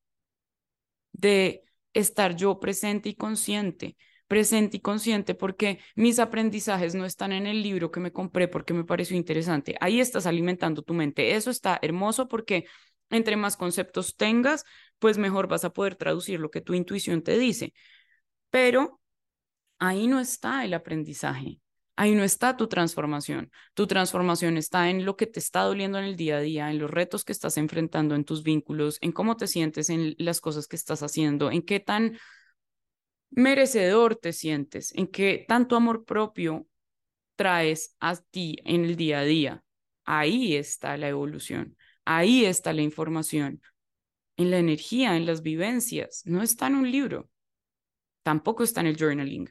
de 1.11 1.61
estar 1.93 2.35
yo 2.35 2.59
presente 2.59 3.09
y 3.09 3.13
consciente, 3.13 3.97
presente 4.25 4.77
y 4.77 4.79
consciente 4.79 5.35
porque 5.35 5.77
mis 5.93 6.17
aprendizajes 6.17 6.95
no 6.95 7.05
están 7.05 7.31
en 7.31 7.45
el 7.45 7.61
libro 7.61 7.91
que 7.91 7.99
me 7.99 8.11
compré 8.11 8.47
porque 8.47 8.73
me 8.73 8.83
pareció 8.83 9.15
interesante. 9.15 9.75
Ahí 9.79 9.99
estás 9.99 10.25
alimentando 10.25 10.81
tu 10.81 10.95
mente. 10.95 11.35
Eso 11.35 11.51
está 11.51 11.77
hermoso 11.83 12.27
porque 12.27 12.65
entre 13.11 13.35
más 13.35 13.57
conceptos 13.57 14.15
tengas, 14.15 14.65
pues 14.97 15.19
mejor 15.19 15.47
vas 15.47 15.65
a 15.65 15.69
poder 15.71 15.95
traducir 15.95 16.39
lo 16.39 16.49
que 16.49 16.61
tu 16.61 16.73
intuición 16.73 17.21
te 17.21 17.37
dice. 17.37 17.73
Pero 18.49 19.01
ahí 19.79 20.07
no 20.07 20.19
está 20.19 20.65
el 20.65 20.73
aprendizaje, 20.73 21.59
ahí 21.95 22.15
no 22.15 22.23
está 22.23 22.57
tu 22.57 22.67
transformación. 22.67 23.51
Tu 23.73 23.87
transformación 23.87 24.57
está 24.57 24.89
en 24.89 25.05
lo 25.05 25.15
que 25.15 25.27
te 25.27 25.39
está 25.39 25.61
doliendo 25.61 25.97
en 25.97 26.05
el 26.05 26.15
día 26.15 26.37
a 26.37 26.41
día, 26.41 26.69
en 26.71 26.79
los 26.79 26.89
retos 26.91 27.23
que 27.23 27.31
estás 27.31 27.57
enfrentando, 27.57 28.15
en 28.15 28.25
tus 28.25 28.43
vínculos, 28.43 28.97
en 29.01 29.11
cómo 29.11 29.37
te 29.37 29.47
sientes, 29.47 29.89
en 29.89 30.15
las 30.17 30.41
cosas 30.41 30.67
que 30.67 30.75
estás 30.75 31.03
haciendo, 31.03 31.51
en 31.51 31.61
qué 31.61 31.79
tan 31.79 32.17
merecedor 33.29 34.15
te 34.15 34.33
sientes, 34.33 34.93
en 34.95 35.07
qué 35.07 35.45
tanto 35.47 35.75
amor 35.75 36.05
propio 36.05 36.67
traes 37.35 37.95
a 37.99 38.15
ti 38.15 38.57
en 38.63 38.85
el 38.85 38.95
día 38.95 39.19
a 39.19 39.23
día. 39.23 39.63
Ahí 40.05 40.55
está 40.55 40.97
la 40.97 41.09
evolución, 41.09 41.75
ahí 42.05 42.45
está 42.45 42.73
la 42.73 42.81
información, 42.81 43.61
en 44.37 44.51
la 44.51 44.57
energía, 44.57 45.17
en 45.17 45.25
las 45.25 45.41
vivencias. 45.41 46.21
No 46.25 46.41
está 46.41 46.67
en 46.67 46.75
un 46.75 46.91
libro, 46.91 47.29
tampoco 48.23 48.63
está 48.63 48.81
en 48.81 48.87
el 48.87 48.97
journaling, 48.97 49.49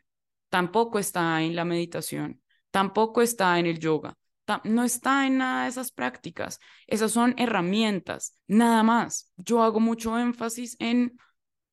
tampoco 0.55 1.00
está 1.00 1.42
en 1.42 1.57
la 1.57 1.64
meditación, 1.64 2.40
tampoco 2.70 3.22
está 3.22 3.59
en 3.59 3.66
el 3.66 3.80
yoga, 3.80 4.16
no 4.62 4.84
está 4.84 5.26
en 5.26 5.38
nada 5.38 5.64
de 5.64 5.70
esas 5.70 5.90
prácticas. 5.90 6.61
Esas 6.86 7.11
son 7.11 7.34
herramientas, 7.38 8.38
nada 8.46 8.84
más. 8.84 9.32
Yo 9.36 9.64
hago 9.64 9.80
mucho 9.80 10.16
énfasis 10.16 10.76
en 10.78 11.18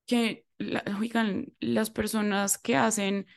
que, 0.07 0.47
las 0.57 1.91
personas 1.91 2.57
que 2.57 2.75
hacen, 2.75 3.27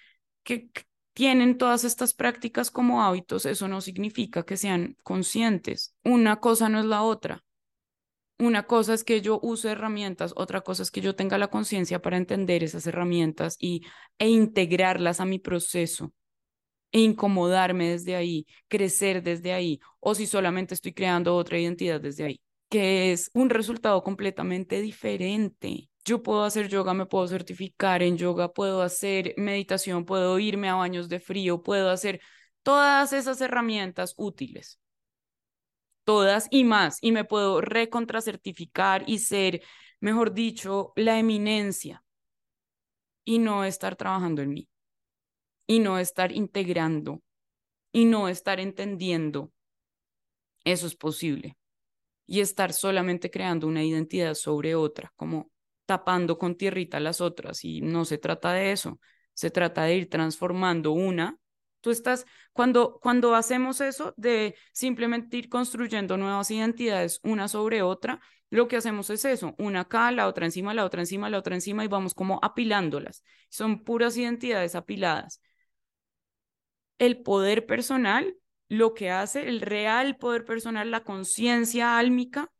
que 0.44 0.70
tienen 1.12 1.58
todas 1.58 1.84
estas 1.84 2.14
prácticas 2.14 2.70
como 2.70 3.02
hábitos, 3.02 3.44
eso 3.44 3.68
no 3.68 3.82
significa 3.82 4.44
que 4.44 4.56
sean 4.56 4.96
conscientes. 5.02 5.94
Una 6.04 6.40
cosa 6.40 6.70
no 6.70 6.78
es 6.80 6.86
la 6.86 7.02
otra. 7.02 7.43
Una 8.38 8.66
cosa 8.66 8.94
es 8.94 9.04
que 9.04 9.20
yo 9.20 9.38
use 9.42 9.70
herramientas, 9.70 10.32
otra 10.36 10.60
cosa 10.62 10.82
es 10.82 10.90
que 10.90 11.00
yo 11.00 11.14
tenga 11.14 11.38
la 11.38 11.48
conciencia 11.48 12.02
para 12.02 12.16
entender 12.16 12.64
esas 12.64 12.86
herramientas 12.86 13.56
y, 13.60 13.82
e 14.18 14.28
integrarlas 14.28 15.20
a 15.20 15.24
mi 15.24 15.38
proceso 15.38 16.12
e 16.92 17.00
incomodarme 17.00 17.90
desde 17.90 18.16
ahí, 18.16 18.46
crecer 18.68 19.22
desde 19.22 19.52
ahí, 19.52 19.80
o 20.00 20.14
si 20.14 20.26
solamente 20.26 20.74
estoy 20.74 20.94
creando 20.94 21.36
otra 21.36 21.58
identidad 21.58 22.00
desde 22.00 22.24
ahí, 22.24 22.40
que 22.68 23.12
es 23.12 23.30
un 23.34 23.50
resultado 23.50 24.02
completamente 24.02 24.80
diferente. 24.80 25.88
Yo 26.04 26.22
puedo 26.22 26.44
hacer 26.44 26.68
yoga, 26.68 26.94
me 26.94 27.06
puedo 27.06 27.26
certificar 27.28 28.02
en 28.02 28.16
yoga, 28.16 28.52
puedo 28.52 28.82
hacer 28.82 29.34
meditación, 29.36 30.04
puedo 30.04 30.38
irme 30.38 30.68
a 30.68 30.74
baños 30.74 31.08
de 31.08 31.20
frío, 31.20 31.62
puedo 31.62 31.90
hacer 31.90 32.20
todas 32.62 33.12
esas 33.12 33.40
herramientas 33.40 34.14
útiles 34.16 34.78
todas 36.04 36.48
y 36.50 36.64
más, 36.64 36.98
y 37.00 37.12
me 37.12 37.24
puedo 37.24 37.60
recontracertificar 37.60 39.04
y 39.06 39.18
ser, 39.18 39.62
mejor 40.00 40.32
dicho, 40.32 40.92
la 40.96 41.18
eminencia 41.18 42.02
y 43.24 43.38
no 43.38 43.64
estar 43.64 43.96
trabajando 43.96 44.42
en 44.42 44.50
mí, 44.50 44.68
y 45.66 45.80
no 45.80 45.98
estar 45.98 46.32
integrando, 46.32 47.22
y 47.92 48.04
no 48.04 48.28
estar 48.28 48.60
entendiendo. 48.60 49.52
Eso 50.64 50.86
es 50.86 50.96
posible. 50.96 51.56
Y 52.26 52.40
estar 52.40 52.72
solamente 52.72 53.30
creando 53.30 53.66
una 53.66 53.84
identidad 53.84 54.34
sobre 54.34 54.74
otra, 54.74 55.12
como 55.16 55.50
tapando 55.86 56.38
con 56.38 56.56
tierrita 56.56 57.00
las 57.00 57.20
otras, 57.20 57.64
y 57.64 57.80
no 57.80 58.04
se 58.04 58.18
trata 58.18 58.52
de 58.52 58.72
eso, 58.72 58.98
se 59.34 59.50
trata 59.50 59.84
de 59.84 59.96
ir 59.96 60.10
transformando 60.10 60.92
una 60.92 61.38
Tú 61.84 61.90
estás, 61.90 62.24
cuando, 62.54 62.98
cuando 63.02 63.34
hacemos 63.34 63.82
eso 63.82 64.14
de 64.16 64.54
simplemente 64.72 65.36
ir 65.36 65.50
construyendo 65.50 66.16
nuevas 66.16 66.50
identidades 66.50 67.20
una 67.22 67.46
sobre 67.46 67.82
otra, 67.82 68.22
lo 68.48 68.68
que 68.68 68.78
hacemos 68.78 69.10
es 69.10 69.26
eso, 69.26 69.54
una 69.58 69.80
acá, 69.80 70.10
la 70.10 70.26
otra 70.26 70.46
encima, 70.46 70.72
la 70.72 70.86
otra 70.86 71.02
encima, 71.02 71.28
la 71.28 71.36
otra 71.36 71.56
encima 71.56 71.84
y 71.84 71.88
vamos 71.88 72.14
como 72.14 72.40
apilándolas. 72.42 73.22
Son 73.50 73.84
puras 73.84 74.16
identidades 74.16 74.74
apiladas. 74.74 75.42
El 76.98 77.22
poder 77.22 77.66
personal, 77.66 78.34
lo 78.70 78.94
que 78.94 79.10
hace, 79.10 79.46
el 79.46 79.60
real 79.60 80.16
poder 80.16 80.46
personal, 80.46 80.90
la 80.90 81.04
conciencia 81.04 81.98
álmica, 81.98 82.50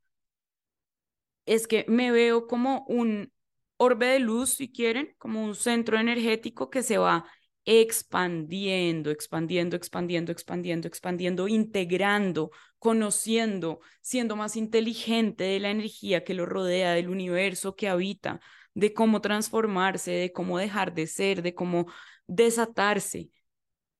es 1.46 1.66
que 1.66 1.86
me 1.88 2.10
veo 2.10 2.46
como 2.46 2.84
un 2.88 3.32
orbe 3.78 4.08
de 4.08 4.18
luz, 4.18 4.50
si 4.50 4.70
quieren, 4.70 5.14
como 5.16 5.42
un 5.42 5.54
centro 5.54 5.98
energético 5.98 6.68
que 6.68 6.82
se 6.82 6.98
va 6.98 7.24
expandiendo, 7.64 9.10
expandiendo, 9.10 9.76
expandiendo, 9.76 10.32
expandiendo, 10.32 10.88
expandiendo, 10.88 11.48
integrando, 11.48 12.50
conociendo, 12.78 13.80
siendo 14.02 14.36
más 14.36 14.56
inteligente 14.56 15.44
de 15.44 15.60
la 15.60 15.70
energía 15.70 16.24
que 16.24 16.34
lo 16.34 16.46
rodea, 16.46 16.92
del 16.92 17.08
universo 17.08 17.74
que 17.76 17.88
habita, 17.88 18.40
de 18.74 18.92
cómo 18.92 19.20
transformarse, 19.20 20.10
de 20.12 20.32
cómo 20.32 20.58
dejar 20.58 20.94
de 20.94 21.06
ser, 21.06 21.42
de 21.42 21.54
cómo 21.54 21.86
desatarse. 22.26 23.30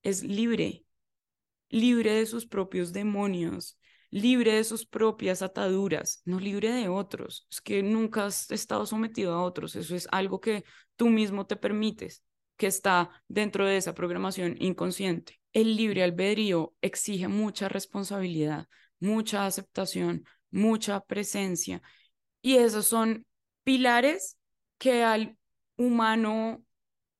Es 0.03 0.23
libre, 0.23 0.85
libre 1.71 2.13
de 2.15 2.27
sus 2.27 2.47
propios 2.47 2.93
demonios, 2.93 3.79
libre 4.11 4.53
de 4.55 4.65
sus 4.65 4.87
propias 4.87 5.43
ataduras, 5.43 6.21
no 6.27 6.39
libre 6.39 6.71
de 6.73 6.89
otros. 6.89 7.47
Es 7.51 7.61
que 7.63 7.83
nunca 7.83 8.27
has 8.27 8.51
estado 8.51 8.85
sometido 8.87 9.35
a 9.35 9.43
otros, 9.43 9.75
eso 9.77 9.97
es 9.97 10.07
algo 10.13 10.41
que 10.41 10.65
tú 10.97 11.09
mismo 11.09 11.47
te 11.47 11.57
permites 11.57 12.23
que 12.57 12.67
está 12.67 13.11
dentro 13.29 13.67
de 13.67 13.77
esa 13.77 13.95
programación 13.95 14.57
inconsciente. 14.61 15.41
El 15.53 15.77
libre 15.77 16.03
albedrío 16.03 16.75
exige 16.81 17.29
mucha 17.29 17.69
responsabilidad, 17.69 18.69
mucha 19.01 19.47
aceptación, 19.47 20.25
mucha 20.51 21.01
presencia. 21.01 21.83
Y 22.43 22.57
esos 22.57 22.87
son 22.87 23.27
pilares 23.63 24.39
que 24.79 25.03
al 25.03 25.37
humano 25.77 26.65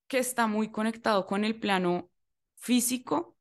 que 0.07 0.19
está 0.19 0.47
muy 0.47 0.71
conectado 0.71 1.27
con 1.27 1.45
el 1.45 1.59
plano 1.59 2.11
físico 2.57 3.37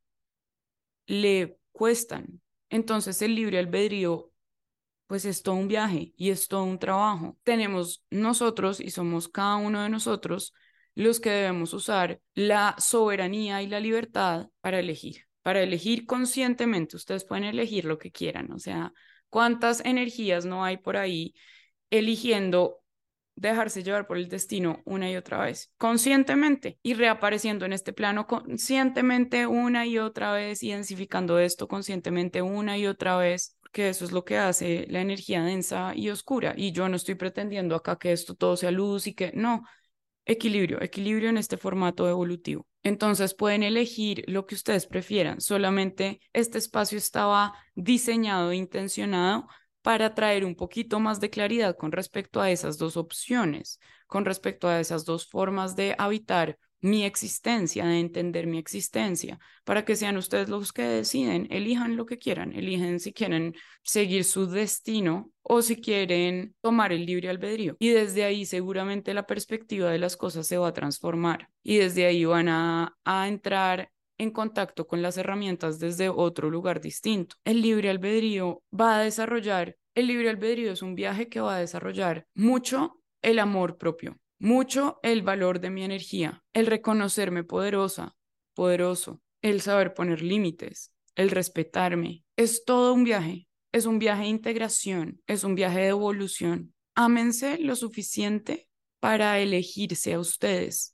le 1.05 1.59
cuestan. 1.71 2.41
Entonces 2.69 3.21
el 3.21 3.35
libre 3.35 3.59
albedrío 3.59 4.31
pues 5.07 5.25
es 5.25 5.43
todo 5.43 5.55
un 5.55 5.67
viaje 5.67 6.13
y 6.17 6.31
es 6.31 6.47
todo 6.47 6.63
un 6.63 6.79
trabajo. 6.79 7.37
Tenemos 7.43 8.03
nosotros 8.09 8.79
y 8.79 8.89
somos 8.89 9.27
cada 9.27 9.57
uno 9.57 9.83
de 9.83 9.89
nosotros 9.89 10.53
los 10.95 11.19
que 11.19 11.31
debemos 11.31 11.73
usar 11.73 12.19
la 12.33 12.75
soberanía 12.77 13.61
y 13.61 13.67
la 13.67 13.79
libertad 13.79 14.47
para 14.61 14.79
elegir, 14.79 15.25
para 15.41 15.61
elegir 15.61 16.05
conscientemente. 16.05 16.95
Ustedes 16.95 17.25
pueden 17.25 17.45
elegir 17.45 17.85
lo 17.85 17.97
que 17.97 18.11
quieran, 18.11 18.51
o 18.51 18.59
sea, 18.59 18.93
cuántas 19.29 19.83
energías 19.85 20.45
no 20.45 20.63
hay 20.63 20.77
por 20.77 20.97
ahí 20.97 21.33
eligiendo 21.89 22.83
dejarse 23.35 23.83
llevar 23.83 24.07
por 24.07 24.17
el 24.17 24.29
destino 24.29 24.81
una 24.85 25.09
y 25.09 25.15
otra 25.15 25.39
vez, 25.39 25.71
conscientemente 25.77 26.77
y 26.83 26.93
reapareciendo 26.93 27.65
en 27.65 27.73
este 27.73 27.93
plano 27.93 28.27
conscientemente 28.27 29.47
una 29.47 29.85
y 29.85 29.97
otra 29.97 30.33
vez, 30.33 30.61
identificando 30.63 31.39
esto 31.39 31.67
conscientemente 31.67 32.41
una 32.41 32.77
y 32.77 32.85
otra 32.85 33.17
vez, 33.17 33.57
porque 33.61 33.89
eso 33.89 34.05
es 34.05 34.11
lo 34.11 34.23
que 34.23 34.37
hace 34.37 34.85
la 34.89 35.01
energía 35.01 35.43
densa 35.43 35.93
y 35.95 36.09
oscura. 36.09 36.53
Y 36.55 36.71
yo 36.71 36.87
no 36.89 36.95
estoy 36.95 37.15
pretendiendo 37.15 37.75
acá 37.75 37.97
que 37.97 38.11
esto 38.11 38.35
todo 38.35 38.55
sea 38.55 38.71
luz 38.71 39.07
y 39.07 39.15
que 39.15 39.31
no, 39.33 39.63
Equilibrio, 40.25 40.81
equilibrio 40.81 41.29
en 41.29 41.37
este 41.37 41.57
formato 41.57 42.07
evolutivo. 42.07 42.65
Entonces 42.81 43.33
pueden 43.33 43.63
elegir 43.63 44.23
lo 44.27 44.45
que 44.45 44.55
ustedes 44.55 44.87
prefieran. 44.87 45.41
Solamente 45.41 46.21
este 46.31 46.57
espacio 46.57 46.97
estaba 46.97 47.53
diseñado 47.75 48.51
e 48.51 48.55
intencionado 48.55 49.47
para 49.81 50.13
traer 50.13 50.45
un 50.45 50.55
poquito 50.55 50.99
más 51.01 51.19
de 51.19 51.29
claridad 51.29 51.75
con 51.75 51.91
respecto 51.91 52.41
a 52.41 52.51
esas 52.51 52.77
dos 52.77 52.95
opciones, 52.95 53.79
con 54.07 54.23
respecto 54.23 54.69
a 54.69 54.79
esas 54.79 55.03
dos 55.03 55.27
formas 55.27 55.75
de 55.75 55.93
habitar 55.97 56.57
mi 56.83 57.05
existencia, 57.05 57.85
de 57.85 57.99
entender 57.99 58.45
mi 58.45 58.57
existencia, 58.57 59.39
para 59.63 59.85
que 59.85 59.95
sean 59.95 60.17
ustedes 60.17 60.49
los 60.49 60.73
que 60.73 60.83
deciden, 60.83 61.47
elijan 61.49 61.95
lo 61.95 62.05
que 62.05 62.17
quieran, 62.17 62.51
eligen 62.53 62.99
si 62.99 63.13
quieren 63.13 63.55
seguir 63.83 64.25
su 64.25 64.47
destino 64.47 65.31
o 65.41 65.61
si 65.61 65.77
quieren 65.77 66.55
tomar 66.61 66.91
el 66.91 67.05
libre 67.05 67.29
albedrío. 67.29 67.77
Y 67.79 67.89
desde 67.89 68.25
ahí 68.25 68.45
seguramente 68.45 69.13
la 69.13 69.25
perspectiva 69.25 69.89
de 69.89 69.97
las 69.97 70.17
cosas 70.17 70.45
se 70.45 70.57
va 70.57 70.67
a 70.67 70.73
transformar 70.73 71.49
y 71.63 71.77
desde 71.77 72.05
ahí 72.05 72.25
van 72.25 72.49
a, 72.49 72.97
a 73.05 73.27
entrar 73.29 73.89
en 74.17 74.31
contacto 74.31 74.85
con 74.85 75.01
las 75.01 75.17
herramientas 75.17 75.79
desde 75.79 76.09
otro 76.09 76.49
lugar 76.49 76.81
distinto. 76.81 77.37
El 77.45 77.61
libre 77.61 77.89
albedrío 77.89 78.61
va 78.77 78.97
a 78.97 79.03
desarrollar, 79.03 79.77
el 79.95 80.07
libre 80.07 80.29
albedrío 80.29 80.73
es 80.73 80.81
un 80.81 80.95
viaje 80.95 81.29
que 81.29 81.39
va 81.39 81.55
a 81.55 81.59
desarrollar 81.59 82.27
mucho 82.33 82.99
el 83.21 83.39
amor 83.39 83.77
propio, 83.77 84.17
mucho 84.43 84.99
el 85.03 85.21
valor 85.21 85.61
de 85.61 85.69
mi 85.69 85.85
energía, 85.85 86.43
el 86.51 86.65
reconocerme 86.65 87.45
poderosa, 87.45 88.17
poderoso, 88.53 89.21
el 89.41 89.61
saber 89.61 89.93
poner 89.93 90.21
límites, 90.21 90.91
el 91.15 91.29
respetarme. 91.29 92.25
Es 92.35 92.65
todo 92.65 92.93
un 92.93 93.05
viaje, 93.05 93.47
es 93.71 93.85
un 93.85 93.99
viaje 93.99 94.23
de 94.23 94.27
integración, 94.27 95.21
es 95.27 95.45
un 95.45 95.55
viaje 95.55 95.79
de 95.79 95.87
evolución. 95.87 96.73
Ámense 96.93 97.57
lo 97.57 97.77
suficiente 97.77 98.67
para 98.99 99.39
elegirse 99.39 100.13
a 100.13 100.19
ustedes, 100.19 100.93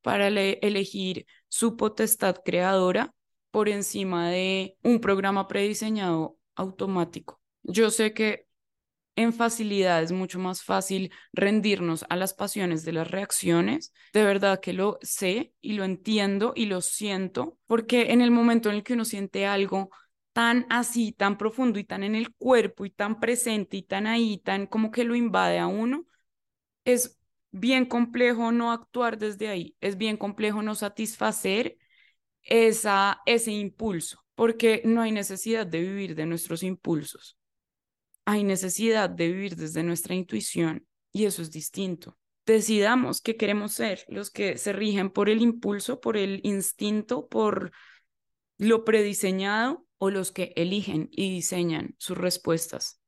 para 0.00 0.26
elegir 0.26 1.26
su 1.46 1.76
potestad 1.76 2.38
creadora 2.44 3.14
por 3.52 3.68
encima 3.68 4.28
de 4.28 4.76
un 4.82 5.00
programa 5.00 5.46
prediseñado 5.46 6.36
automático. 6.56 7.40
Yo 7.62 7.92
sé 7.92 8.12
que 8.12 8.48
en 9.16 9.32
facilidad 9.32 10.02
es 10.02 10.12
mucho 10.12 10.38
más 10.38 10.62
fácil 10.62 11.12
rendirnos 11.32 12.04
a 12.08 12.16
las 12.16 12.34
pasiones 12.34 12.84
de 12.84 12.92
las 12.92 13.10
reacciones. 13.10 13.92
De 14.12 14.24
verdad 14.24 14.60
que 14.60 14.72
lo 14.72 14.98
sé 15.02 15.52
y 15.60 15.74
lo 15.74 15.84
entiendo 15.84 16.52
y 16.56 16.66
lo 16.66 16.80
siento, 16.80 17.58
porque 17.66 18.12
en 18.12 18.22
el 18.22 18.30
momento 18.30 18.70
en 18.70 18.76
el 18.76 18.82
que 18.82 18.94
uno 18.94 19.04
siente 19.04 19.46
algo 19.46 19.90
tan 20.32 20.66
así, 20.70 21.12
tan 21.12 21.36
profundo 21.36 21.78
y 21.78 21.84
tan 21.84 22.02
en 22.04 22.14
el 22.14 22.34
cuerpo 22.34 22.86
y 22.86 22.90
tan 22.90 23.20
presente 23.20 23.76
y 23.76 23.82
tan 23.82 24.06
ahí, 24.06 24.38
tan 24.38 24.66
como 24.66 24.90
que 24.90 25.04
lo 25.04 25.14
invade 25.14 25.58
a 25.58 25.66
uno, 25.66 26.06
es 26.84 27.18
bien 27.50 27.84
complejo 27.84 28.50
no 28.50 28.72
actuar 28.72 29.18
desde 29.18 29.48
ahí, 29.48 29.76
es 29.80 29.98
bien 29.98 30.16
complejo 30.16 30.62
no 30.62 30.74
satisfacer 30.74 31.76
esa, 32.42 33.20
ese 33.26 33.52
impulso, 33.52 34.24
porque 34.34 34.80
no 34.86 35.02
hay 35.02 35.12
necesidad 35.12 35.66
de 35.66 35.82
vivir 35.82 36.14
de 36.14 36.24
nuestros 36.24 36.62
impulsos 36.62 37.36
hay 38.32 38.44
necesidad 38.44 39.10
de 39.10 39.28
vivir 39.28 39.56
desde 39.56 39.82
nuestra 39.82 40.14
intuición 40.14 40.86
y 41.12 41.26
eso 41.26 41.42
es 41.42 41.50
distinto. 41.50 42.16
Decidamos 42.46 43.20
qué 43.20 43.36
queremos 43.36 43.72
ser, 43.72 44.06
los 44.08 44.30
que 44.30 44.56
se 44.56 44.72
rigen 44.72 45.10
por 45.10 45.28
el 45.28 45.42
impulso, 45.42 46.00
por 46.00 46.16
el 46.16 46.40
instinto, 46.42 47.28
por 47.28 47.72
lo 48.56 48.84
prediseñado 48.84 49.86
o 49.98 50.08
los 50.08 50.32
que 50.32 50.54
eligen 50.56 51.10
y 51.12 51.30
diseñan 51.30 51.94
sus 51.98 52.16
respuestas 52.16 53.02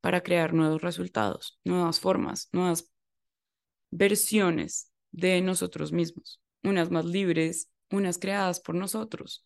para 0.00 0.22
crear 0.22 0.54
nuevos 0.54 0.82
resultados, 0.82 1.58
nuevas 1.64 1.98
formas, 1.98 2.48
nuevas 2.52 2.92
versiones 3.90 4.92
de 5.10 5.40
nosotros 5.40 5.90
mismos, 5.90 6.40
unas 6.62 6.92
más 6.92 7.04
libres, 7.04 7.72
unas 7.90 8.18
creadas 8.18 8.60
por 8.60 8.76
nosotros, 8.76 9.44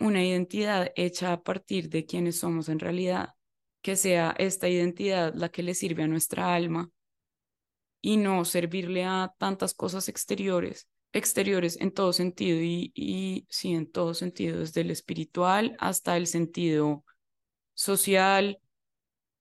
una 0.00 0.24
identidad 0.24 0.92
hecha 0.96 1.34
a 1.34 1.42
partir 1.42 1.90
de 1.90 2.06
quienes 2.06 2.38
somos 2.38 2.70
en 2.70 2.78
realidad 2.78 3.34
que 3.84 3.96
sea 3.96 4.34
esta 4.38 4.66
identidad 4.66 5.34
la 5.34 5.50
que 5.50 5.62
le 5.62 5.74
sirve 5.74 6.04
a 6.04 6.08
nuestra 6.08 6.54
alma 6.54 6.90
y 8.00 8.16
no 8.16 8.46
servirle 8.46 9.04
a 9.04 9.34
tantas 9.36 9.74
cosas 9.74 10.08
exteriores, 10.08 10.88
exteriores 11.12 11.78
en 11.78 11.92
todo 11.92 12.14
sentido 12.14 12.62
y, 12.62 12.92
y 12.94 13.46
sí, 13.50 13.74
en 13.74 13.92
todo 13.92 14.14
sentido, 14.14 14.60
desde 14.60 14.80
el 14.80 14.90
espiritual 14.90 15.76
hasta 15.78 16.16
el 16.16 16.26
sentido 16.26 17.04
social, 17.74 18.58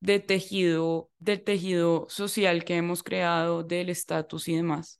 de 0.02 0.20
tejido, 0.20 1.10
del 1.20 1.41
tejido 1.41 2.06
social 2.10 2.66
que 2.66 2.76
hemos 2.76 3.02
creado, 3.02 3.64
del 3.64 3.88
estatus 3.88 4.50
y 4.50 4.58
demás. 4.58 5.00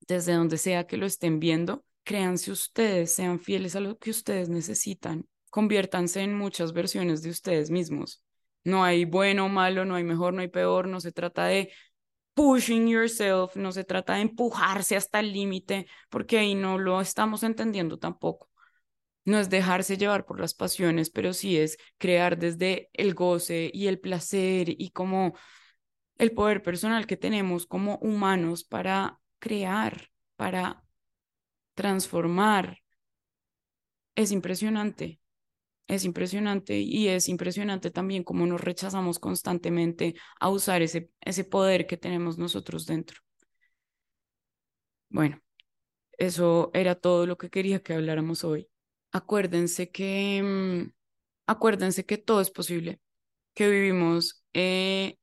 Desde 0.00 0.32
donde 0.32 0.58
sea 0.58 0.84
que 0.88 0.96
lo 0.96 1.06
estén 1.06 1.38
viendo, 1.38 1.84
créanse 2.02 2.50
ustedes, 2.50 3.14
sean 3.14 3.38
fieles 3.38 3.76
a 3.76 3.80
lo 3.80 3.98
que 3.98 4.10
ustedes 4.10 4.48
necesitan, 4.48 5.28
conviértanse 5.48 6.22
en 6.22 6.36
muchas 6.36 6.72
versiones 6.72 7.22
de 7.22 7.30
ustedes 7.30 7.70
mismos. 7.70 8.24
No 8.68 8.84
hay 8.84 9.06
bueno, 9.06 9.48
malo, 9.48 9.84
no 9.86 9.94
hay 9.94 10.04
mejor, 10.04 10.34
no 10.34 10.42
hay 10.42 10.48
peor, 10.48 10.88
no 10.88 11.00
se 11.00 11.10
trata 11.10 11.46
de 11.46 11.72
pushing 12.34 12.86
yourself, 12.86 13.56
no 13.56 13.72
se 13.72 13.84
trata 13.84 14.14
de 14.16 14.22
empujarse 14.22 14.94
hasta 14.96 15.20
el 15.20 15.32
límite, 15.32 15.86
porque 16.10 16.38
ahí 16.38 16.54
no 16.54 16.78
lo 16.78 17.00
estamos 17.00 17.42
entendiendo 17.42 17.98
tampoco. 17.98 18.50
No 19.24 19.38
es 19.38 19.48
dejarse 19.50 19.96
llevar 19.96 20.26
por 20.26 20.38
las 20.40 20.54
pasiones, 20.54 21.10
pero 21.10 21.32
sí 21.32 21.56
es 21.58 21.78
crear 21.98 22.38
desde 22.38 22.90
el 22.92 23.14
goce 23.14 23.70
y 23.72 23.86
el 23.86 24.00
placer 24.00 24.68
y 24.68 24.90
como 24.90 25.34
el 26.18 26.32
poder 26.32 26.62
personal 26.62 27.06
que 27.06 27.16
tenemos 27.16 27.66
como 27.66 27.96
humanos 27.98 28.64
para 28.64 29.18
crear, 29.38 30.10
para 30.36 30.84
transformar. 31.74 32.78
Es 34.14 34.30
impresionante 34.32 35.20
es 35.88 36.04
impresionante 36.04 36.78
y 36.78 37.08
es 37.08 37.28
impresionante 37.28 37.90
también 37.90 38.22
cómo 38.24 38.46
nos 38.46 38.60
rechazamos 38.60 39.18
constantemente 39.18 40.14
a 40.38 40.50
usar 40.50 40.82
ese, 40.82 41.10
ese 41.20 41.44
poder 41.44 41.86
que 41.86 41.96
tenemos 41.96 42.38
nosotros 42.38 42.86
dentro. 42.86 43.20
Bueno, 45.10 45.40
eso 46.18 46.70
era 46.74 46.94
todo 46.96 47.26
lo 47.26 47.38
que 47.38 47.50
quería 47.50 47.82
que 47.82 47.94
habláramos 47.94 48.44
hoy. 48.44 48.68
Acuérdense 49.12 49.90
que, 49.90 50.42
mm, 50.42 50.92
acuérdense 51.46 52.04
que 52.06 52.18
todo 52.18 52.40
es 52.42 52.50
posible, 52.50 53.00
que 53.54 53.70
vivimos 53.70 54.44
eh, 54.54 55.18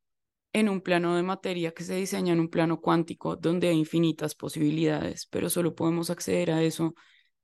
en 0.53 0.69
un 0.69 0.81
plano 0.81 1.15
de 1.15 1.23
materia 1.23 1.73
que 1.73 1.83
se 1.83 1.95
diseña 1.95 2.33
en 2.33 2.39
un 2.39 2.49
plano 2.49 2.81
cuántico 2.81 3.35
donde 3.35 3.69
hay 3.69 3.77
infinitas 3.77 4.35
posibilidades, 4.35 5.27
pero 5.27 5.49
solo 5.49 5.75
podemos 5.75 6.09
acceder 6.09 6.51
a 6.51 6.63
eso 6.63 6.95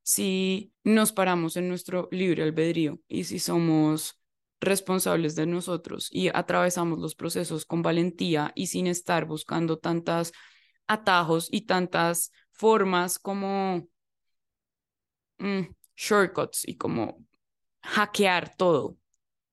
si 0.04 0.74
nos 0.84 1.12
paramos 1.12 1.58
en 1.58 1.68
nuestro 1.68 2.08
libre 2.12 2.44
albedrío 2.44 3.00
y 3.08 3.26
si 3.26 3.40
somos 3.40 4.20
responsables 4.60 5.36
de 5.36 5.48
nosotros 5.48 6.08
y 6.12 6.30
atravesamos 6.30 7.00
los 7.00 7.16
procesos 7.16 7.66
con 7.66 7.82
valentía 7.82 8.52
y 8.56 8.68
sin 8.68 8.88
estar 8.88 9.26
buscando 9.26 9.78
tantas 9.80 10.32
atajos 10.88 11.48
y 11.52 11.66
tantas 11.66 12.32
formas 12.52 13.18
como 13.18 13.88
mm, 15.40 15.62
shortcuts 15.96 16.68
y 16.68 16.78
como 16.78 17.26
hackear 17.82 18.56
todo. 18.56 18.98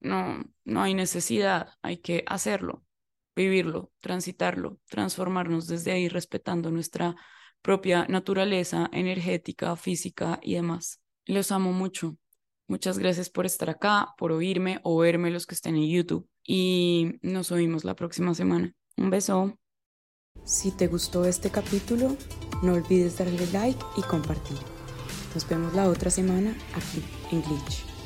No, 0.01 0.45
no 0.65 0.83
hay 0.83 0.95
necesidad, 0.95 1.71
hay 1.83 1.99
que 1.99 2.23
hacerlo, 2.27 2.85
vivirlo, 3.35 3.91
transitarlo, 4.01 4.79
transformarnos 4.89 5.67
desde 5.67 5.93
ahí 5.93 6.09
respetando 6.09 6.71
nuestra 6.71 7.17
propia 7.63 8.07
naturaleza 8.09 8.89
energética, 8.93 9.77
física 9.77 10.39
y 10.43 10.55
demás. 10.55 11.01
Los 11.27 11.53
amo 11.53 11.73
mucho. 11.73 12.17
Muchas 12.67 12.99
gracias 12.99 13.31
por 13.31 13.47
estar 13.47 13.71
acá, 13.71 14.15
por 14.19 14.33
oírme 14.33 14.81
o 14.83 14.99
verme 14.99 15.31
los 15.31 15.47
que 15.47 15.55
estén 15.55 15.77
en 15.77 15.89
YouTube 15.89 16.29
y 16.45 17.19
nos 17.23 17.51
oímos 17.53 17.85
la 17.85 17.95
próxima 17.95 18.35
semana. 18.35 18.75
Un 18.97 19.11
beso. 19.11 19.59
Si 20.45 20.71
te 20.71 20.87
gustó 20.87 21.25
este 21.25 21.51
capítulo, 21.51 22.17
no 22.63 22.75
olvides 22.75 23.19
darle 23.19 23.47
like 23.53 23.85
y 23.97 24.03
compartir. 24.03 24.59
Nos 25.35 25.49
vemos 25.49 25.75
la 25.75 25.89
otra 25.89 26.11
semana 26.11 26.57
aquí 26.75 27.03
en 27.31 27.43
Glitch. 27.43 27.98